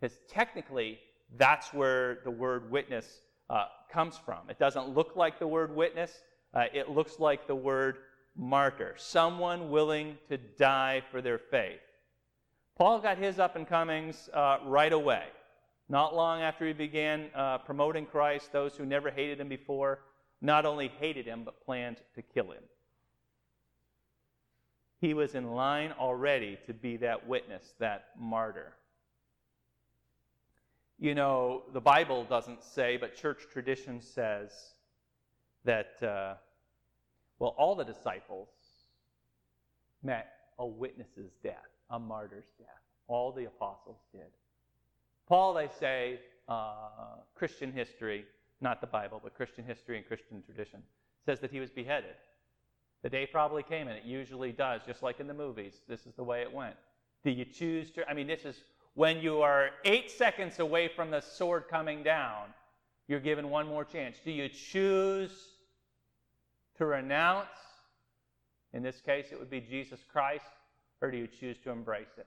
Because 0.00 0.18
technically, 0.28 0.98
that's 1.36 1.72
where 1.72 2.18
the 2.24 2.30
word 2.30 2.70
witness 2.70 3.20
uh, 3.50 3.66
comes 3.90 4.16
from. 4.24 4.48
It 4.48 4.58
doesn't 4.58 4.88
look 4.88 5.16
like 5.16 5.38
the 5.38 5.46
word 5.46 5.74
witness, 5.74 6.22
uh, 6.52 6.64
it 6.72 6.90
looks 6.90 7.18
like 7.18 7.46
the 7.46 7.54
word 7.54 7.96
martyr, 8.36 8.94
someone 8.96 9.70
willing 9.70 10.16
to 10.28 10.36
die 10.36 11.02
for 11.10 11.20
their 11.20 11.38
faith. 11.38 11.80
Paul 12.76 13.00
got 13.00 13.18
his 13.18 13.38
up 13.38 13.56
and 13.56 13.66
comings 13.66 14.28
uh, 14.32 14.58
right 14.64 14.92
away. 14.92 15.24
Not 15.88 16.14
long 16.14 16.40
after 16.40 16.66
he 16.66 16.72
began 16.72 17.26
uh, 17.34 17.58
promoting 17.58 18.06
Christ, 18.06 18.52
those 18.52 18.76
who 18.76 18.86
never 18.86 19.10
hated 19.10 19.40
him 19.40 19.48
before 19.48 20.00
not 20.40 20.66
only 20.66 20.88
hated 21.00 21.26
him, 21.26 21.42
but 21.44 21.64
planned 21.64 21.96
to 22.14 22.22
kill 22.22 22.50
him. 22.50 22.62
He 25.00 25.14
was 25.14 25.34
in 25.34 25.52
line 25.52 25.92
already 25.98 26.58
to 26.66 26.74
be 26.74 26.98
that 26.98 27.26
witness, 27.26 27.74
that 27.78 28.08
martyr. 28.18 28.74
You 30.98 31.14
know, 31.14 31.62
the 31.72 31.80
Bible 31.80 32.24
doesn't 32.24 32.62
say, 32.62 32.96
but 32.96 33.16
church 33.16 33.46
tradition 33.52 34.00
says 34.00 34.50
that, 35.64 36.02
uh, 36.02 36.34
well, 37.38 37.54
all 37.58 37.74
the 37.74 37.84
disciples 37.84 38.48
met 40.02 40.30
a 40.58 40.66
witness's 40.66 41.32
death, 41.42 41.68
a 41.90 41.98
martyr's 41.98 42.52
death. 42.58 42.68
All 43.08 43.32
the 43.32 43.46
apostles 43.46 43.98
did. 44.12 44.30
Paul, 45.26 45.54
they 45.54 45.68
say, 45.80 46.20
uh, 46.48 47.16
Christian 47.34 47.72
history, 47.72 48.24
not 48.60 48.80
the 48.80 48.86
Bible, 48.86 49.20
but 49.22 49.34
Christian 49.34 49.64
history 49.64 49.96
and 49.96 50.06
Christian 50.06 50.42
tradition, 50.42 50.82
says 51.24 51.40
that 51.40 51.50
he 51.50 51.60
was 51.60 51.70
beheaded. 51.70 52.16
The 53.02 53.10
day 53.10 53.26
probably 53.26 53.62
came, 53.62 53.88
and 53.88 53.96
it 53.96 54.04
usually 54.04 54.52
does, 54.52 54.82
just 54.86 55.02
like 55.02 55.20
in 55.20 55.26
the 55.26 55.34
movies. 55.34 55.80
This 55.88 56.06
is 56.06 56.14
the 56.14 56.24
way 56.24 56.42
it 56.42 56.52
went. 56.52 56.76
Do 57.22 57.30
you 57.30 57.44
choose 57.44 57.90
to? 57.92 58.08
I 58.08 58.14
mean, 58.14 58.26
this 58.26 58.44
is 58.44 58.64
when 58.94 59.18
you 59.18 59.42
are 59.42 59.70
eight 59.84 60.10
seconds 60.10 60.58
away 60.58 60.88
from 60.88 61.10
the 61.10 61.20
sword 61.20 61.64
coming 61.68 62.02
down, 62.02 62.46
you're 63.08 63.20
given 63.20 63.50
one 63.50 63.66
more 63.66 63.84
chance. 63.84 64.18
Do 64.24 64.30
you 64.30 64.48
choose 64.48 65.32
to 66.78 66.86
renounce? 66.86 67.48
In 68.72 68.82
this 68.82 69.00
case, 69.00 69.26
it 69.32 69.38
would 69.38 69.50
be 69.50 69.60
Jesus 69.60 70.00
Christ, 70.10 70.44
or 71.00 71.10
do 71.10 71.16
you 71.16 71.26
choose 71.26 71.58
to 71.64 71.70
embrace 71.70 72.16
it? 72.16 72.26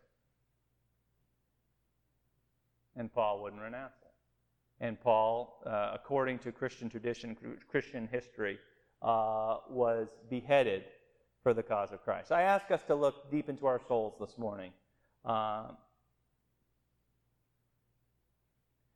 And 2.97 3.13
Paul 3.13 3.41
wouldn't 3.41 3.61
renounce 3.61 3.93
it. 4.01 4.83
And 4.83 4.99
Paul, 4.99 5.61
uh, 5.65 5.91
according 5.93 6.39
to 6.39 6.51
Christian 6.51 6.89
tradition, 6.89 7.37
Christian 7.69 8.07
history, 8.11 8.59
uh, 9.01 9.57
was 9.69 10.07
beheaded 10.29 10.83
for 11.43 11.53
the 11.53 11.63
cause 11.63 11.91
of 11.91 12.03
Christ. 12.03 12.31
I 12.31 12.41
ask 12.41 12.71
us 12.71 12.83
to 12.87 12.95
look 12.95 13.31
deep 13.31 13.49
into 13.49 13.65
our 13.67 13.79
souls 13.87 14.15
this 14.19 14.37
morning. 14.37 14.71
Uh, 15.23 15.67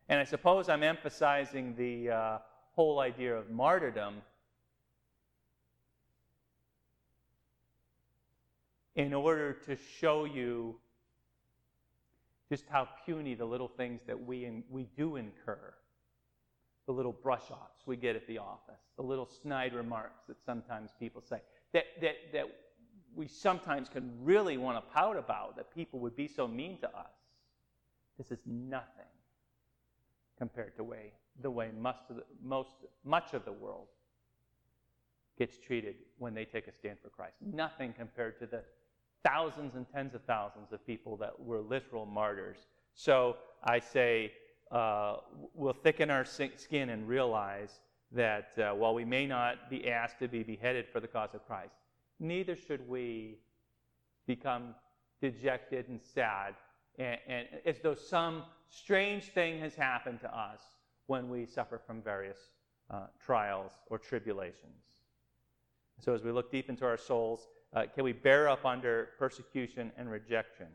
and 0.10 0.20
I 0.20 0.24
suppose 0.24 0.68
I'm 0.68 0.84
emphasizing 0.84 1.76
the 1.76 2.10
uh, 2.10 2.38
whole 2.74 3.00
idea 3.00 3.36
of 3.36 3.50
martyrdom 3.50 4.16
in 8.96 9.14
order 9.14 9.54
to 9.66 9.78
show 10.00 10.26
you 10.26 10.76
just 12.52 12.66
how 12.70 12.86
puny 13.06 13.34
the 13.34 13.46
little 13.46 13.70
things 13.70 14.02
that 14.06 14.26
we, 14.26 14.44
in, 14.44 14.62
we 14.70 14.86
do 14.98 15.16
incur, 15.16 15.74
the 16.86 16.92
little 16.92 17.14
brush 17.14 17.50
offs 17.50 17.80
we 17.86 17.96
get 17.96 18.14
at 18.18 18.28
the 18.28 18.38
office, 18.38 18.82
the 18.98 19.02
little 19.02 19.26
snide 19.26 19.74
remarks 19.74 20.24
that 20.28 20.36
sometimes 20.46 20.92
people 21.00 21.22
say, 21.22 21.40
that, 21.72 21.86
that, 22.02 22.16
that 22.34 22.44
we 23.16 23.26
sometimes 23.26 23.88
can 23.88 24.12
really 24.22 24.58
want 24.58 24.76
to 24.76 24.94
pout 24.94 25.16
about, 25.16 25.56
that 25.56 25.74
people 25.74 26.00
would 26.00 26.14
be 26.14 26.28
so 26.28 26.46
mean 26.46 26.78
to 26.80 26.88
us. 26.90 27.14
This 28.18 28.32
is 28.32 28.40
nothing 28.46 29.06
compared 30.38 30.76
to 30.76 30.84
way, 30.84 31.14
the 31.42 31.50
way 31.50 31.70
most, 31.80 32.02
of 32.10 32.18
the, 32.18 32.24
most 32.44 32.72
much 33.06 33.34
of 33.34 33.46
the 33.46 33.54
world 33.54 33.88
gets 35.40 35.58
treated 35.58 35.96
when 36.18 36.34
they 36.34 36.44
take 36.44 36.68
a 36.68 36.74
stand 36.74 36.98
for 37.02 37.08
Christ. 37.08 37.36
Nothing 37.40 37.94
compared 37.98 38.38
to 38.40 38.46
the 38.46 38.62
thousands 39.24 39.76
and 39.76 39.86
tens 39.94 40.16
of 40.16 40.22
thousands 40.24 40.72
of 40.72 40.86
people 40.86 41.18
that 41.18 41.40
were 41.40 41.62
literal 41.62 42.06
martyrs. 42.06 42.58
So 42.94 43.38
I 43.64 43.80
say, 43.80 44.34
uh, 44.72 45.18
we'll 45.54 45.74
thicken 45.74 46.10
our 46.10 46.26
skin 46.26 46.90
and 46.90 47.08
realize 47.08 47.80
that 48.12 48.58
uh, 48.58 48.72
while 48.74 48.94
we 48.94 49.06
may 49.06 49.26
not 49.26 49.70
be 49.70 49.90
asked 49.90 50.20
to 50.20 50.28
be 50.28 50.44
beheaded 50.44 50.88
for 50.88 51.00
the 51.00 51.08
cause 51.08 51.30
of 51.34 51.46
Christ, 51.46 51.76
neither 52.20 52.56
should 52.56 52.88
we 52.88 53.38
become 54.28 54.76
dejected 55.22 55.88
and 55.88 56.00
sad 56.02 56.56
and, 56.98 57.18
and 57.28 57.48
as 57.66 57.80
though 57.80 57.96
some 57.96 58.44
strange 58.70 59.26
thing 59.26 59.60
has 59.60 59.76
happened 59.76 60.20
to 60.22 60.38
us 60.38 60.62
when 61.08 61.30
we 61.30 61.46
suffer 61.46 61.80
from 61.86 62.02
various 62.02 62.38
uh, 62.90 63.08
trials 63.24 63.72
or 63.88 63.98
tribulations. 63.98 64.84
So 66.00 66.14
as 66.14 66.24
we 66.24 66.32
look 66.32 66.52
deep 66.52 66.70
into 66.70 66.86
our 66.86 66.98
souls, 66.98 67.48
uh, 67.74 67.84
can 67.94 68.04
we 68.04 68.12
bear 68.12 68.50
up 68.50 68.66
under 68.66 69.10
persecution 69.18 69.92
and 69.98 70.10
rejection? 70.10 70.68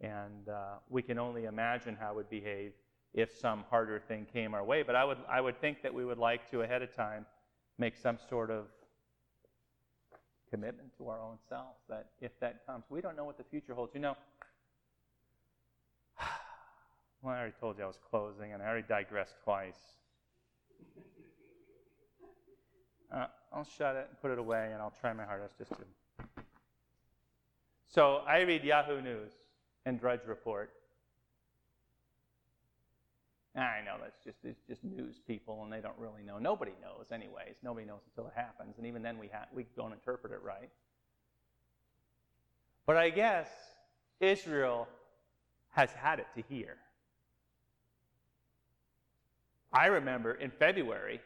And 0.00 0.48
uh, 0.48 0.76
we 0.88 1.02
can 1.02 1.18
only 1.18 1.44
imagine 1.44 1.96
how 1.98 2.14
would 2.14 2.30
behave 2.30 2.72
if 3.12 3.36
some 3.36 3.64
harder 3.68 4.00
thing 4.00 4.26
came 4.32 4.54
our 4.54 4.64
way. 4.64 4.82
But 4.82 4.96
I 4.96 5.04
would, 5.04 5.18
I 5.28 5.40
would 5.40 5.60
think 5.60 5.82
that 5.82 5.92
we 5.92 6.04
would 6.04 6.18
like 6.18 6.50
to, 6.52 6.62
ahead 6.62 6.80
of 6.82 6.94
time, 6.94 7.26
make 7.78 7.96
some 7.96 8.18
sort 8.28 8.50
of 8.50 8.66
commitment 10.50 10.96
to 10.98 11.08
our 11.08 11.20
own 11.20 11.38
selves 11.48 11.80
that 11.88 12.06
if 12.20 12.32
that 12.40 12.66
comes, 12.66 12.84
we 12.88 13.00
don't 13.00 13.16
know 13.16 13.24
what 13.24 13.36
the 13.36 13.44
future 13.44 13.74
holds. 13.74 13.94
You 13.94 14.00
know, 14.00 14.16
well, 17.22 17.34
I 17.34 17.38
already 17.38 17.54
told 17.60 17.78
you 17.78 17.84
I 17.84 17.86
was 17.86 17.98
closing, 18.10 18.52
and 18.52 18.62
I 18.62 18.66
already 18.66 18.86
digressed 18.88 19.34
twice. 19.44 19.78
Uh, 23.12 23.26
I'll 23.52 23.66
shut 23.76 23.96
it 23.96 24.06
and 24.08 24.20
put 24.20 24.30
it 24.30 24.38
away, 24.38 24.70
and 24.72 24.80
I'll 24.80 24.94
try 25.00 25.12
my 25.12 25.24
hardest 25.24 25.58
just 25.58 25.70
to. 25.72 25.78
So 27.88 28.22
I 28.26 28.40
read 28.40 28.62
Yahoo 28.62 29.00
News 29.00 29.32
and 29.84 29.98
Drudge 29.98 30.20
Report. 30.26 30.70
I 33.56 33.80
know 33.84 33.96
that's 34.00 34.22
just 34.22 34.38
it's 34.44 34.62
just 34.68 34.84
news 34.84 35.16
people, 35.26 35.64
and 35.64 35.72
they 35.72 35.80
don't 35.80 35.98
really 35.98 36.22
know. 36.22 36.38
Nobody 36.38 36.70
knows, 36.80 37.06
anyways. 37.12 37.56
Nobody 37.64 37.84
knows 37.84 38.00
until 38.08 38.30
it 38.30 38.34
happens, 38.36 38.76
and 38.78 38.86
even 38.86 39.02
then, 39.02 39.18
we 39.18 39.26
ha- 39.26 39.48
we 39.52 39.66
don't 39.76 39.92
interpret 39.92 40.32
it 40.32 40.40
right. 40.44 40.70
But 42.86 42.96
I 42.96 43.10
guess 43.10 43.48
Israel 44.20 44.86
has 45.70 45.90
had 45.92 46.20
it 46.20 46.26
to 46.36 46.42
here. 46.48 46.76
I 49.72 49.86
remember 49.86 50.34
in 50.34 50.50
February 50.50 51.20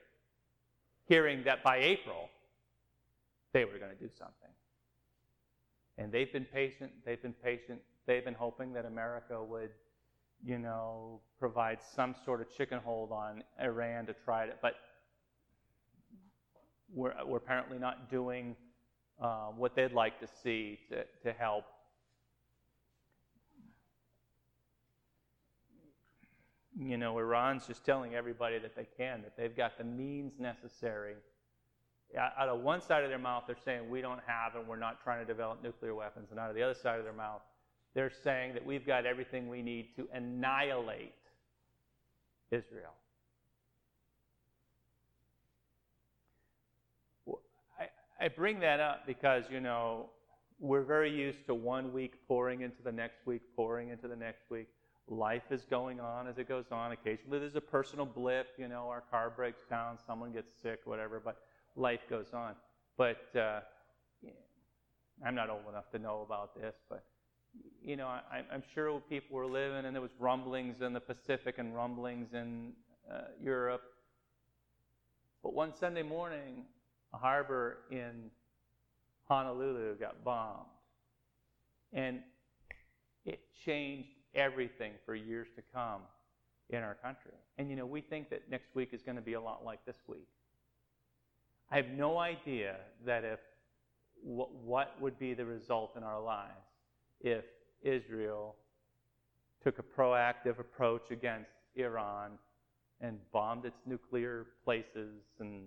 hearing 1.07 1.45
that 1.45 1.63
by 1.63 1.79
April 1.79 2.29
they 3.53 3.65
were 3.65 3.79
going 3.79 3.93
to 3.97 4.03
do 4.03 4.11
something. 4.19 4.51
And 5.97 6.11
they've 6.11 6.33
been 6.33 6.45
patient, 6.45 6.91
they've 7.07 7.23
been 7.23 7.35
patient, 7.35 7.81
they've 8.07 8.25
been 8.25 8.35
hoping 8.35 8.73
that 8.73 8.85
America 8.85 9.43
would, 9.43 9.71
you 10.45 10.59
know, 10.59 11.21
provide 11.39 11.79
some 11.95 12.15
sort 12.25 12.41
of 12.41 12.55
chicken 12.55 12.81
hold 12.85 13.13
on 13.13 13.45
Iran 13.63 14.07
to 14.07 14.15
try 14.25 14.47
to, 14.47 14.53
But 14.61 14.75
we're, 16.93 17.15
we're 17.25 17.39
apparently 17.39 17.79
not 17.79 18.11
doing 18.11 18.57
uh, 19.21 19.47
what 19.57 19.77
they'd 19.77 19.93
like 19.93 20.19
to 20.21 20.27
see 20.43 20.81
to, 20.91 21.05
to 21.23 21.33
help 21.39 21.65
you 26.79 26.97
know, 26.97 27.19
Iran's 27.19 27.67
just 27.67 27.85
telling 27.85 28.15
everybody 28.15 28.59
that 28.59 28.75
they 28.75 28.87
can, 28.97 29.23
that 29.23 29.37
they've 29.37 29.57
got 29.57 29.79
the 29.79 29.85
means 29.85 30.33
necessary. 30.39 31.15
Out 32.19 32.49
of 32.49 32.61
one 32.61 32.81
side 32.81 33.03
of 33.03 33.11
their 33.11 33.19
mouth, 33.19 33.45
they're 33.47 33.57
saying 33.65 33.89
we 33.89 34.01
don't 34.01 34.21
have 34.27 34.55
and 34.55 34.69
we're 34.69 34.77
not 34.77 35.03
trying 35.03 35.21
to 35.21 35.25
develop 35.25 35.63
nuclear 35.63 35.95
weapons. 35.95 36.29
And 36.31 36.39
out 36.39 36.49
of 36.49 36.57
the 36.57 36.63
other 36.63 36.75
side 36.75 36.99
of 36.99 37.05
their 37.05 37.15
mouth, 37.15 37.43
they're 37.95 38.13
saying 38.23 38.55
that 38.55 38.65
we've 38.65 38.87
got 38.87 39.07
everything 39.07 39.49
we 39.49 39.63
need 39.63 39.95
to 39.97 40.09
annihilate 40.13 41.15
Israel. 42.51 42.95
I, 47.79 48.25
I 48.25 48.29
bring 48.29 48.61
that 48.61 48.81
up 48.81 49.07
because, 49.07 49.45
you 49.51 49.61
know, 49.61 50.11
we're 50.61 50.83
very 50.83 51.11
used 51.11 51.47
to 51.47 51.55
one 51.55 51.93
week 51.93 52.15
pouring 52.29 52.63
into 52.63 52.83
the 52.83 52.93
next 52.93 53.27
week, 53.27 53.43
pouring 53.57 53.91
into 53.91 54.09
the 54.09 54.17
next 54.17 54.51
week 54.51 54.69
life 55.09 55.51
is 55.51 55.65
going 55.65 56.01
on 56.01 56.27
as 56.27 56.39
it 56.39 56.49
goes 56.49 56.67
on. 56.71 56.93
Occasionally 56.93 57.39
there's 57.39 57.57
a 57.57 57.61
personal 57.61 58.07
blip, 58.07 58.49
you 58.59 58.69
know, 58.69 58.89
our 58.89 59.03
car 59.11 59.33
breaks 59.35 59.65
down, 59.69 59.99
someone 60.07 60.33
gets 60.33 60.53
sick, 60.63 60.81
whatever, 60.85 61.21
but 61.23 61.39
life 61.77 62.01
goes 62.09 62.33
on. 62.33 62.55
But 62.97 63.37
uh, 63.37 63.61
I'm 65.25 65.35
not 65.35 65.51
old 65.51 65.69
enough 65.69 65.91
to 65.93 65.99
know 65.99 66.23
about 66.23 66.61
this, 66.61 66.75
but 66.89 67.05
you 67.83 67.97
know, 67.97 68.07
I, 68.07 68.43
am 68.53 68.63
sure 68.75 69.01
people 69.09 69.37
were 69.37 69.47
living, 69.47 69.85
and 69.85 69.95
there 69.95 70.03
was 70.03 70.11
rumblings 70.19 70.81
in 70.81 70.93
the 70.93 71.01
Pacific 71.01 71.59
and 71.59 71.75
rumblings 71.75 72.33
in 72.33 72.73
uh, 73.13 73.23
Europe. 73.41 73.83
But 75.43 75.55
one 75.55 75.73
Sunday 75.75 76.03
morning, 76.03 76.65
a 77.13 77.19
harbor 77.19 77.79
in 77.91 78.31
Honolulu 79.29 79.97
got 79.97 80.25
bombed, 80.25 80.67
and 81.93 82.21
it 83.25 83.41
changed 83.65 84.14
everything 84.35 84.93
for 85.05 85.15
years 85.15 85.49
to 85.57 85.63
come 85.73 86.01
in 86.71 86.83
our 86.83 86.95
country. 86.95 87.33
And 87.59 87.71
you 87.71 87.77
know, 87.77 87.87
we 87.87 88.01
think 88.01 88.31
that 88.31 88.51
next 88.51 88.75
week 88.75 88.91
is 88.93 89.03
going 89.03 89.17
to 89.17 89.23
be 89.23 89.35
a 89.35 89.41
lot 89.41 89.65
like 89.65 89.85
this 89.85 89.99
week. 90.07 90.29
I 91.71 91.77
have 91.77 91.89
no 91.89 92.19
idea 92.19 92.77
that 93.05 93.25
if 93.25 93.41
what, 94.23 95.01
would 95.01 95.19
be 95.19 95.35
the 95.35 95.45
result 95.45 95.97
in 95.97 96.03
our 96.03 96.21
lives 96.21 96.53
if 97.21 97.45
Israel 97.83 98.55
took 99.63 99.79
a 99.79 99.83
proactive 99.83 100.59
approach 100.59 101.11
against 101.11 101.51
Iran 101.75 102.33
and 103.01 103.19
bombed 103.33 103.65
its 103.65 103.79
nuclear 103.87 104.47
places 104.65 105.23
and 105.41 105.65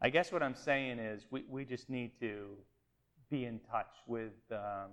I 0.00 0.10
guess 0.10 0.30
what 0.30 0.42
I'm 0.42 0.54
saying 0.54 0.98
is 0.98 1.26
we, 1.30 1.44
we 1.48 1.64
just 1.64 1.88
need 1.88 2.12
to 2.20 2.50
be 3.30 3.44
in 3.44 3.60
touch 3.70 3.92
with 4.06 4.32
um, 4.50 4.90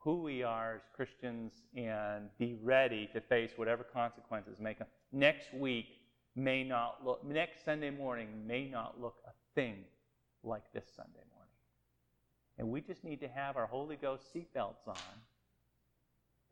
who 0.00 0.22
we 0.22 0.42
are 0.42 0.76
as 0.76 0.82
Christians 0.96 1.52
and 1.76 2.28
be 2.38 2.56
ready 2.62 3.08
to 3.12 3.20
face 3.20 3.52
whatever 3.56 3.84
consequences 3.84 4.58
may 4.58 4.74
come. 4.74 4.86
Next 5.12 5.52
week 5.54 5.86
may 6.34 6.64
not 6.64 7.04
look, 7.04 7.24
next 7.24 7.64
Sunday 7.64 7.90
morning 7.90 8.28
may 8.46 8.68
not 8.68 9.00
look 9.00 9.16
a 9.26 9.32
thing 9.54 9.84
like 10.42 10.62
this 10.72 10.86
Sunday 10.96 11.24
morning. 11.34 11.40
And 12.58 12.68
we 12.68 12.80
just 12.80 13.04
need 13.04 13.20
to 13.20 13.28
have 13.28 13.56
our 13.56 13.66
Holy 13.66 13.96
Ghost 13.96 14.24
seatbelts 14.34 14.86
on 14.86 14.96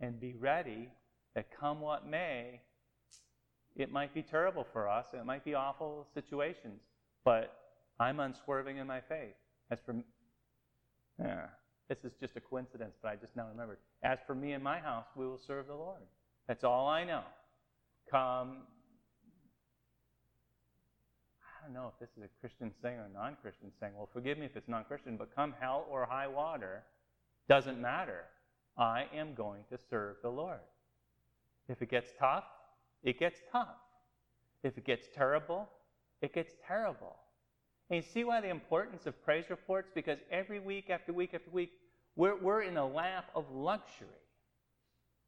and 0.01 0.21
be 0.21 0.35
ready 0.39 0.89
that 1.35 1.47
come 1.59 1.81
what 1.81 2.07
may, 2.09 2.61
it 3.77 3.93
might 3.93 4.13
be 4.15 4.23
terrible 4.23 4.67
for 4.73 4.89
us, 4.89 5.07
it 5.13 5.25
might 5.25 5.45
be 5.45 5.55
awful 5.55 6.07
situations, 6.15 6.81
but 7.25 7.57
I'm 8.01 8.21
unswerving 8.21 8.79
in 8.79 8.87
my 8.87 9.01
faith. 9.01 9.35
As 9.71 9.81
for 9.85 9.97
yeah, 11.21 11.47
this 11.89 11.99
is 12.05 12.13
just 12.21 12.37
a 12.37 12.41
coincidence, 12.41 12.95
but 13.03 13.09
I 13.09 13.17
just 13.17 13.35
now 13.37 13.47
remembered. 13.51 13.79
As 14.03 14.19
for 14.27 14.35
me 14.35 14.53
and 14.53 14.63
my 14.63 14.79
house, 14.79 15.07
we 15.17 15.27
will 15.27 15.41
serve 15.45 15.67
the 15.67 15.75
Lord. 15.75 16.03
That's 16.47 16.65
all 16.65 16.87
I 16.87 17.05
know. 17.05 17.23
Come 18.11 18.59
I 21.59 21.65
don't 21.65 21.75
know 21.75 21.93
if 21.93 21.99
this 21.99 22.11
is 22.17 22.23
a 22.23 22.41
Christian 22.41 22.73
saying 22.81 22.99
or 22.99 23.07
a 23.07 23.13
non 23.13 23.37
Christian 23.43 23.71
saying. 23.81 23.93
Well, 23.97 24.09
forgive 24.13 24.39
me 24.39 24.47
if 24.47 24.57
it's 24.57 24.69
non 24.69 24.85
Christian, 24.85 25.17
but 25.17 25.35
come 25.35 25.55
hell 25.61 25.87
or 25.91 26.07
high 26.07 26.29
water, 26.29 26.85
doesn't 27.49 27.81
matter. 27.81 28.25
I 28.77 29.07
am 29.15 29.35
going 29.35 29.63
to 29.71 29.79
serve 29.91 30.17
the 30.23 30.29
Lord. 30.29 30.61
If 31.69 31.83
it 31.83 31.91
gets 31.91 32.13
tough, 32.19 32.45
it 33.03 33.19
gets 33.19 33.41
tough. 33.51 33.77
If 34.63 34.79
it 34.79 34.85
gets 34.85 35.09
terrible, 35.15 35.69
it 36.23 36.33
gets 36.33 36.55
terrible. 36.67 37.17
And 37.91 37.97
you 37.97 38.03
see 38.03 38.25
why 38.25 38.41
the 38.41 38.51
importance 38.51 39.07
of 39.07 39.23
praise 39.25 39.45
reports? 39.49 39.91
Because 39.95 40.19
every 40.31 40.61
week 40.61 40.91
after 40.91 41.13
week 41.13 41.33
after 41.35 41.51
week, 41.51 41.73
we're, 42.17 42.37
we're 42.37 42.63
in 42.63 42.77
a 42.77 42.87
lap 42.87 43.31
of 43.35 43.45
luxury. 43.51 44.09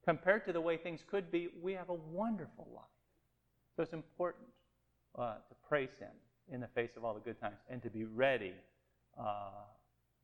Compared 0.05 0.45
to 0.47 0.53
the 0.53 0.61
way 0.61 0.77
things 0.77 1.01
could 1.11 1.31
be, 1.31 1.49
we 1.63 1.73
have 1.73 1.89
a 1.89 1.95
wonderful 1.95 2.69
life. 2.75 2.85
So 3.77 3.83
it's 3.83 3.93
important 3.93 4.47
uh, 5.19 5.35
to 5.35 5.55
praise 5.69 5.99
Him 5.99 6.11
in 6.53 6.61
the 6.61 6.67
face 6.69 6.91
of 6.97 7.05
all 7.05 7.15
the 7.15 7.21
good 7.21 7.41
times 7.41 7.57
and 7.71 7.83
to 7.83 7.91
be 7.91 8.05
ready, 8.05 8.55
uh, 9.19 9.51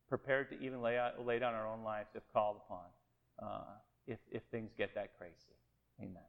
prepared 0.08 0.50
to 0.50 0.60
even 0.60 0.82
lay, 0.82 0.98
out, 0.98 1.24
lay 1.24 1.38
down 1.38 1.54
our 1.54 1.66
own 1.66 1.82
lives 1.84 2.08
if 2.14 2.22
called 2.32 2.56
upon, 2.66 2.84
uh, 3.42 3.64
if, 4.06 4.18
if 4.30 4.42
things 4.50 4.70
get 4.76 4.94
that 4.94 5.16
crazy. 5.18 5.34
Amen. 6.00 6.22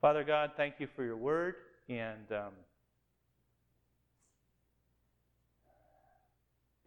Father 0.00 0.24
God, 0.24 0.52
thank 0.56 0.74
you 0.78 0.88
for 0.96 1.04
your 1.04 1.16
word 1.16 1.54
and 1.88 2.32
um, 2.32 2.52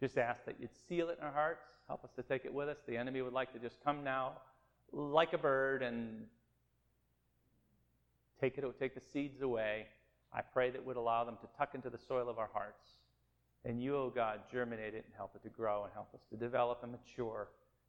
just 0.02 0.18
ask 0.18 0.44
that 0.44 0.56
you'd 0.58 0.74
seal 0.88 1.08
it 1.10 1.18
in 1.20 1.24
our 1.24 1.32
hearts. 1.32 1.64
Help 1.86 2.04
us 2.04 2.10
to 2.16 2.22
take 2.22 2.44
it 2.44 2.52
with 2.52 2.68
us. 2.68 2.78
The 2.88 2.96
enemy 2.96 3.22
would 3.22 3.32
like 3.32 3.52
to 3.52 3.58
just 3.58 3.82
come 3.84 4.02
now 4.02 4.32
like 4.92 5.32
a 5.32 5.38
bird 5.38 5.82
and 5.82 6.26
take 8.40 8.58
it 8.58 8.64
take 8.78 8.94
the 8.94 9.00
seeds 9.00 9.40
away 9.42 9.86
I 10.34 10.40
pray 10.40 10.70
that 10.70 10.84
would 10.84 10.96
allow 10.96 11.24
them 11.24 11.36
to 11.42 11.48
tuck 11.58 11.74
into 11.74 11.90
the 11.90 11.98
soil 11.98 12.28
of 12.28 12.38
our 12.38 12.48
hearts. 12.52 12.88
And 13.64 13.82
you, 13.82 13.96
O 13.96 14.04
oh 14.04 14.12
God, 14.14 14.40
germinate 14.50 14.94
it 14.94 15.04
and 15.04 15.14
help 15.16 15.36
it 15.36 15.42
to 15.42 15.50
grow 15.50 15.84
and 15.84 15.92
help 15.92 16.08
us 16.14 16.22
to 16.30 16.36
develop 16.36 16.80
and 16.82 16.92
mature 16.92 17.48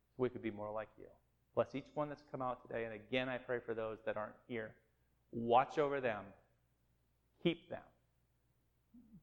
so 0.10 0.22
we 0.22 0.30
could 0.30 0.44
be 0.44 0.52
more 0.52 0.72
like 0.72 0.90
you. 1.00 1.08
Bless 1.56 1.74
each 1.74 1.86
one 1.94 2.10
that's 2.10 2.24
come 2.32 2.42
out 2.42 2.62
today. 2.68 2.84
And 2.84 2.94
again, 2.94 3.30
I 3.30 3.38
pray 3.38 3.60
for 3.66 3.74
those 3.74 4.00
that 4.06 4.18
aren't 4.18 4.36
here. 4.48 4.72
Watch 5.32 5.78
over 5.78 6.02
them. 6.02 6.24
Keep 7.42 7.70
them. 7.70 7.80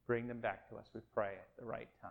Bring 0.07 0.27
them 0.27 0.41
back 0.41 0.69
to 0.71 0.77
us, 0.77 0.87
we 0.95 1.01
pray, 1.15 1.35
at 1.35 1.49
the 1.59 1.65
right 1.65 1.89
time. 2.01 2.11